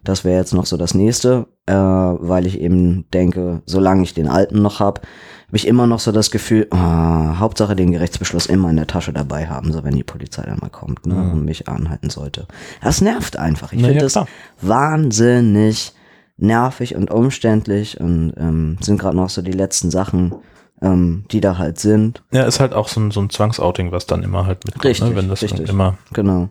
[0.04, 4.28] das wäre jetzt noch so das nächste, äh, weil ich eben denke, solange ich den
[4.28, 5.00] alten noch hab,
[5.46, 9.12] habe ich immer noch so das Gefühl, ah, Hauptsache den Gerichtsbeschluss immer in der Tasche
[9.12, 11.32] dabei haben, so wenn die Polizei dann mal kommt ne, Mhm.
[11.32, 12.46] und mich anhalten sollte.
[12.82, 13.72] Das nervt einfach.
[13.72, 14.26] Ich Na finde ja, das klar.
[14.60, 15.92] wahnsinnig
[16.38, 20.34] nervig und umständlich und ähm, sind gerade noch so die letzten Sachen,
[20.82, 22.22] ähm, die da halt sind.
[22.32, 25.08] Ja, ist halt auch so ein, so ein Zwangsouting, was dann immer halt mitkommt, Richtig,
[25.10, 25.16] ne?
[25.16, 25.68] wenn das dann richtig.
[25.70, 25.96] immer.
[26.12, 26.48] Genau.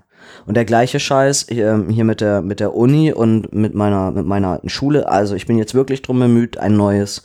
[0.47, 4.25] Und der gleiche Scheiß hier, hier mit der mit der Uni und mit meiner mit
[4.25, 5.07] meiner alten Schule.
[5.07, 7.23] Also ich bin jetzt wirklich drum bemüht, ein neues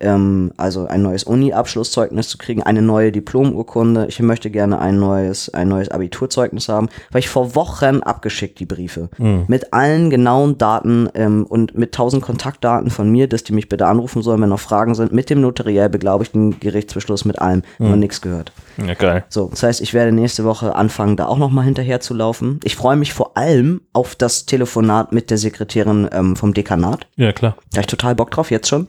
[0.00, 4.06] ähm, also ein neues Uni-Abschlusszeugnis zu kriegen, eine neue Diplomurkunde.
[4.08, 8.66] Ich möchte gerne ein neues ein neues Abiturzeugnis haben, weil ich vor Wochen abgeschickt die
[8.66, 9.44] Briefe Mhm.
[9.48, 13.86] mit allen genauen Daten ähm, und mit tausend Kontaktdaten von mir, dass die mich bitte
[13.86, 17.62] anrufen sollen, wenn noch Fragen sind, mit dem notariell beglaubigten Gerichtsbeschluss, mit allem.
[17.78, 18.52] Immer nichts gehört.
[18.84, 19.24] Ja, geil.
[19.28, 22.60] So, das heißt, ich werde nächste Woche anfangen, da auch nochmal hinterher zu laufen.
[22.64, 27.06] Ich freue mich vor allem auf das Telefonat mit der Sekretärin ähm, vom Dekanat.
[27.16, 27.56] Ja, klar.
[27.72, 28.86] Da habe ich total Bock drauf, jetzt schon.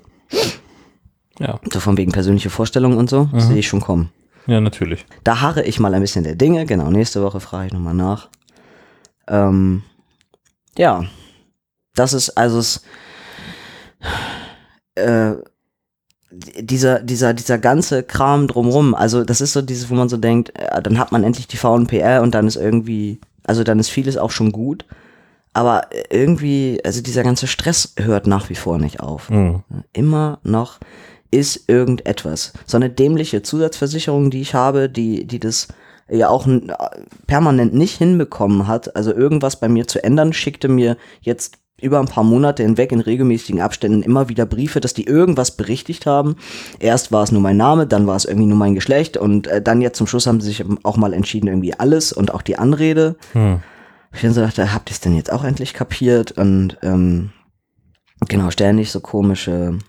[1.40, 3.30] Ja, So von wegen persönliche Vorstellungen und so.
[3.32, 4.12] Das sehe ich schon kommen.
[4.48, 5.06] ja, natürlich.
[5.24, 6.66] Da harre ich mal ein bisschen der Dinge.
[6.66, 8.30] Genau, nächste Woche frage ich nochmal nach.
[9.28, 9.84] Ähm,
[10.78, 11.04] ja,
[11.96, 12.84] das ist, also es,
[14.96, 15.34] äh,
[16.32, 20.58] dieser, dieser, dieser ganze Kram drumrum, also das ist so dieses, wo man so denkt,
[20.58, 24.18] äh, dann hat man endlich die VNPR und dann ist irgendwie, also dann ist vieles
[24.18, 24.86] auch schon gut.
[25.54, 29.30] Aber irgendwie, also dieser ganze Stress hört nach wie vor nicht auf.
[29.30, 29.64] Mhm.
[29.92, 30.80] Immer noch
[31.32, 32.54] ist irgendetwas.
[32.66, 35.70] So eine dämliche Zusatzversicherung, die ich habe, die, die das
[36.10, 36.72] ja auch n-
[37.26, 42.06] permanent nicht hinbekommen hat, also irgendwas bei mir zu ändern, schickte mir jetzt über ein
[42.06, 46.36] paar Monate hinweg in regelmäßigen Abständen immer wieder Briefe, dass die irgendwas berichtigt haben.
[46.80, 49.62] Erst war es nur mein Name, dann war es irgendwie nur mein Geschlecht und äh,
[49.62, 52.60] dann jetzt zum Schluss haben sie sich auch mal entschieden, irgendwie alles und auch die
[52.60, 53.16] Anrede.
[53.34, 53.62] Hm.
[54.14, 56.34] Ich dann so dachte, habt ihr es denn jetzt auch endlich kapiert?
[56.34, 57.32] Und ähm,
[58.28, 59.80] genau, ständig so komische,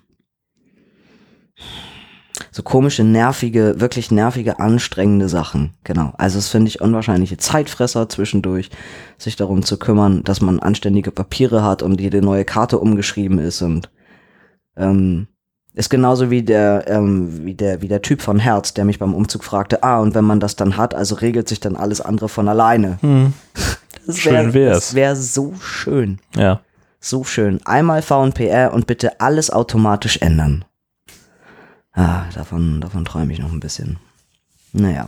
[2.50, 5.74] so komische, nervige, wirklich nervige, anstrengende Sachen.
[5.84, 6.12] Genau.
[6.16, 8.70] Also es finde ich unwahrscheinliche Zeitfresser zwischendurch,
[9.18, 13.62] sich darum zu kümmern, dass man anständige Papiere hat und jede neue Karte umgeschrieben ist
[13.62, 13.90] und
[14.76, 15.28] ähm,
[15.74, 19.14] ist genauso wie der, ähm, wie der, wie der Typ von Herz, der mich beim
[19.14, 22.28] Umzug fragte, ah, und wenn man das dann hat, also regelt sich dann alles andere
[22.28, 22.98] von alleine.
[23.00, 23.32] Hm.
[24.04, 24.78] Das Schön wär's.
[24.78, 26.18] Das wäre so schön.
[26.34, 26.60] Ja.
[26.98, 27.60] So schön.
[27.64, 30.64] Einmal VNPR und bitte alles automatisch ändern.
[31.92, 33.98] Ah, davon, davon träume ich noch ein bisschen.
[34.72, 35.06] Naja.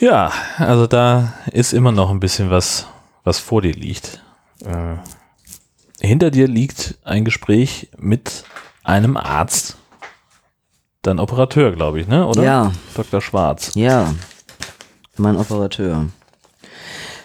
[0.00, 2.86] Ja, also da ist immer noch ein bisschen was,
[3.22, 4.22] was vor dir liegt.
[4.64, 4.96] Äh,
[6.00, 8.44] hinter dir liegt ein Gespräch mit
[8.82, 9.76] einem Arzt.
[11.02, 12.26] Dein Operateur, glaube ich, ne?
[12.26, 12.42] Oder?
[12.42, 12.72] Ja.
[12.94, 13.20] Dr.
[13.20, 13.72] Schwarz.
[13.74, 14.14] Ja.
[15.16, 16.06] Mein Operateur.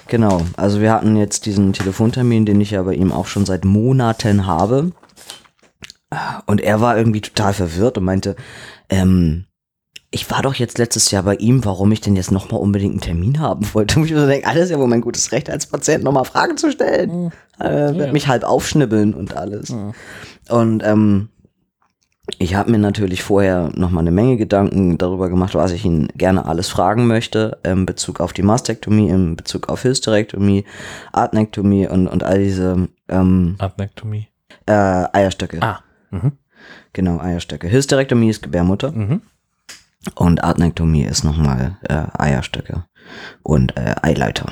[0.08, 0.42] Genau.
[0.56, 4.46] Also wir hatten jetzt diesen Telefontermin, den ich ja bei ihm auch schon seit Monaten
[4.46, 4.92] habe.
[6.46, 8.36] Und er war irgendwie total verwirrt und meinte,
[8.90, 9.46] ähm,
[10.12, 13.02] ich war doch jetzt letztes Jahr bei ihm, warum ich denn jetzt nochmal unbedingt einen
[13.02, 14.00] Termin haben wollte.
[14.00, 16.72] Und ich so denke, alles ja wohl mein gutes Recht als Patient, nochmal Fragen zu
[16.72, 17.32] stellen.
[17.60, 18.12] Äh, wird Ja.
[18.14, 19.76] mich halb aufschnibbeln und alles.
[20.50, 21.30] Und ähm,
[22.40, 26.46] ich habe mir natürlich vorher nochmal eine Menge Gedanken darüber gemacht, was ich ihn gerne
[26.46, 30.64] alles fragen möchte, in Bezug auf die Mastektomie, in Bezug auf Hysterektomie,
[31.12, 34.28] Adnektomie und, und all diese ähm, Adnektomie.
[34.66, 34.72] äh,
[35.12, 35.62] Eierstöcke.
[35.62, 35.82] Ah.
[36.16, 36.32] Mhm.
[36.94, 37.70] Genau, Eierstöcke.
[37.72, 39.22] Hysterektomie ist Gebärmutter Mhm.
[40.16, 42.86] und Adnektomie ist nochmal äh, Eierstöcke
[43.44, 44.52] und äh, Eileiter.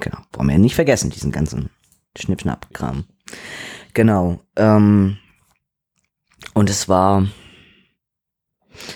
[0.00, 1.70] Genau, wollen wir nicht vergessen, diesen ganzen
[2.16, 3.04] Schnippschnapp-Kram.
[3.94, 5.16] Genau, ähm,
[6.54, 7.26] und es war,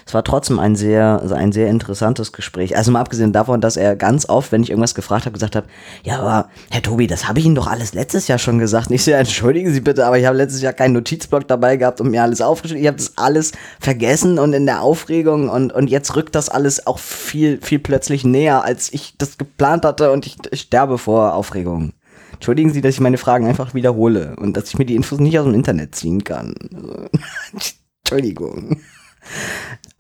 [0.07, 2.77] es war trotzdem ein sehr, ein sehr interessantes Gespräch.
[2.77, 5.65] Also mal abgesehen davon, dass er ganz oft, wenn ich irgendwas gefragt habe, gesagt hat,
[6.05, 8.91] ja, aber Herr Tobi, das habe ich Ihnen doch alles letztes Jahr schon gesagt.
[8.91, 12.11] Nicht so, entschuldigen Sie bitte, aber ich habe letztes Jahr keinen Notizblock dabei gehabt und
[12.11, 12.83] mir alles aufgeschrieben.
[12.83, 16.87] Ich habe das alles vergessen und in der Aufregung und, und jetzt rückt das alles
[16.87, 21.35] auch viel, viel plötzlich näher, als ich das geplant hatte und ich, ich sterbe vor
[21.35, 21.93] Aufregung.
[22.41, 25.39] Entschuldigen Sie, dass ich meine Fragen einfach wiederhole und dass ich mir die Infos nicht
[25.39, 26.55] aus dem Internet ziehen kann.
[26.75, 27.07] Also,
[28.03, 28.81] Entschuldigung.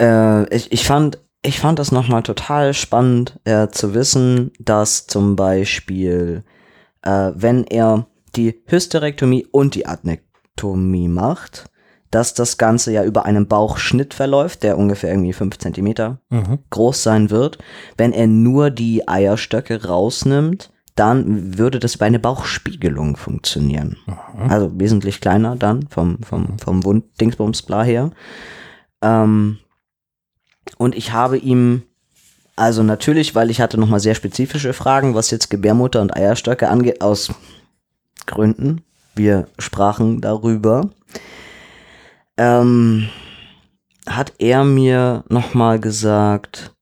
[0.00, 5.36] Äh, ich, ich fand, ich fand das nochmal total spannend äh, zu wissen, dass zum
[5.36, 6.44] Beispiel,
[7.02, 8.06] äh, wenn er
[8.36, 11.64] die Hysterektomie und die Adnektomie macht,
[12.10, 16.58] dass das Ganze ja über einen Bauchschnitt verläuft, der ungefähr irgendwie fünf Zentimeter Mhm.
[16.70, 17.58] groß sein wird.
[17.96, 23.96] Wenn er nur die Eierstöcke rausnimmt, dann würde das über eine Bauchspiegelung funktionieren.
[24.48, 28.10] Also wesentlich kleiner dann vom, vom, vom Wunddingsbums bla her.
[29.02, 29.58] Ähm,
[30.78, 31.82] und ich habe ihm,
[32.56, 37.00] also natürlich, weil ich hatte nochmal sehr spezifische Fragen, was jetzt Gebärmutter und Eierstöcke angeht,
[37.00, 37.32] aus
[38.26, 38.82] Gründen.
[39.14, 40.90] Wir sprachen darüber.
[42.36, 43.08] Ähm,
[44.06, 46.74] hat er mir nochmal gesagt,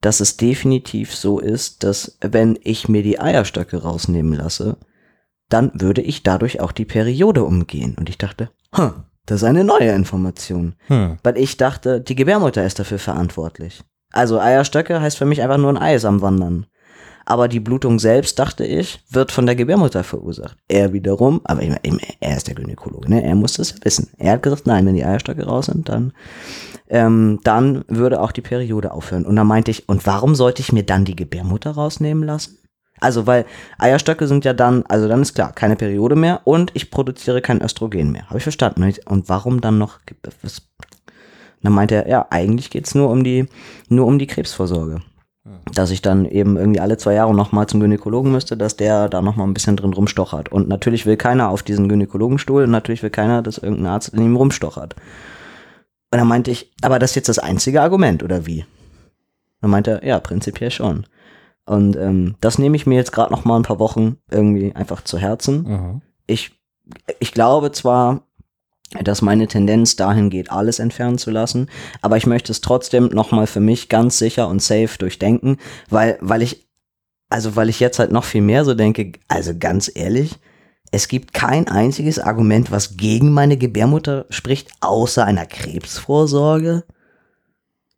[0.00, 4.76] dass es definitiv so ist, dass wenn ich mir die Eierstöcke rausnehmen lasse,
[5.48, 7.94] dann würde ich dadurch auch die Periode umgehen.
[7.98, 8.92] Und ich dachte, huh,
[9.26, 10.74] das ist eine neue Information.
[10.88, 11.18] Hm.
[11.22, 13.82] Weil ich dachte, die Gebärmutter ist dafür verantwortlich.
[14.12, 16.66] Also Eierstöcke heißt für mich einfach nur ein Ei ist am Wandern.
[17.24, 20.56] Aber die Blutung selbst, dachte ich, wird von der Gebärmutter verursacht.
[20.68, 23.22] Er wiederum, aber ich meine, er ist der Gynäkologe, ne?
[23.22, 24.10] er muss das wissen.
[24.18, 26.12] Er hat gesagt, nein, wenn die Eierstöcke raus sind, dann,
[26.88, 29.24] ähm, dann würde auch die Periode aufhören.
[29.24, 32.58] Und dann meinte ich, und warum sollte ich mir dann die Gebärmutter rausnehmen lassen?
[33.02, 33.46] Also, weil
[33.78, 37.60] Eierstöcke sind ja dann, also dann ist klar, keine Periode mehr und ich produziere kein
[37.60, 38.28] Östrogen mehr.
[38.28, 38.94] Habe ich verstanden.
[39.06, 39.98] Und warum dann noch?
[40.42, 40.62] Was?
[41.62, 43.46] Dann meinte er, ja, eigentlich geht's nur um die,
[43.88, 45.00] nur um die Krebsvorsorge.
[45.74, 49.20] Dass ich dann eben irgendwie alle zwei Jahre nochmal zum Gynäkologen müsste, dass der da
[49.20, 50.50] nochmal ein bisschen drin rumstochert.
[50.50, 54.22] Und natürlich will keiner auf diesen Gynäkologenstuhl und natürlich will keiner, dass irgendein Arzt in
[54.22, 54.94] ihm rumstochert.
[56.12, 58.64] Und dann meinte ich, aber das ist jetzt das einzige Argument, oder wie?
[59.60, 61.06] Dann meinte er, ja, prinzipiell schon.
[61.64, 65.02] Und ähm, das nehme ich mir jetzt gerade noch mal ein paar Wochen irgendwie einfach
[65.02, 65.62] zu Herzen.
[65.62, 66.02] Mhm.
[66.26, 66.60] Ich,
[67.20, 68.26] ich glaube zwar,
[69.02, 71.68] dass meine Tendenz dahin geht, alles entfernen zu lassen,
[72.02, 75.58] aber ich möchte es trotzdem noch mal für mich ganz sicher und safe durchdenken,
[75.88, 76.68] weil, weil ich,
[77.30, 80.38] also weil ich jetzt halt noch viel mehr so denke, also ganz ehrlich,
[80.90, 86.84] es gibt kein einziges Argument, was gegen meine Gebärmutter spricht, außer einer Krebsvorsorge.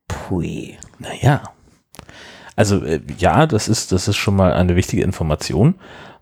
[0.06, 0.78] Pui.
[1.00, 1.53] Naja.
[2.56, 5.74] Also äh, ja, das ist, das ist schon mal eine wichtige Information.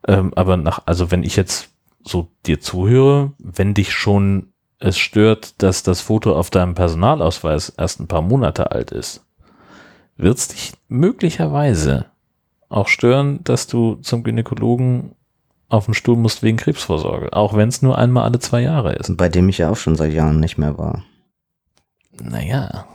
[0.07, 1.71] Ähm, aber nach, also wenn ich jetzt
[2.05, 8.01] so dir zuhöre, wenn dich schon es stört, dass das Foto auf deinem Personalausweis erst
[8.01, 9.25] ein paar Monate alt ist,
[10.17, 12.07] wird es dich möglicherweise
[12.69, 15.15] auch stören, dass du zum Gynäkologen
[15.69, 19.17] auf den Stuhl musst wegen Krebsvorsorge, auch wenn es nur einmal alle zwei Jahre ist.
[19.17, 21.05] Bei dem ich ja auch schon seit Jahren nicht mehr war.
[22.21, 22.87] Naja.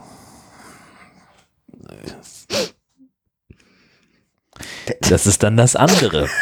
[5.09, 6.27] Das ist dann das andere.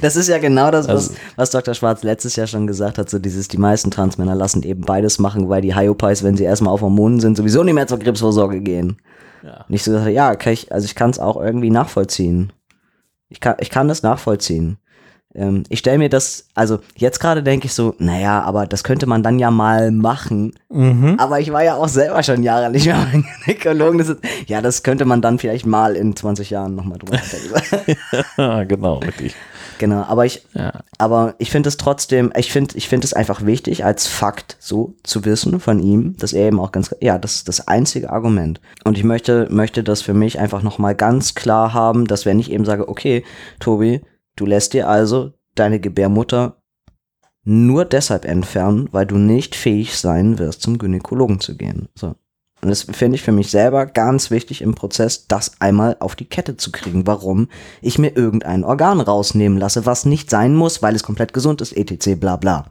[0.00, 1.74] Das ist ja genau das, was, Also- was Dr.
[1.74, 5.48] Schwarz letztes Jahr schon gesagt hat, so dieses, die meisten Transmänner lassen eben beides machen,
[5.48, 8.98] weil die Hyopies, wenn sie erstmal auf Hormonen sind, sowieso nicht mehr zur Krebsvorsorge gehen.
[9.42, 9.64] Ja.
[9.68, 12.52] Und ich so ja, kann ich, also ich kann es auch irgendwie nachvollziehen.
[13.28, 14.78] Ich kann, ich kann das nachvollziehen.
[15.34, 19.06] Ähm, ich stelle mir das, also jetzt gerade denke ich so, naja, aber das könnte
[19.06, 20.54] man dann ja mal machen.
[20.70, 21.16] Mhm.
[21.18, 23.98] Aber ich war ja auch selber schon Jahre nicht mehr beim Gynäkologen.
[23.98, 27.96] Das ist, ja, das könnte man dann vielleicht mal in 20 Jahren nochmal drüber nachdenken.
[28.36, 29.34] Ja, genau, wirklich.
[29.78, 30.72] genau, aber ich, Ja.
[30.98, 34.94] aber ich finde es trotzdem, ich finde ich finde es einfach wichtig, als Fakt so
[35.02, 38.60] zu wissen von ihm, dass er eben auch ganz, ja, das ist das einzige Argument.
[38.84, 42.50] Und ich möchte, möchte das für mich einfach nochmal ganz klar haben, dass wenn ich
[42.52, 43.24] eben sage, okay,
[43.60, 44.00] Tobi,
[44.36, 46.56] du lässt dir also deine Gebärmutter
[47.44, 51.88] nur deshalb entfernen, weil du nicht fähig sein wirst, zum Gynäkologen zu gehen.
[51.94, 52.14] So.
[52.62, 56.24] Und das finde ich für mich selber ganz wichtig im Prozess, das einmal auf die
[56.24, 57.48] Kette zu kriegen, warum
[57.82, 61.76] ich mir irgendein Organ rausnehmen lasse, was nicht sein muss, weil es komplett gesund ist,
[61.76, 62.18] etc.
[62.18, 62.64] bla bla.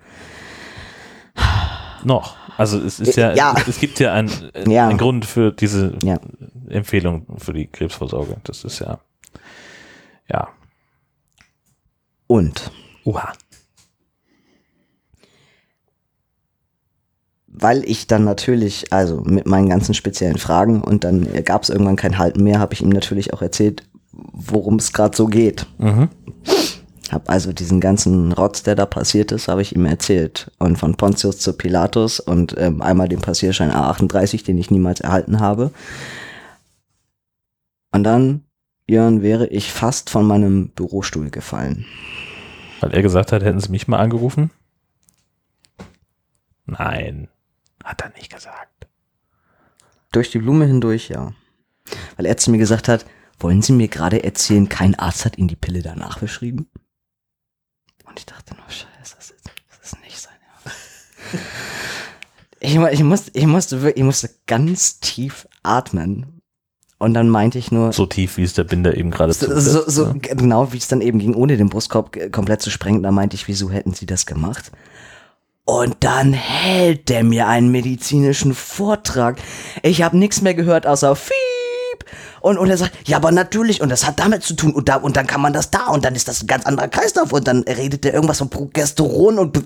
[2.03, 2.35] Noch.
[2.57, 3.53] Also es ist ja, Ja.
[3.57, 4.31] Es, es gibt ja einen
[4.67, 4.87] Ja.
[4.87, 6.17] einen Grund für diese Ja.
[6.69, 8.37] Empfehlung für die Krebsvorsorge.
[8.43, 8.99] Das ist ja,
[10.27, 10.49] ja.
[12.33, 12.71] Und
[13.03, 13.33] Oha.
[17.47, 21.95] weil ich dann natürlich, also mit meinen ganzen speziellen Fragen und dann gab es irgendwann
[21.95, 25.67] kein Halten mehr, habe ich ihm natürlich auch erzählt, worum es gerade so geht.
[25.77, 26.09] Mhm.
[27.11, 30.51] Hab also diesen ganzen Rotz, der da passiert ist, habe ich ihm erzählt.
[30.57, 35.39] Und von Pontius zu Pilatus und ähm, einmal den Passierschein A38, den ich niemals erhalten
[35.39, 35.69] habe.
[37.91, 38.41] Und dann,
[38.89, 41.85] Jörn, wäre ich fast von meinem Bürostuhl gefallen.
[42.83, 44.51] Weil er gesagt hat, hätten sie mich mal angerufen?
[46.65, 47.29] Nein,
[47.81, 48.87] hat er nicht gesagt.
[50.11, 51.31] Durch die Blume hindurch, ja.
[52.17, 53.05] Weil er zu mir gesagt hat,
[53.39, 56.69] wollen Sie mir gerade erzählen, kein Arzt hat Ihnen die Pille danach verschrieben?
[58.03, 60.77] Und ich dachte nur, scheiße, das ist, das ist nicht sein Ernst.
[62.59, 66.32] Ich, ich, musste, ich, musste, ich musste ganz tief atmen.
[66.99, 69.83] Und dann meinte ich nur, So tief, wie es der Binder eben gerade so, so,
[69.87, 70.13] so ja.
[70.13, 73.03] genau wie es dann eben ging, ohne den Brustkorb äh, komplett zu sprengen.
[73.03, 74.71] Da meinte ich, wieso hätten sie das gemacht?
[75.65, 79.37] Und dann hält der mir einen medizinischen Vortrag.
[79.81, 81.52] Ich habe nichts mehr gehört außer Fiep.
[82.43, 84.97] Und, und er sagt, ja, aber natürlich, und das hat damit zu tun, und, da,
[84.97, 87.47] und dann kann man das da, und dann ist das ein ganz anderer Kreislauf, und
[87.47, 89.57] dann redet er irgendwas von Progesteron und,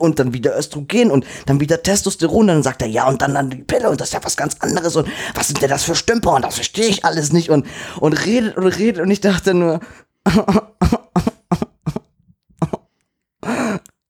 [0.00, 3.50] und dann wieder Östrogen und dann wieder Testosteron, dann sagt er, ja, und dann, dann
[3.50, 5.06] die Pille, und das ist ja was ganz anderes, und
[5.36, 7.68] was sind denn das für Stümper, und das verstehe ich alles nicht, und,
[8.00, 9.78] und redet und redet, und ich dachte nur,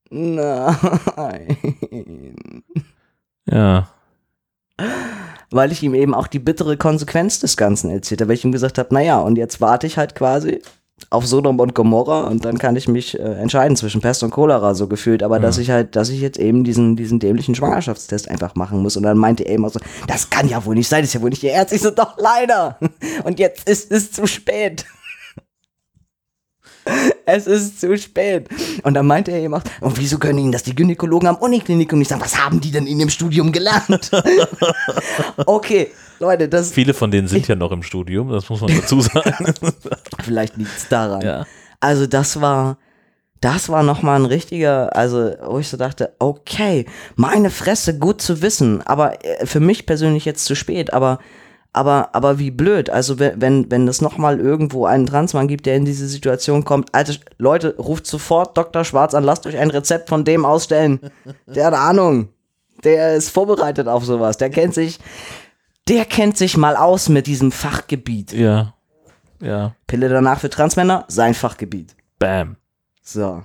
[0.09, 1.57] nein.
[3.45, 3.87] Ja,
[5.55, 8.51] weil ich ihm eben auch die bittere Konsequenz des Ganzen erzählt habe, weil ich ihm
[8.51, 10.61] gesagt habe, naja, und jetzt warte ich halt quasi
[11.09, 14.73] auf Sodom und Gomorra und dann kann ich mich äh, entscheiden zwischen Pest und Cholera
[14.75, 18.55] so gefühlt, aber dass ich halt, dass ich jetzt eben diesen, diesen dämlichen Schwangerschaftstest einfach
[18.55, 18.95] machen muss.
[18.95, 21.15] Und dann meinte er eben auch so, das kann ja wohl nicht sein, das ist
[21.15, 22.79] ja wohl nicht ihr Ernst, ich so, doch leider.
[23.23, 24.85] Und jetzt ist es zu spät.
[27.25, 28.47] Es ist zu spät.
[28.83, 31.99] Und dann meinte er eben auch, und wieso können Ihnen das die Gynäkologen am Uniklinikum
[31.99, 32.21] nicht sagen?
[32.21, 34.11] Was haben die denn in dem Studium gelernt?
[35.45, 39.01] okay, Leute, das viele von denen sind ja noch im Studium, das muss man dazu
[39.01, 39.53] sagen.
[40.23, 41.21] vielleicht liegt's daran.
[41.21, 41.45] ja.
[41.79, 42.77] Also das war,
[43.41, 48.41] das war nochmal ein richtiger, also wo ich so dachte, okay, meine Fresse, gut zu
[48.41, 51.19] wissen, aber äh, für mich persönlich jetzt zu spät, aber
[51.75, 52.89] aber, aber wie blöd.
[52.89, 56.95] Also wenn, wenn, wenn es nochmal irgendwo einen Transmann gibt, der in diese Situation kommt,
[56.95, 58.85] Alter, Leute, ruft sofort Dr.
[58.85, 61.11] Schwarz an, lasst euch ein Rezept von dem ausstellen.
[61.47, 62.29] Der hat Ahnung.
[62.85, 64.37] Der ist vorbereitet auf sowas.
[64.37, 64.99] Der kennt sich,
[65.89, 68.31] der kennt sich mal aus mit diesem Fachgebiet.
[68.31, 68.73] Ja.
[69.41, 69.75] Ja.
[69.85, 71.93] Pille danach für Transmänner, sein Fachgebiet.
[72.19, 72.55] Bam.
[73.03, 73.43] So.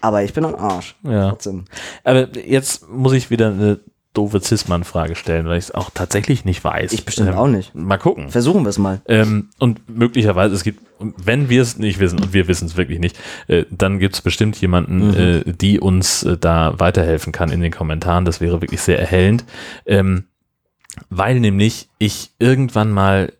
[0.00, 0.96] Aber ich bin am Arsch.
[1.04, 1.30] Ja.
[1.30, 1.66] Trotzdem.
[2.02, 3.78] Aber jetzt muss ich wieder eine
[4.14, 6.92] doofe Zisman-Frage stellen, weil ich es auch tatsächlich nicht weiß.
[6.92, 7.74] Ich bestimmt Ähm, auch nicht.
[7.74, 8.30] Mal gucken.
[8.30, 9.02] Versuchen wir es mal.
[9.06, 13.00] Ähm, und möglicherweise, es gibt, wenn wir es nicht wissen, und wir wissen es wirklich
[13.00, 15.14] nicht, äh, dann gibt es bestimmt jemanden, Mhm.
[15.14, 18.24] äh, die uns äh, da weiterhelfen kann in den Kommentaren.
[18.24, 19.44] Das wäre wirklich sehr erhellend.
[19.84, 20.24] Ähm,
[21.10, 23.32] weil nämlich ich irgendwann mal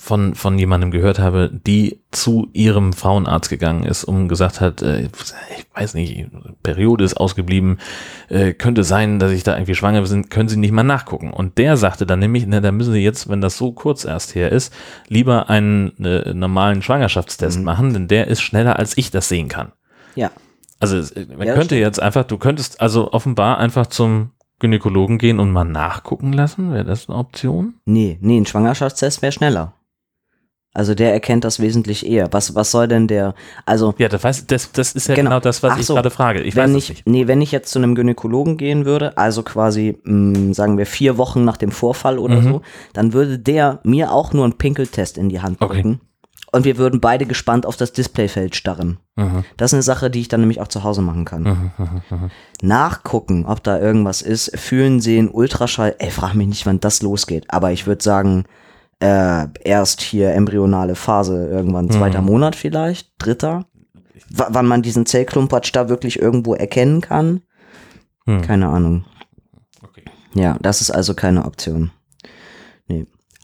[0.00, 5.02] von, von jemandem gehört habe, die zu ihrem Frauenarzt gegangen ist und gesagt hat, äh,
[5.02, 6.26] ich weiß nicht,
[6.62, 7.78] Periode ist ausgeblieben,
[8.28, 11.32] äh, könnte sein, dass ich da irgendwie schwanger bin, können Sie nicht mal nachgucken.
[11.32, 14.34] Und der sagte dann nämlich, na, da müssen Sie jetzt, wenn das so kurz erst
[14.34, 14.72] her ist,
[15.08, 17.64] lieber einen äh, normalen Schwangerschaftstest Mhm.
[17.64, 19.72] machen, denn der ist schneller, als ich das sehen kann.
[20.14, 20.30] Ja.
[20.80, 21.80] Also man Ja, könnte stimmt.
[21.80, 24.30] jetzt einfach, du könntest also offenbar einfach zum
[24.60, 26.72] Gynäkologen gehen und mal nachgucken lassen.
[26.72, 27.74] Wäre das eine Option?
[27.84, 29.74] Nee, nee, ein Schwangerschaftstest wäre schneller.
[30.76, 32.32] Also der erkennt das wesentlich eher.
[32.32, 33.34] Was, was soll denn der,
[33.64, 35.40] also Ja, das, weiß, das, das ist ja genau, Genau.
[35.40, 35.94] das, was Ach ich so.
[35.94, 36.40] gerade frage.
[36.42, 37.06] Ich weiß wenn es ich, nicht.
[37.06, 41.16] nee, wenn ich jetzt zu einem Gynäkologen gehen würde, also quasi, mh, sagen wir vier
[41.16, 42.42] Wochen nach dem Vorfall oder Mhm.
[42.42, 45.98] so, dann würde der mir auch nur einen Pinkeltest in die Hand Okay.
[46.54, 48.98] Und wir würden beide gespannt auf das Displayfeld starren.
[49.16, 49.44] Mhm.
[49.56, 51.42] Das ist eine Sache, die ich dann nämlich auch zu Hause machen kann.
[51.42, 52.30] Mhm, mhm, mhm.
[52.62, 55.96] nachgucken, ob da irgendwas ist, fühlen, sehen, Ultraschall.
[55.98, 57.46] Ey, frag mich nicht, wann das losgeht.
[57.48, 58.44] Aber ich würde sagen,
[59.00, 62.22] äh, erst hier embryonale Phase, irgendwann zweiter.
[62.22, 63.64] Monat vielleicht, dritter.
[64.30, 67.40] W wann man diesen Zellklumpatsch da wirklich irgendwo erkennen kann.
[68.26, 68.42] Hm.
[68.42, 69.04] Keine Ahnung.
[69.82, 70.04] Okay.
[70.34, 71.90] Ja, das ist also keine Option.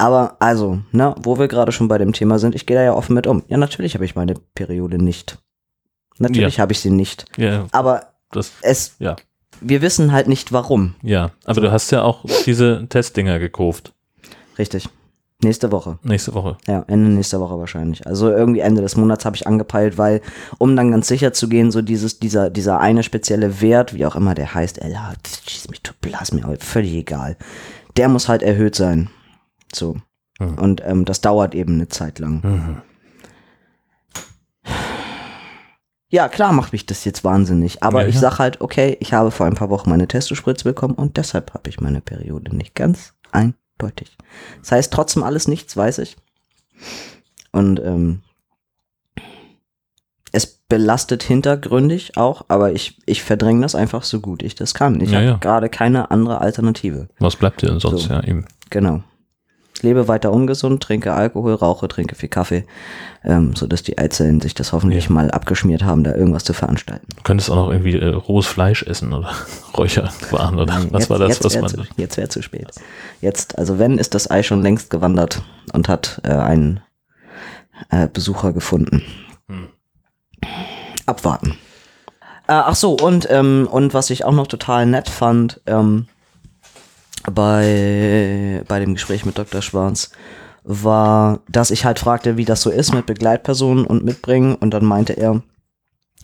[0.00, 2.94] Aber also, ne, wo wir gerade schon bei dem Thema sind, ich gehe da ja
[2.94, 3.42] offen mit um.
[3.48, 5.36] Ja, natürlich habe ich meine Periode nicht.
[6.16, 7.26] Natürlich habe ich sie nicht.
[7.36, 9.16] Ja, Aber das, es, ja,
[9.60, 10.94] wir wissen halt nicht warum.
[11.02, 11.32] ja.
[11.44, 13.92] Aber du hast ja auch diese Testdinger gekauft.
[14.58, 14.88] Richtig.
[15.42, 15.98] Nächste Woche.
[16.02, 16.56] Nächste Woche.
[16.66, 18.06] Ja, Ende nächster Woche wahrscheinlich.
[18.06, 20.22] Also irgendwie Ende des Monats habe ich angepeilt, weil,
[20.56, 24.16] um dann ganz sicher zu gehen, so dieses, dieser, dieser eine spezielle Wert, wie auch
[24.16, 25.12] immer der heißt, Ella,
[25.46, 27.36] schieß mich, du blass mir, völlig egal.
[27.98, 29.10] Der muss halt erhöht sein.
[29.74, 29.96] So.
[30.38, 30.54] Hm.
[30.58, 32.40] Und ähm, das dauert eben eine Zeit lang.
[32.42, 32.82] Mhm.
[36.12, 37.82] Ja, klar macht mich das jetzt wahnsinnig.
[37.84, 38.20] Aber Ja, ich ja.
[38.22, 41.70] sag halt, okay, ich habe vor ein paar Wochen meine Testospritze bekommen und deshalb habe
[41.70, 44.16] ich meine Periode nicht ganz eindeutig.
[44.60, 46.16] Das heißt trotzdem alles nichts, weiß ich.
[47.52, 48.22] Und ähm,
[50.32, 55.00] es belastet hintergründig auch, aber ich, ich verdränge das einfach so gut ich das kann.
[55.00, 55.36] Ich Ja, habe ja.
[55.36, 57.08] gerade keine andere Alternative.
[57.20, 58.04] Was bleibt dir denn sonst?
[58.04, 58.14] So.
[58.14, 58.46] Ja, eben.
[58.70, 59.02] Genau.
[59.82, 62.64] Lebe weiter ungesund, trinke Alkohol, rauche, trinke viel Kaffee,
[63.24, 67.06] ähm, sodass die Eizellen sich das hoffentlich mal abgeschmiert haben, da irgendwas zu veranstalten.
[67.16, 69.32] Du könntest auch noch irgendwie äh, rohes Fleisch essen oder
[69.76, 71.70] Räucherwaren oder was jetzt, war das, jetzt was man.
[71.70, 72.68] Zu, jetzt wäre zu spät.
[73.20, 76.80] Jetzt, also wenn, ist das Ei schon längst gewandert und hat äh, einen
[77.90, 79.02] äh, Besucher gefunden.
[79.48, 79.68] Hm.
[81.06, 81.56] Abwarten.
[82.46, 86.08] Äh, ach so, und, ähm, und was ich auch noch total nett fand, ähm,
[87.32, 89.62] bei, bei dem Gespräch mit Dr.
[89.62, 90.10] Schwarz,
[90.62, 94.54] war, dass ich halt fragte, wie das so ist mit Begleitpersonen und Mitbringen.
[94.54, 95.42] Und dann meinte er,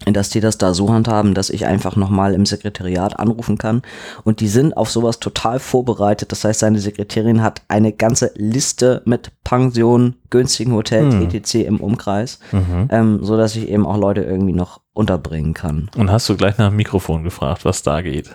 [0.04, 3.80] dass die das da so handhaben, dass ich einfach nochmal im Sekretariat anrufen kann.
[4.24, 6.32] Und die sind auf sowas total vorbereitet.
[6.32, 11.22] Das heißt, seine Sekretärin hat eine ganze Liste mit Pensionen, günstigen Hotels, Hm.
[11.22, 11.54] etc.
[11.66, 12.88] im Umkreis, Mhm.
[12.90, 15.88] ähm, so dass ich eben auch Leute irgendwie noch unterbringen kann.
[15.96, 18.30] Und hast du gleich nach dem Mikrofon gefragt, was da geht?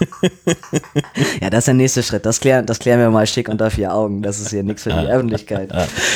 [1.40, 2.26] Ja, das ist der nächste Schritt.
[2.26, 4.22] Das klären, das klären wir mal schick unter vier Augen.
[4.22, 5.70] Das ist hier nichts für die Öffentlichkeit.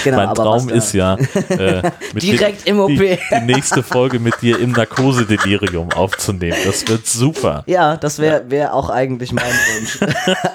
[0.04, 1.16] Genau, mein Traum ist ja,
[1.48, 1.82] äh,
[2.14, 2.88] Direkt dir, im OP.
[2.88, 6.56] Die, die nächste Folge mit dir im Narkosedelirium aufzunehmen.
[6.64, 7.62] Das wird super.
[7.66, 10.00] Ja, das wäre wär auch eigentlich mein Wunsch.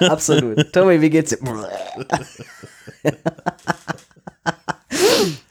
[0.08, 0.72] Absolut.
[0.72, 1.38] Tommy, wie geht's dir?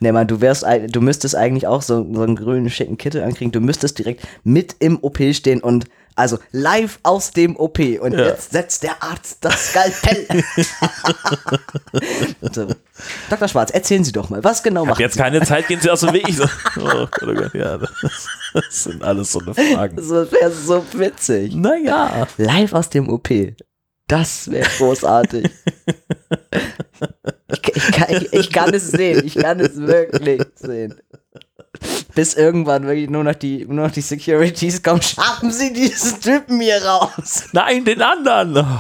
[0.04, 3.54] Nee, Mann, du wärst, du müsstest eigentlich auch so, so einen grünen, schicken Kittel ankriegen.
[3.54, 5.86] Du müsstest direkt mit im OP stehen und,
[6.18, 7.80] also live aus dem OP.
[8.02, 8.26] Und Ja.
[8.26, 10.28] jetzt setzt der Arzt das Skalpell.
[12.52, 12.68] so.
[13.30, 13.48] Dr.
[13.48, 16.12] Schwarz, erzählen Sie doch mal, was genau macht jetzt keine Zeit, gehen Sie aus dem
[16.12, 16.28] Weg.
[16.34, 16.44] So,
[16.82, 17.90] oh Gott, oh Gott, ja, das,
[18.54, 19.96] das sind alles so eine Fragen.
[19.96, 21.56] Das wäre so witzig.
[21.56, 22.28] Naja.
[22.38, 23.30] Live aus dem OP.
[24.10, 25.50] Das wäre großartig.
[27.54, 29.26] ich, ich, kann, ich, ich kann es sehen.
[29.26, 30.96] Ich kann es wirklich sehen.
[32.16, 35.02] Bis irgendwann wirklich nur noch die, nur noch die Securities kommen.
[35.02, 37.46] Schaffen Sie diesen Typen hier raus.
[37.54, 38.58] Nein, den anderen.
[38.58, 38.80] Oh.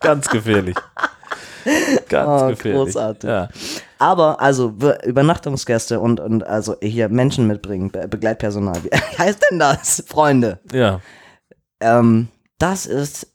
[0.00, 0.76] Ganz gefährlich.
[2.08, 2.84] Ganz Oh, gefährlich.
[2.84, 3.28] großartig.
[3.28, 3.48] Ja.
[3.98, 8.82] Aber also Be- Übernachtungsgäste und, und also hier Menschen mitbringen, Be Begleitpersonal.
[8.84, 10.60] Wie heißt denn das, Freunde?
[10.72, 11.00] ja.
[11.80, 12.28] Ähm,
[12.58, 13.26] das ist,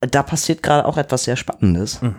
[0.00, 2.00] da passiert gerade auch etwas sehr Spannendes.
[2.00, 2.14] Mhm.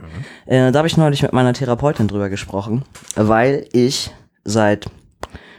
[0.46, 2.84] Äh, da habe ich neulich mit meiner Therapeutin drüber gesprochen,
[3.16, 4.12] weil ich
[4.44, 4.88] seit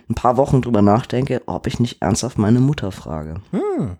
[0.09, 3.41] ein paar Wochen drüber nachdenke, ob ich nicht ernsthaft meine Mutter frage.
[3.51, 3.97] Hm.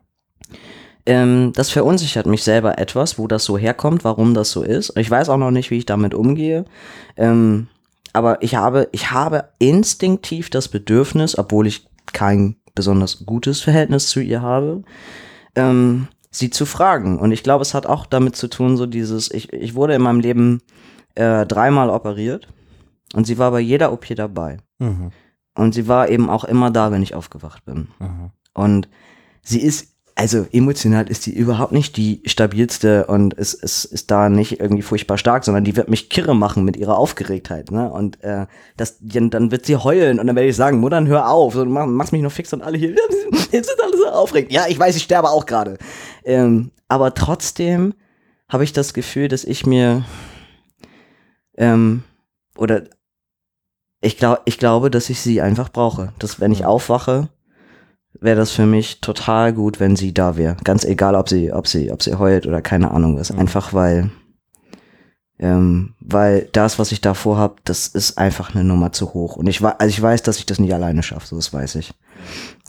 [1.05, 4.97] Ähm, das verunsichert mich selber etwas, wo das so herkommt, warum das so ist.
[4.97, 6.65] Ich weiß auch noch nicht, wie ich damit umgehe.
[7.17, 7.69] Ähm,
[8.13, 14.21] aber ich habe, ich habe instinktiv das Bedürfnis, obwohl ich kein besonders gutes Verhältnis zu
[14.21, 14.83] ihr habe,
[15.57, 17.21] ähm, sie zu fragen.
[17.21, 20.03] Und ich glaube, es hat auch damit zu tun, so dieses, ich, ich wurde in
[20.03, 20.63] meinem Leben
[21.15, 22.49] äh, dreimal operiert
[23.15, 24.57] und sie war bei jeder OP dabei.
[24.79, 25.13] Mhm.
[25.55, 27.89] Und sie war eben auch immer da, wenn ich aufgewacht bin.
[28.01, 28.31] Mhm.
[28.55, 28.89] Und
[29.43, 29.92] sie ist,
[30.23, 34.83] also emotional ist sie überhaupt nicht die stabilste und ist, ist, ist da nicht irgendwie
[34.83, 37.73] furchtbar stark, sondern die wird mich kirre machen mit ihrer Aufgeregtheit.
[37.73, 37.91] Ne?
[37.91, 38.47] Und äh,
[38.77, 41.87] das, dann wird sie heulen und dann werde ich sagen, Muttern, hör auf, so, mach,
[41.87, 42.91] machst mich noch fix und alle hier,
[43.51, 44.53] jetzt sind alle so aufregend.
[44.53, 45.77] Ja, ich weiß, ich sterbe auch gerade.
[46.25, 47.93] Ähm, aber trotzdem
[48.49, 50.05] habe ich das Gefühl, dass ich mir
[51.59, 52.05] ähm,
[52.57, 52.85] oder
[54.01, 56.13] ich, glaub, ich glaube, dass ich sie einfach brauche.
[56.21, 57.29] Dass wenn ich aufwache,
[58.21, 60.57] wäre das für mich total gut, wenn sie da wäre.
[60.65, 63.31] Ganz egal, ob sie, ob sie, ob sie heult oder keine Ahnung was.
[63.31, 64.11] Einfach weil,
[65.39, 69.37] ähm, weil das, was ich da vorhab, das ist einfach eine Nummer zu hoch.
[69.37, 71.77] Und ich weiß, also ich weiß, dass ich das nicht alleine schaffe, so das weiß
[71.77, 71.95] ich.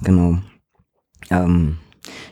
[0.01, 0.37] Genau.
[1.29, 1.77] Ähm,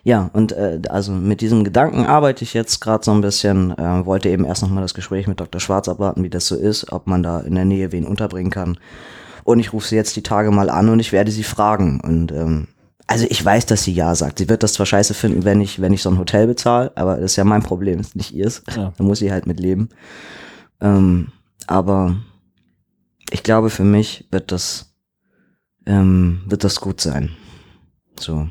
[0.03, 3.77] ja, und äh, also mit diesem Gedanken arbeite ich jetzt gerade so ein bisschen.
[3.77, 5.61] Äh, wollte eben erst nochmal das Gespräch mit Dr.
[5.61, 8.77] Schwarz abwarten, wie das so ist, ob man da in der Nähe wen unterbringen kann.
[9.43, 11.99] Und ich rufe sie jetzt die Tage mal an und ich werde sie fragen.
[12.01, 12.67] Und ähm,
[13.07, 14.39] also ich weiß, dass sie ja sagt.
[14.39, 17.15] Sie wird das zwar scheiße finden, wenn ich, wenn ich so ein Hotel bezahle, aber
[17.15, 18.63] das ist ja mein Problem, ist nicht ihrs.
[18.75, 18.93] Ja.
[18.97, 19.89] Da muss sie halt mit leben.
[20.79, 21.31] Ähm,
[21.67, 22.15] aber
[23.31, 24.93] ich glaube, für mich wird das,
[25.85, 27.31] ähm, wird das gut sein.
[28.19, 28.47] So.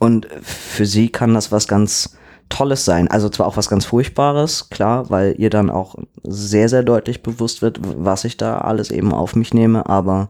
[0.00, 2.16] Und für sie kann das was ganz
[2.48, 3.08] Tolles sein.
[3.08, 7.62] Also zwar auch was ganz Furchtbares, klar, weil ihr dann auch sehr, sehr deutlich bewusst
[7.62, 10.28] wird, was ich da alles eben auf mich nehme, aber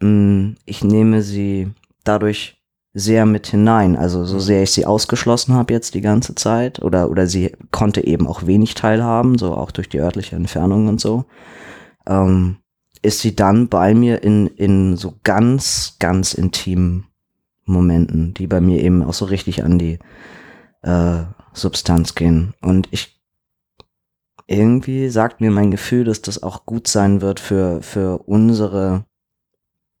[0.00, 1.70] mh, ich nehme sie
[2.04, 2.61] dadurch
[2.94, 3.96] sehr mit hinein.
[3.96, 8.06] Also so sehr ich sie ausgeschlossen habe jetzt die ganze Zeit oder, oder sie konnte
[8.06, 11.24] eben auch wenig teilhaben, so auch durch die örtliche Entfernung und so,
[12.06, 12.56] ähm,
[13.00, 17.06] ist sie dann bei mir in, in so ganz, ganz intimen
[17.64, 19.98] Momenten, die bei mir eben auch so richtig an die
[20.82, 21.22] äh,
[21.52, 22.54] Substanz gehen.
[22.60, 23.20] Und ich
[24.46, 29.04] irgendwie sagt mir mein Gefühl, dass das auch gut sein wird für, für unsere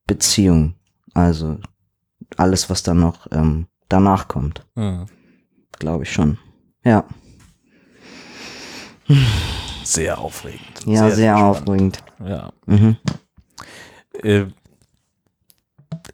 [0.06, 0.74] Beziehung.
[1.14, 1.58] Also
[2.36, 5.06] alles, was dann noch ähm, danach kommt, Hm.
[5.78, 6.38] glaube ich schon.
[6.84, 7.04] Ja,
[9.84, 10.60] Sehr aufregend.
[10.86, 11.58] ja, sehr, spannend.
[11.58, 12.04] aufregend.
[12.24, 12.52] Ja.
[12.66, 12.96] Mhm.
[14.22, 14.44] Äh,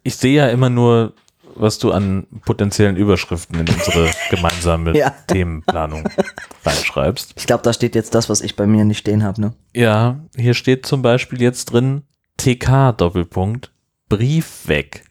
[0.03, 1.13] ich sehe ja immer nur,
[1.55, 5.11] was du an potenziellen Überschriften in unsere gemeinsame Ja.
[5.27, 6.03] Themenplanung
[6.65, 7.33] reinschreibst.
[7.37, 9.53] Ich glaube, da steht jetzt das, was ich bei mir nicht stehen habe, ne?
[9.75, 12.03] Ja, hier steht zum Beispiel jetzt drin
[12.37, 13.71] TK Doppelpunkt
[14.09, 15.03] Brief weg.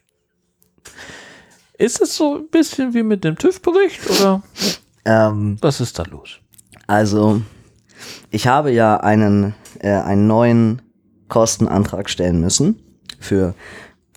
[1.78, 4.42] Ist es so ein bisschen wie mit dem TÜV-Bericht oder
[5.04, 6.40] Ähm, was ist da los?
[6.88, 7.40] Also,
[8.30, 10.82] ich habe ja einen, äh, einen neuen
[11.28, 12.82] Kostenantrag stellen müssen
[13.20, 13.54] für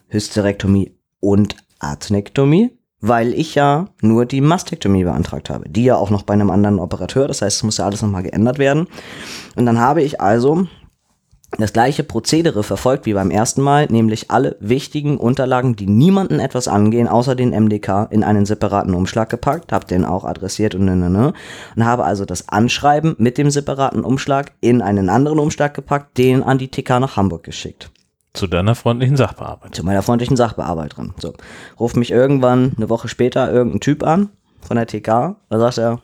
[0.08, 5.70] Hysterektomie und Adnektomie, weil ich ja nur die Mastektomie beantragt habe.
[5.70, 8.24] Die ja auch noch bei einem anderen Operateur, das heißt, es muss ja alles nochmal
[8.24, 8.88] geändert werden.
[9.56, 10.68] Und dann habe ich also
[11.58, 16.68] das gleiche Prozedere verfolgt wie beim ersten Mal, nämlich alle wichtigen Unterlagen, die niemanden etwas
[16.68, 20.96] angehen, außer den MDK, in einen separaten Umschlag gepackt, habe den auch adressiert und ne,
[20.96, 21.34] ne, ne,
[21.76, 26.42] und habe also das Anschreiben mit dem separaten Umschlag in einen anderen Umschlag gepackt, den
[26.42, 27.92] an die TK nach Hamburg geschickt.
[28.34, 29.74] Zu deiner freundlichen Sachbearbeitung.
[29.74, 31.14] Zu meiner freundlichen Sachbearbeiterin.
[31.18, 31.34] So,
[31.78, 34.30] ruft mich irgendwann eine Woche später irgendein Typ an
[34.62, 36.00] von der TK, da sagt er,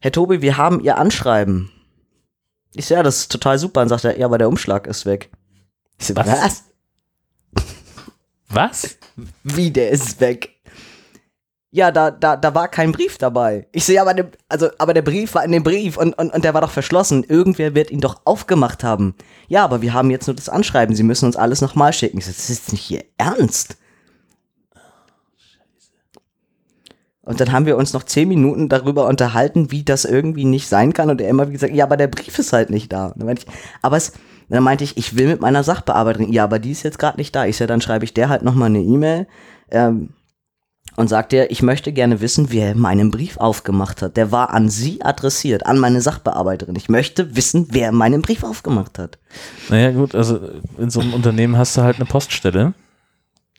[0.00, 1.70] Herr Tobi, wir haben Ihr Anschreiben.
[2.74, 3.80] Ich so, ja, das ist total super.
[3.80, 5.30] Dann sagt er, ja, aber der Umschlag ist weg.
[5.98, 6.26] Ich so, Was?
[6.28, 6.64] was?
[8.48, 8.98] Was?
[9.42, 10.54] Wie, der ist weg?
[11.70, 13.66] Ja, da, da, da war kein Brief dabei.
[13.72, 16.32] Ich so, ja, aber, der, also, aber der Brief war in dem Brief und, und,
[16.32, 17.24] und der war doch verschlossen.
[17.24, 19.14] Irgendwer wird ihn doch aufgemacht haben.
[19.48, 20.96] Ja, aber wir haben jetzt nur das Anschreiben.
[20.96, 22.18] Sie müssen uns alles nochmal schicken.
[22.18, 23.76] Ich so, das ist jetzt nicht Ihr Ernst.
[27.28, 30.94] Und dann haben wir uns noch zehn Minuten darüber unterhalten, wie das irgendwie nicht sein
[30.94, 31.10] kann.
[31.10, 33.08] Und er immer wie gesagt, ja, aber der Brief ist halt nicht da.
[33.08, 34.14] Und dann meinte ich, aber es,
[34.48, 37.36] dann meinte ich, ich will mit meiner Sachbearbeiterin, ja, aber die ist jetzt gerade nicht
[37.36, 37.44] da.
[37.44, 39.26] Ich so, dann schreibe ich der halt nochmal eine E-Mail
[39.70, 40.14] ähm,
[40.96, 44.16] und sagt der, ich möchte gerne wissen, wer meinen Brief aufgemacht hat.
[44.16, 46.76] Der war an sie adressiert, an meine Sachbearbeiterin.
[46.76, 49.18] Ich möchte wissen, wer meinen Brief aufgemacht hat.
[49.68, 50.40] Naja, gut, also
[50.78, 52.72] in so einem Unternehmen hast du halt eine Poststelle,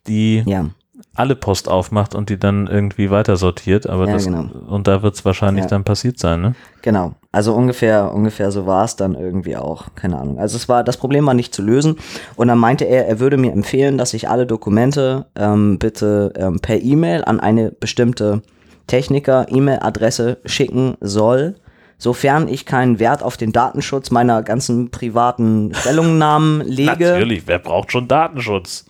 [0.07, 0.71] die Ja,
[1.15, 4.45] alle Post aufmacht und die dann irgendwie weiter sortiert, aber Ja, das, genau.
[4.67, 5.69] und da wird es wahrscheinlich Ja.
[5.69, 6.55] dann passiert sein, ne?
[6.81, 7.13] genau.
[7.31, 9.87] Also ungefähr, ungefähr so war es dann irgendwie auch.
[9.95, 10.39] Keine Ahnung.
[10.39, 11.97] Also es war, das Problem war nicht zu lösen.
[12.35, 16.59] Und dann meinte er, er würde mir empfehlen, dass ich alle Dokumente ähm, bitte ähm,
[16.59, 18.41] per E-Mail an eine bestimmte
[18.87, 21.55] Techniker-E-Mail-Adresse schicken soll,
[21.97, 27.11] sofern ich keinen Wert auf den Datenschutz meiner ganzen privaten Stellungnahmen lege.
[27.11, 28.85] Natürlich, wer braucht schon Datenschutz?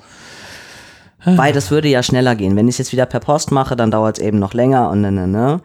[1.26, 2.56] Weil das würde ja schneller gehen.
[2.56, 5.02] Wenn ich es jetzt wieder per Post mache, dann dauert es eben noch länger und
[5.02, 5.62] ne, ne, ne.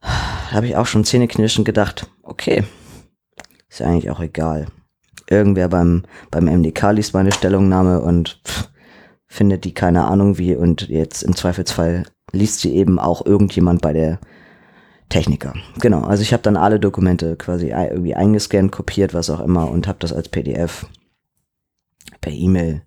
[0.00, 2.64] Da habe ich auch schon zähneknirschend gedacht, okay,
[3.68, 4.66] ist ja eigentlich auch egal.
[5.28, 8.70] Irgendwer beim, beim MDK liest meine Stellungnahme und pff,
[9.26, 13.92] findet die keine Ahnung wie und jetzt im Zweifelsfall liest sie eben auch irgendjemand bei
[13.92, 14.18] der
[15.08, 15.54] Techniker.
[15.80, 19.86] Genau, also ich habe dann alle Dokumente quasi irgendwie eingescannt, kopiert, was auch immer und
[19.86, 20.86] habe das als PDF
[22.20, 22.82] per E-Mail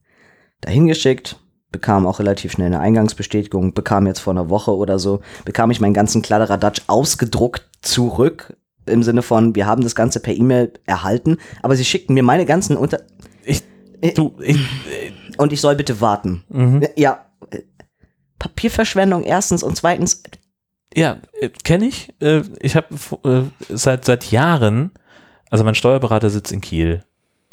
[0.62, 1.38] dahin geschickt,
[1.72, 5.80] bekam auch relativ schnell eine Eingangsbestätigung, bekam jetzt vor einer Woche oder so, bekam ich
[5.80, 8.56] meinen ganzen Kladderadatsch ausgedruckt zurück,
[8.86, 12.46] im Sinne von, wir haben das Ganze per E-Mail erhalten, aber sie schickten mir meine
[12.46, 13.02] ganzen Unter...
[13.46, 13.64] Ich,
[14.02, 14.58] Äh, du, ich,
[15.38, 16.44] Und ich soll bitte warten.
[16.50, 16.86] mhm.
[16.96, 17.26] Ja,
[18.40, 20.24] Papierverschwendung erstens und zweitens,
[20.96, 22.14] Ja, äh, kenne ich.
[22.20, 22.88] Äh, ich habe
[23.70, 24.92] seit seit Jahren,
[25.52, 27.04] also mein Steuerberater sitzt in Kiel,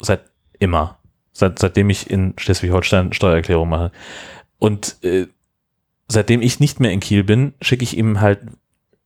[0.01, 0.21] seit
[0.57, 0.98] immer,
[1.31, 3.91] seit seitdem ich in Schleswig-Holstein Steuererklärung mache.
[4.57, 5.27] Und äh,
[6.07, 8.39] seitdem ich nicht mehr in Kiel bin, schicke ich ihm halt.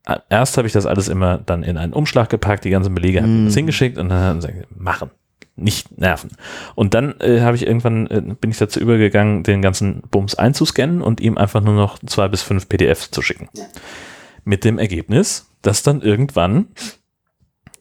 [0.08, 3.20] äh, Erst habe ich das alles immer dann in einen Umschlag gepackt, die ganzen Belege
[3.22, 3.46] habe ich Mhm.
[3.46, 5.12] das hingeschickt und dann haben sie gesagt, machen,
[5.56, 6.32] nicht nerven.
[6.76, 11.02] Und dann äh, habe ich irgendwann äh, bin ich dazu übergegangen, den ganzen Bums einzuscannen
[11.02, 13.50] und ihm einfach nur noch zwei bis fünf PDFs zu schicken.
[14.46, 16.68] Mit dem Ergebnis, dass dann irgendwann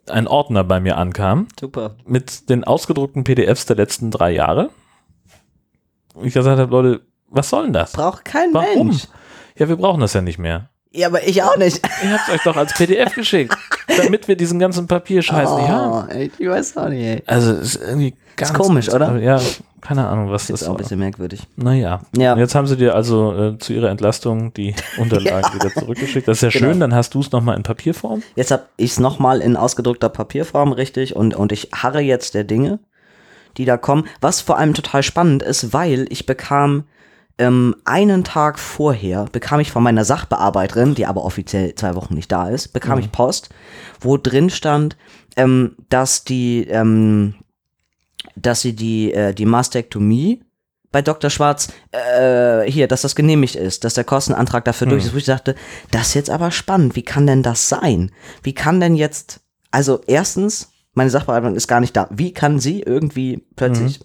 [0.09, 1.97] ein Ordner bei mir ankam super.
[2.05, 4.71] mit den ausgedruckten PDFs der letzten drei Jahre.
[6.15, 7.93] Und ich gesagt habe, Leute, was soll denn das?
[7.93, 8.89] Braucht kein Warum?
[8.89, 9.09] Mensch.
[9.57, 10.71] Ja, wir brauchen das ja nicht mehr.
[10.95, 11.81] Ja, aber ich auch nicht.
[12.05, 13.57] Ihr habt euch doch als PDF geschickt,
[13.97, 16.07] damit wir diesen ganzen Papierscheiß nicht haben.
[16.09, 17.23] Oh, ey, ich weiß auch nicht, ey.
[17.27, 19.17] Also, es ist irgendwie ganz komisch, oder?
[19.19, 19.41] Ja,
[19.81, 20.83] keine Ahnung, was Das das ist auch ein ist.
[20.85, 21.41] bisschen merkwürdig.
[21.57, 22.01] Naja.
[22.17, 22.37] Ja.
[22.37, 26.29] Jetzt haben sie dir also äh, zu ihrer Entlastung die Unterlagen wieder zurückgeschickt.
[26.29, 26.73] Das ist ja Genau.
[26.73, 28.23] schön, dann hast du es nochmal in Papierform.
[28.37, 32.45] Jetzt habe ich es nochmal in ausgedruckter Papierform, richtig, und, und ich harre jetzt der
[32.45, 32.79] Dinge,
[33.57, 36.85] die da kommen, was vor allem total spannend ist, weil ich bekam
[37.43, 42.31] ähm, einen Tag vorher bekam ich von meiner Sachbearbeiterin, die aber offiziell zwei Wochen nicht
[42.31, 43.49] da ist, bekam ich Post,
[44.01, 44.97] wo drin stand,
[45.37, 47.35] ähm, dass die, ähm,
[48.37, 50.45] dass sie die, äh, die Mastektomie
[50.93, 51.31] bei Dr.
[51.31, 55.25] Schwarz, äh, hier, dass das genehmigt ist, dass der Kostenantrag dafür durch ist, wo ich
[55.25, 55.57] dachte,
[55.91, 58.13] das ist jetzt aber spannend, wie kann denn das sein?
[58.45, 59.41] Wie kann denn jetzt,
[59.73, 63.99] also erstens, meine Sachbearbeiterin ist gar nicht da, wie kann sie irgendwie plötzlich,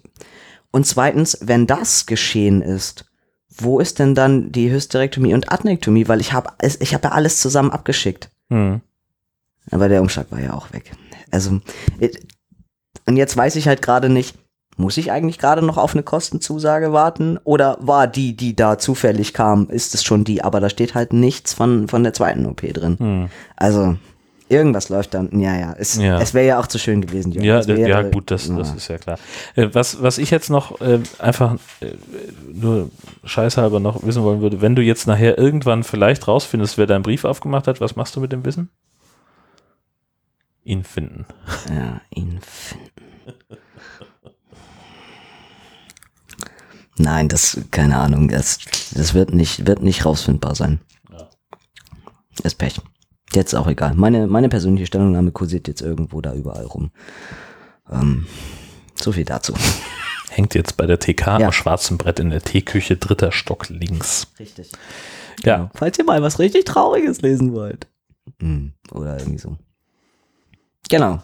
[0.72, 3.07] und zweitens, wenn das geschehen ist,
[3.58, 6.08] wo ist denn dann die Hysterektomie und Adnektomie?
[6.08, 6.50] Weil ich habe
[6.80, 8.30] ich hab ja alles zusammen abgeschickt.
[8.50, 8.80] Hm.
[9.70, 10.92] Aber der Umschlag war ja auch weg.
[11.30, 11.60] Also,
[13.06, 14.36] und jetzt weiß ich halt gerade nicht,
[14.76, 17.38] muss ich eigentlich gerade noch auf eine Kostenzusage warten?
[17.44, 20.42] Oder war die, die da zufällig kam, ist es schon die?
[20.42, 22.96] Aber da steht halt nichts von, von der zweiten OP drin.
[22.98, 23.28] Hm.
[23.56, 23.96] Also,
[24.48, 25.38] irgendwas läuft dann.
[25.40, 25.74] Ja, ja.
[25.78, 26.20] Es, Ja.
[26.20, 27.44] es wäre ja auch zu schön gewesen, Jörn.
[27.44, 29.18] Ja, wäre- ja, gut, das, das ist ja klar.
[29.54, 31.92] Äh, was, was ich jetzt noch äh, einfach äh,
[32.52, 32.90] nur
[33.24, 37.24] scheißhalber noch wissen wollen würde, wenn du jetzt nachher irgendwann vielleicht rausfindest, wer deinen Brief
[37.24, 38.70] aufgemacht hat, was machst du mit dem Wissen?
[40.64, 41.24] Ihn finden.
[41.74, 42.90] Ja, ihn finden.
[47.00, 48.58] Nein, das, keine Ahnung, das,
[48.92, 50.80] das wird nicht, wird nicht rausfindbar sein.
[51.12, 51.28] Ja.
[52.42, 52.80] Ist Pech.
[53.34, 53.94] Jetzt auch egal.
[53.94, 56.90] Meine, meine persönliche Stellungnahme kursiert jetzt irgendwo da überall rum.
[57.90, 58.26] Ähm,
[58.94, 59.54] so viel dazu.
[60.30, 61.46] Hängt jetzt bei der TK Ja.
[61.46, 64.28] am schwarzen Brett in der Teeküche, dritter Stock links.
[64.38, 64.70] Richtig.
[65.44, 67.86] Ja, Falls ihr mal was richtig Trauriges lesen wollt.
[68.40, 69.56] Hm, oder irgendwie so.
[70.90, 71.22] Genau.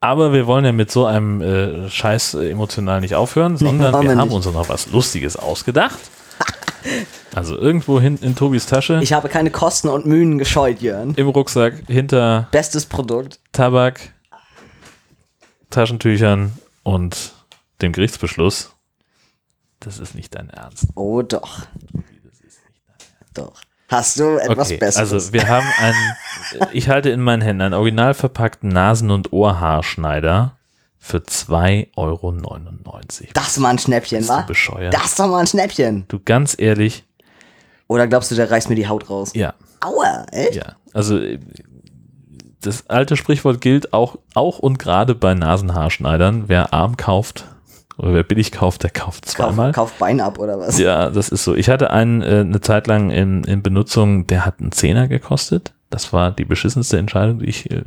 [0.00, 4.10] aber wir wollen ja mit so einem äh, Scheiß äh, emotional nicht aufhören, sondern wir
[4.10, 4.36] wir haben nicht.
[4.36, 5.98] uns noch was Lustiges ausgedacht.
[7.36, 11.12] Also irgendwo hinten in Tobis Tasche, Ich habe keine Kosten und Mühen gescheut, Jörn.
[11.16, 13.40] im Rucksack, hinter Bestes Produkt.
[13.52, 14.00] Tabak,
[15.70, 17.32] Taschentüchern und
[17.82, 18.72] dem Gerichtsbeschluss.
[19.80, 20.86] Das ist nicht dein Ernst.
[20.94, 21.60] Oh doch.
[23.34, 23.52] Doch.
[23.88, 25.12] Hast du etwas Okay, Besseres?
[25.12, 26.16] also wir haben einen,
[26.72, 30.56] ich halte in meinen Händen einen original verpackten Nasen- und Ohrhaarschneider
[30.98, 32.32] für 2,99 Euro.
[33.34, 34.40] das ist mal ein Schnäppchen, wa?
[34.40, 34.92] bescheuert?
[34.94, 36.04] Das ist doch mal ein Schnäppchen.
[36.08, 37.04] Du, ganz ehrlich,
[37.88, 39.32] Oder glaubst du, der reißt mir die Haut raus?
[39.34, 40.56] ja, Aua, echt?
[40.56, 40.76] ja.
[40.92, 41.38] Also äh,
[42.60, 46.44] das alte Sprichwort gilt auch, auch und gerade bei Nasenhaarschneidern.
[46.48, 47.44] Wer arm kauft
[47.98, 49.72] oder wer billig kauft, der kauft zweimal.
[49.72, 50.78] Kauf, kauf Bein ab oder was?
[50.78, 51.54] Ja, das ist so.
[51.54, 55.74] Ich hatte einen äh, eine Zeit lang in, in Benutzung, der hat einen Zehner gekostet.
[55.90, 57.84] Das war die beschissenste Entscheidung, die ich äh,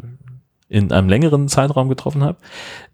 [0.70, 2.38] in einem längeren Zeitraum getroffen habe.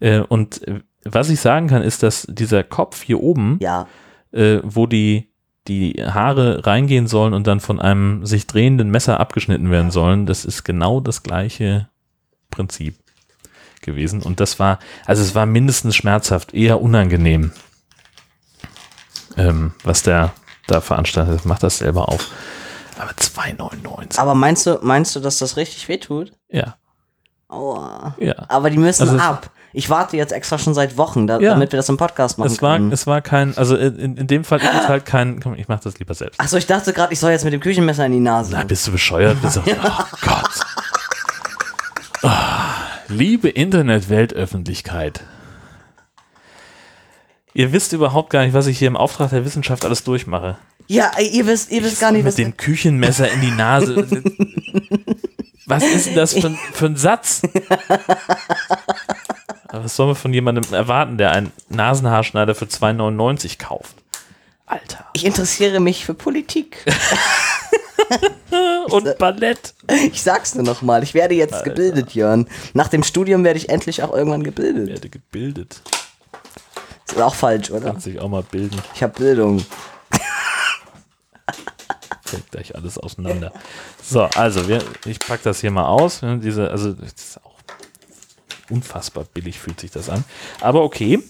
[0.00, 3.86] Äh, und äh, was ich sagen kann, ist, dass dieser Kopf hier oben, Ja.
[4.32, 5.30] äh, wo die,
[5.68, 10.44] die Haare reingehen sollen und dann von einem sich drehenden Messer abgeschnitten werden sollen, das
[10.44, 11.88] ist genau das gleiche
[12.50, 12.96] Prinzip
[13.82, 14.22] gewesen.
[14.22, 17.52] Und das war, also es war mindestens schmerzhaft, eher unangenehm,
[19.36, 20.32] ähm, was der
[20.66, 21.44] da veranstaltet.
[21.44, 22.30] Macht das selber auf.
[22.98, 24.18] Aber 2,99.
[24.18, 26.32] Aber meinst du, meinst du, dass das richtig wehtut?
[26.48, 26.76] Ja,
[27.48, 28.16] Aua.
[28.18, 28.34] ja.
[28.48, 29.50] Aber die müssen Also ab.
[29.78, 31.50] Ich warte jetzt extra schon seit Wochen, da, Ja.
[31.50, 32.92] damit wir das im Podcast machen Es war, können.
[32.92, 35.80] es war kein, also in, in dem Fall ist es halt kein, komm, ich mach
[35.80, 36.40] das lieber selbst.
[36.40, 38.52] Achso, ich dachte gerade, ich soll jetzt mit dem Küchenmesser in die Nase.
[38.52, 39.36] Na, bist du bescheuert?
[39.42, 40.50] Bist du, oh Gott.
[42.22, 42.70] Ah,
[43.08, 45.20] liebe Internet-Weltöffentlichkeit.
[47.52, 50.56] Ihr wisst überhaupt gar nicht, was ich hier im Auftrag der Wissenschaft alles durchmache.
[50.86, 52.38] Ja, ihr wisst, ihr wisst gar nicht, was.
[52.38, 54.06] Mit dem Küchenmesser in die Nase.
[55.68, 57.42] Was ist denn das für, für ein Satz?
[59.84, 63.96] Was soll man von jemandem erwarten, der einen Nasenhaarschneider für 2,99 kauft?
[64.66, 65.06] Alter.
[65.12, 66.84] Ich interessiere mich für Politik.
[68.90, 69.74] Und Ballett.
[70.12, 72.48] Ich sag's nur noch mal, ich werde jetzt gebildet, Jörn.
[72.72, 74.88] Nach dem Studium werde ich endlich auch irgendwann gebildet.
[74.88, 75.80] Werde gebildet.
[77.06, 77.92] Ist auch falsch, oder?
[77.92, 78.80] Kann sich auch mal bilden.
[78.94, 79.64] Ich habe Bildung.
[82.24, 83.52] Fällt gleich alles auseinander.
[84.02, 86.20] So, also wir, ich packe das hier mal aus.
[86.22, 87.55] Diese, also das ist auch
[88.70, 90.24] unfassbar billig fühlt sich das an.
[90.60, 91.20] Aber okay.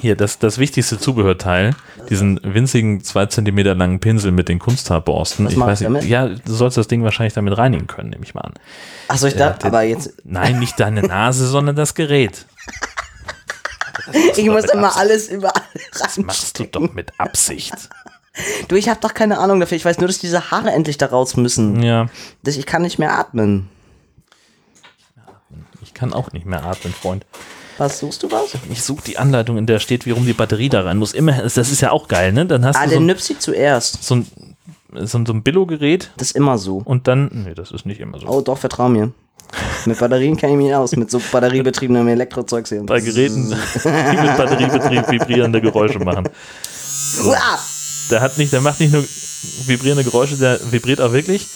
[0.00, 1.76] Hier, das, das wichtigste Zubehörteil,
[2.08, 5.44] diesen winzigen zwei Zentimeter langen Pinsel mit den Kunsthaarborsten.
[5.44, 8.24] Was ich weiß ich nicht, ja, du sollst das Ding wahrscheinlich damit reinigen können, nehme
[8.24, 8.54] ich mal an.
[9.08, 10.14] Achso, ich Ja, dachte, den- aber jetzt.
[10.24, 12.46] Nein, nicht deine Nase, sondern das Gerät.
[14.36, 15.62] Ich muss immer alles überall
[15.98, 17.74] Das machst du doch mit Absicht.
[18.68, 19.76] Du, ich habe doch keine Ahnung dafür.
[19.76, 21.82] Ich weiß nur, dass diese Haare endlich da raus müssen.
[21.82, 22.06] Ja,
[22.42, 23.68] Das, ich kann nicht mehr atmen.
[26.02, 27.24] Ich kann auch nicht mehr atmen, Freund.
[27.78, 28.54] Was suchst du was?
[28.70, 31.12] Ich suche die Anleitung, in der steht, wie rum die Batterie da rein muss.
[31.14, 32.44] Immer, das ist ja auch geil, ne?
[32.44, 34.02] Dann hast Ah, du so der ein, Nüpsi zuerst.
[34.02, 34.26] so ein,
[35.04, 36.82] so ein, so ein Billo-Gerät Das ist immer so.
[36.84, 38.26] und dann, nee, das ist nicht immer so.
[38.26, 39.12] Oh, doch, vertrau mir.
[39.86, 40.96] Mit Batterien kenne ich mich aus.
[40.96, 42.82] Mit so batteriebetriebenem Elektrozeugs hier.
[42.84, 46.28] Bei Geräten, die mit Batteriebetrieb vibrierende Geräusche machen.
[47.24, 47.58] Uah!
[48.10, 49.04] Der hat nicht, der macht nicht nur
[49.66, 51.46] vibrierende Geräusche, der vibriert auch wirklich.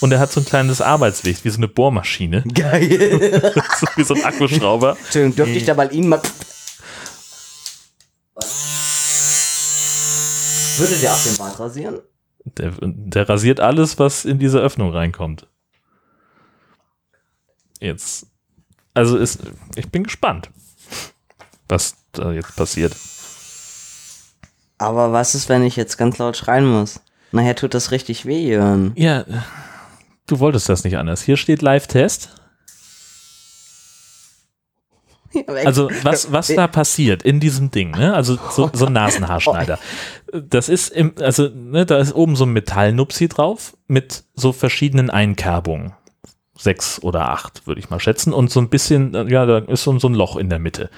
[0.00, 2.42] Und er hat so ein kleines Arbeitslicht, wie so eine Bohrmaschine.
[2.54, 3.52] Geil.
[3.78, 4.96] so wie so ein Akkuschrauber.
[4.96, 6.20] Entschuldigung, dürfte ich da mal ihn mal.
[10.78, 12.00] Würde der auch den Bart rasieren?
[12.44, 15.46] Der, der rasiert alles, was in diese Öffnung reinkommt.
[17.80, 18.26] Jetzt.
[18.94, 19.40] Also ist,
[19.76, 20.50] ich bin gespannt,
[21.68, 22.96] was da jetzt passiert.
[24.78, 27.00] Aber was ist, wenn ich jetzt ganz laut schreien muss?
[27.32, 28.92] Nachher tut das richtig weh, Jörn.
[28.96, 29.24] Ja,
[30.30, 31.22] du wolltest das nicht anders.
[31.22, 32.30] Hier steht Live-Test.
[35.46, 38.14] Also was, was da passiert in diesem Ding, ne?
[38.14, 39.78] Also so, so ein Nasenhaarschneider.
[40.32, 45.10] Das ist im, also, ne, da ist oben so ein Metallnupsi drauf mit so verschiedenen
[45.10, 45.92] Einkerbungen.
[46.58, 48.34] Sechs oder acht, würde ich mal schätzen.
[48.34, 50.90] Und so ein bisschen, ja, da ist so, so ein Loch in der Mitte.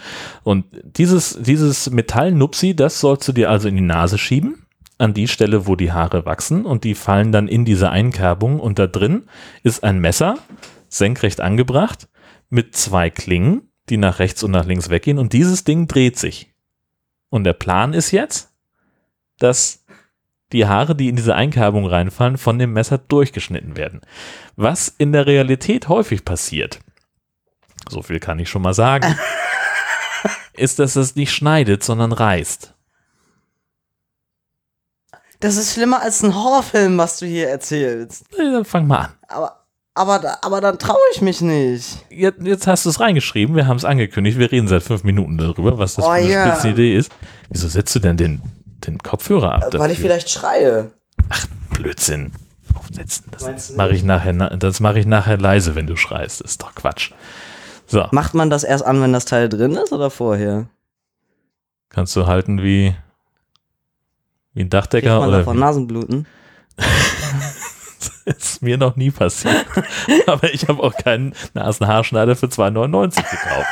[0.42, 4.66] Und dieses, dieses Metallnupsi, das sollst du dir also in die Nase schieben,
[4.98, 8.60] an die Stelle, wo die Haare wachsen, und die fallen dann in diese Einkerbung.
[8.60, 9.24] Und da drin
[9.62, 10.38] ist ein Messer,
[10.88, 12.08] senkrecht angebracht,
[12.50, 16.52] mit zwei Klingen die nach rechts und nach links weggehen und dieses Ding dreht sich.
[17.28, 18.52] Und der Plan ist jetzt,
[19.38, 19.84] dass
[20.52, 24.02] die Haare, die in diese Einkerbung reinfallen, von dem Messer durchgeschnitten werden.
[24.54, 26.80] Was in der Realität häufig passiert,
[27.88, 29.16] so viel kann ich schon mal sagen,
[30.52, 32.74] ist, dass es nicht schneidet, sondern reißt.
[35.42, 38.24] Das ist schlimmer als ein Horrorfilm, was du hier erzählst.
[38.38, 39.10] Na, Dann fang mal an.
[39.28, 39.64] Aber,
[39.94, 41.98] aber, da- aber dann traue ich mich nicht.
[42.10, 45.36] Jetzt, jetzt hast du es reingeschrieben, wir haben es angekündigt, wir reden seit fünf Minuten
[45.38, 46.46] darüber, was das Oh für eine ja.
[46.52, 47.10] Spitzenidee ist.
[47.50, 48.40] Wieso setzt du denn den,
[48.86, 49.62] den Kopfhörer ab?
[49.74, 50.10] Weil ich dafür?
[50.10, 50.90] vielleicht schreie.
[51.70, 52.32] Blödsinn
[52.74, 53.26] aufsetzen.
[53.32, 56.40] Das mache ich nachher, na- das mache ich nachher leise, wenn du schreist.
[56.40, 57.12] Das ist doch Quatsch.
[57.86, 60.66] So, Macht man das erst an, wenn das Teil drin ist oder vorher?
[61.90, 62.94] kannst du halten wie,
[64.54, 65.58] wie ein Kriegt Dachdecker man oder wie?
[65.58, 66.26] Nasenbluten?
[68.24, 69.66] ist mir noch nie passiert.
[70.26, 73.68] Aber ich habe auch keinen Nasenhaarschneider für 2,99 gekauft.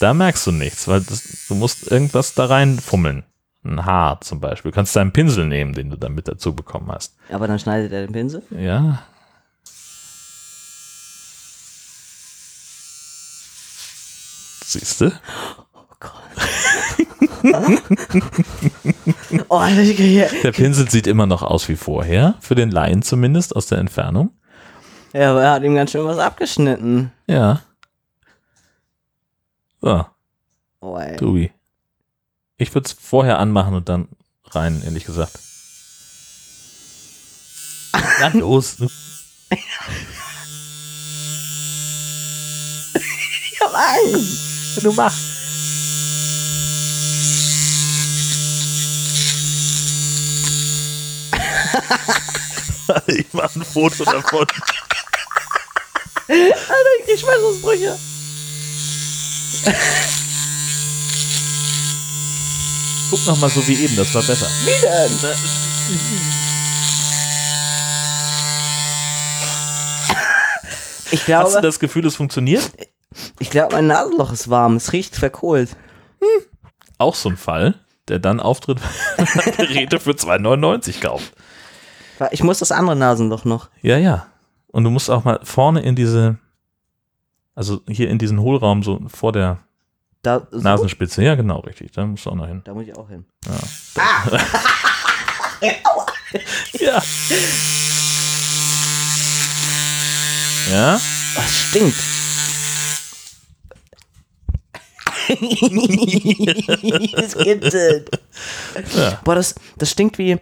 [0.00, 3.24] Da merkst du nichts, weil das, du musst irgendwas da reinfummeln.
[3.64, 4.70] Ein Haar zum Beispiel.
[4.70, 7.16] Du kannst deinen Pinsel nehmen, den du dann mit dazu bekommen hast.
[7.30, 8.42] Aber dann schneidet er den Pinsel?
[8.50, 9.02] Ja.
[14.64, 15.12] Siehst du?
[15.72, 16.12] Oh Gott.
[19.48, 19.62] oh.
[19.66, 24.30] Der Pinsel sieht immer noch aus wie vorher, für den Laien zumindest aus der Entfernung.
[25.12, 27.12] Ja, aber er hat ihm ganz schön was abgeschnitten.
[27.26, 27.62] Ja.
[29.80, 30.04] So,
[30.80, 31.00] Oh.
[31.16, 31.52] Tobi.
[32.56, 34.08] Ich würde es vorher anmachen und dann
[34.46, 35.38] rein, ehrlich gesagt.
[38.20, 38.76] Na los.
[43.50, 44.84] Ich hab Angst.
[44.84, 45.37] Du machst.
[53.06, 54.46] ich mach ein Foto davon.
[56.28, 57.98] Alter, ich krieg Schweißausbrüche.
[63.10, 64.46] Guck noch mal so wie eben, das war besser.
[64.64, 65.32] Wie denn?
[71.10, 72.70] Ich Hast du glaube, das Gefühl, es funktioniert?
[73.38, 74.76] ich glaube, mein Nasenloch ist warm.
[74.76, 75.70] Es riecht verkohlt.
[76.98, 77.74] Auch so ein Fall,
[78.08, 78.78] der dann auftritt,
[79.16, 81.32] wenn man Geräte für 2,99 kauft.
[82.30, 83.68] Ich muss das andere Nasenloch noch.
[83.82, 84.26] Ja, ja.
[84.68, 86.38] Und du musst auch mal vorne in diese,
[87.54, 89.58] also hier in diesen Hohlraum, so vor der
[90.22, 91.22] Da, so, Nasenspitze.
[91.22, 91.92] Ja, genau, richtig.
[91.92, 92.62] Da musst du auch noch hin.
[92.64, 93.24] da muss ich auch hin.
[93.46, 94.22] Ja.
[100.70, 101.00] Ja?
[101.34, 101.96] Das stinkt.
[107.16, 108.10] es kitzelt.
[108.94, 109.20] Ja.
[109.24, 110.38] Boah, das, das stinkt wie.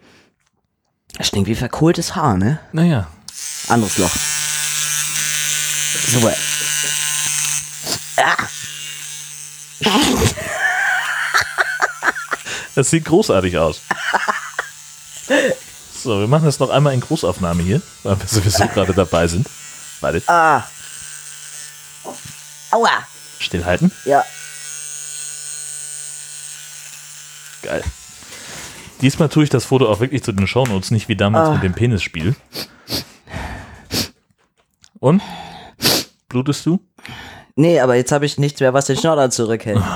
[1.14, 2.58] Das stinkt wie verkohltes Haar, ne?
[2.72, 3.08] Naja.
[3.68, 4.10] Anderes Loch.
[6.08, 6.28] So.
[8.18, 8.36] Ah,
[12.74, 13.80] Das sieht großartig aus.
[16.02, 19.48] So, wir machen das noch einmal in Großaufnahme hier, weil wir sowieso gerade dabei sind.
[20.00, 20.62] Warte, ah.
[22.70, 22.90] Aua.
[23.38, 23.90] stillhalten.
[24.04, 24.24] Ja.
[27.62, 27.82] Geil.
[29.00, 31.52] Diesmal tue ich das Foto auch wirklich zu den Shownotes, nicht wie damals Ah.
[31.54, 32.34] mit dem Penisspiel.
[34.98, 35.22] Und?
[36.28, 36.80] Blutest du?
[37.54, 39.82] Nee, aber jetzt habe ich nichts mehr, was den Schnorrer zurückhält.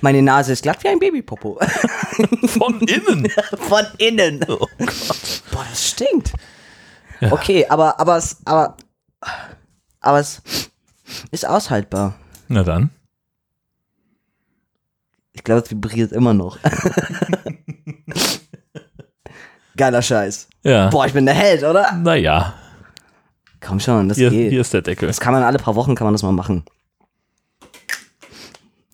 [0.00, 1.58] Meine Nase ist glatt wie ein Babypopo.
[2.46, 3.30] Von innen.
[3.58, 4.44] Von innen.
[4.48, 4.66] Oh
[5.50, 6.32] Boah, das stinkt.
[7.30, 8.76] Okay, aber, aber es, aber,
[10.00, 10.42] aber es
[11.30, 12.14] ist aushaltbar.
[12.48, 12.90] Na dann.
[15.34, 16.58] Ich glaube, es vibriert immer noch.
[19.76, 20.48] Geiler Scheiß.
[20.62, 20.88] Ja.
[20.88, 21.92] Boah, ich bin der Held, oder?
[21.92, 22.54] Naja,
[23.64, 24.50] Komm schon, das hier, geht.
[24.50, 25.08] hier ist der Deckel.
[25.08, 26.64] Das kann man alle paar Wochen kann man das mal machen.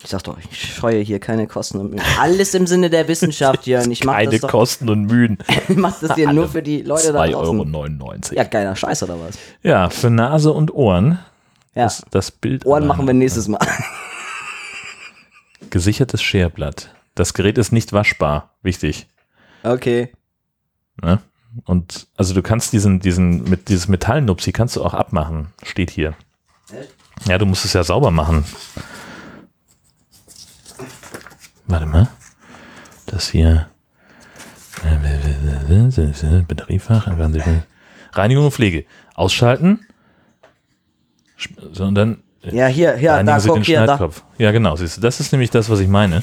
[0.03, 2.03] Ich sag doch, ich scheue hier keine Kosten und Mühen.
[2.19, 3.67] Alles im Sinne der Wissenschaft.
[3.67, 5.39] Und ich mach Keine das, doch, Kosten und Mühen.
[5.69, 7.95] ich mach das hier nur für die Leute da 2,99 draußen.
[8.01, 8.35] Euro.
[8.35, 9.39] Ja, geiler Scheiß oder was?
[9.63, 11.19] Ja, für Nase und Ohren.
[11.75, 11.85] Ja.
[11.85, 12.65] Das, das Bild.
[12.65, 13.61] Ohren machen wir nächstes Mal.
[15.71, 16.95] Gesichertes Scherblatt.
[17.15, 18.55] Das Gerät ist nicht waschbar.
[18.63, 19.07] Wichtig.
[19.63, 20.13] Okay.
[21.03, 21.21] Ne?
[21.65, 25.49] Und also du kannst diesen, diesen, mit dieses Metallnupsi kannst du auch abmachen.
[25.63, 26.15] Steht hier.
[27.27, 28.45] Ja, du musst es ja sauber machen.
[31.67, 32.09] Warte mal.
[33.07, 33.69] Das hier.
[36.47, 37.07] Batteriefach.
[38.13, 38.87] Reinigung und Pflege.
[39.15, 39.87] Ausschalten.
[41.73, 44.11] So, und dann Ja, hier, ja, reinigen da, guck, hier, da.
[44.39, 44.75] Ja, genau.
[44.75, 46.23] Siehst du, das ist nämlich das, was ich meine.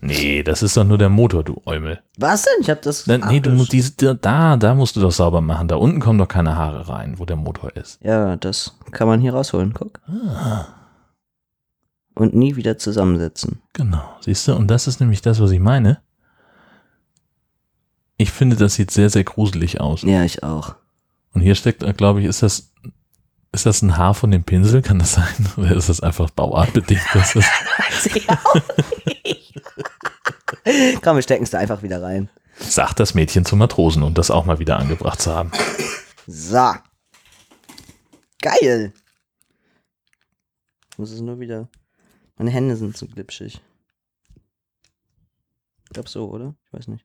[0.00, 2.00] Nee, das ist doch nur der Motor, du Eumel.
[2.16, 2.54] Was denn?
[2.60, 3.06] Ich hab das.
[3.06, 5.68] Na, nee, du musst diese, da, da musst du doch sauber machen.
[5.68, 8.00] Da unten kommen doch keine Haare rein, wo der Motor ist.
[8.02, 10.00] Ja, das kann man hier rausholen, guck.
[10.06, 10.66] Ah.
[12.14, 13.60] Und nie wieder zusammensetzen.
[13.74, 14.54] Genau, siehst du?
[14.54, 16.00] Und das ist nämlich das, was ich meine.
[18.16, 20.02] Ich finde, das sieht sehr, sehr gruselig aus.
[20.02, 20.76] Ja, ich auch.
[21.32, 22.72] Und hier steckt, äh, glaube ich, ist das,
[23.54, 24.82] ist das ein Haar von dem Pinsel?
[24.82, 25.48] Kann das sein?
[25.56, 27.00] Oder ist das einfach bauartbedingt?
[27.12, 27.48] Das ist,
[31.02, 32.28] Komm, wir stecken es da einfach wieder rein.
[32.58, 35.52] sagt das Mädchen zum Matrosen, um das auch mal wieder angebracht zu haben.
[36.26, 36.72] So.
[38.40, 38.92] Geil.
[40.90, 41.68] Ich muss es nur wieder.
[42.36, 43.60] Meine Hände sind zu glitschig.
[45.84, 46.54] Ich glaube so, oder?
[46.66, 47.04] Ich weiß nicht.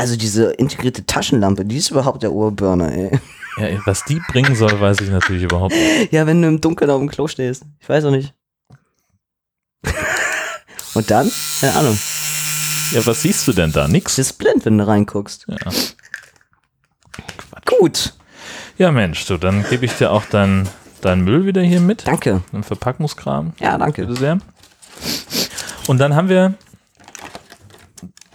[0.00, 3.20] Also diese integrierte Taschenlampe, die ist überhaupt der Urburner, ey.
[3.58, 6.10] Ja, was die bringen soll, weiß ich natürlich überhaupt nicht.
[6.10, 7.66] Ja, wenn du im Dunkeln auf dem Klo stehst.
[7.80, 8.32] Ich weiß auch nicht.
[10.94, 11.30] Und dann?
[11.60, 11.98] Keine Ahnung.
[12.92, 13.88] Ja, was siehst du denn da?
[13.88, 14.16] Nix?
[14.16, 15.46] Du bist blind, wenn du reinguckst.
[15.48, 15.70] Ja.
[17.66, 18.14] Gut.
[18.78, 20.66] Ja, Mensch, so, dann gebe ich dir auch deinen
[21.02, 22.06] dein Müll wieder hier mit.
[22.06, 22.40] Danke.
[22.54, 23.52] Ein Verpackungskram.
[23.60, 24.06] Ja, danke.
[24.06, 24.38] Bitte sehr.
[25.88, 26.54] Und dann haben wir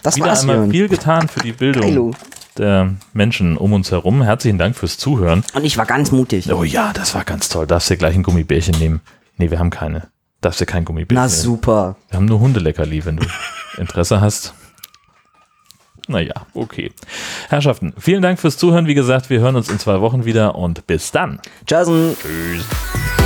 [0.06, 0.70] Das wieder war's, einmal Jörn.
[0.70, 2.10] viel getan für die Bildung Hallo.
[2.56, 4.22] der Menschen um uns herum.
[4.22, 5.42] Herzlichen Dank fürs Zuhören.
[5.52, 6.52] Und ich war ganz mutig.
[6.52, 7.66] Oh ja, das war ganz toll.
[7.66, 9.00] Darfst dir gleich ein Gummibärchen nehmen?
[9.36, 10.08] Nee, wir haben keine.
[10.40, 11.36] Darfst dir kein Gummibärchen Na nehmen.
[11.42, 11.96] super.
[12.08, 13.26] Wir haben nur Hundeleckerli, wenn du
[13.78, 14.54] Interesse hast.
[16.08, 16.92] Naja, okay.
[17.48, 18.86] Herrschaften, vielen Dank fürs Zuhören.
[18.86, 21.40] Wie gesagt, wir hören uns in zwei Wochen wieder und bis dann.
[21.66, 22.16] Tschüssen.
[22.22, 23.25] Tschüss.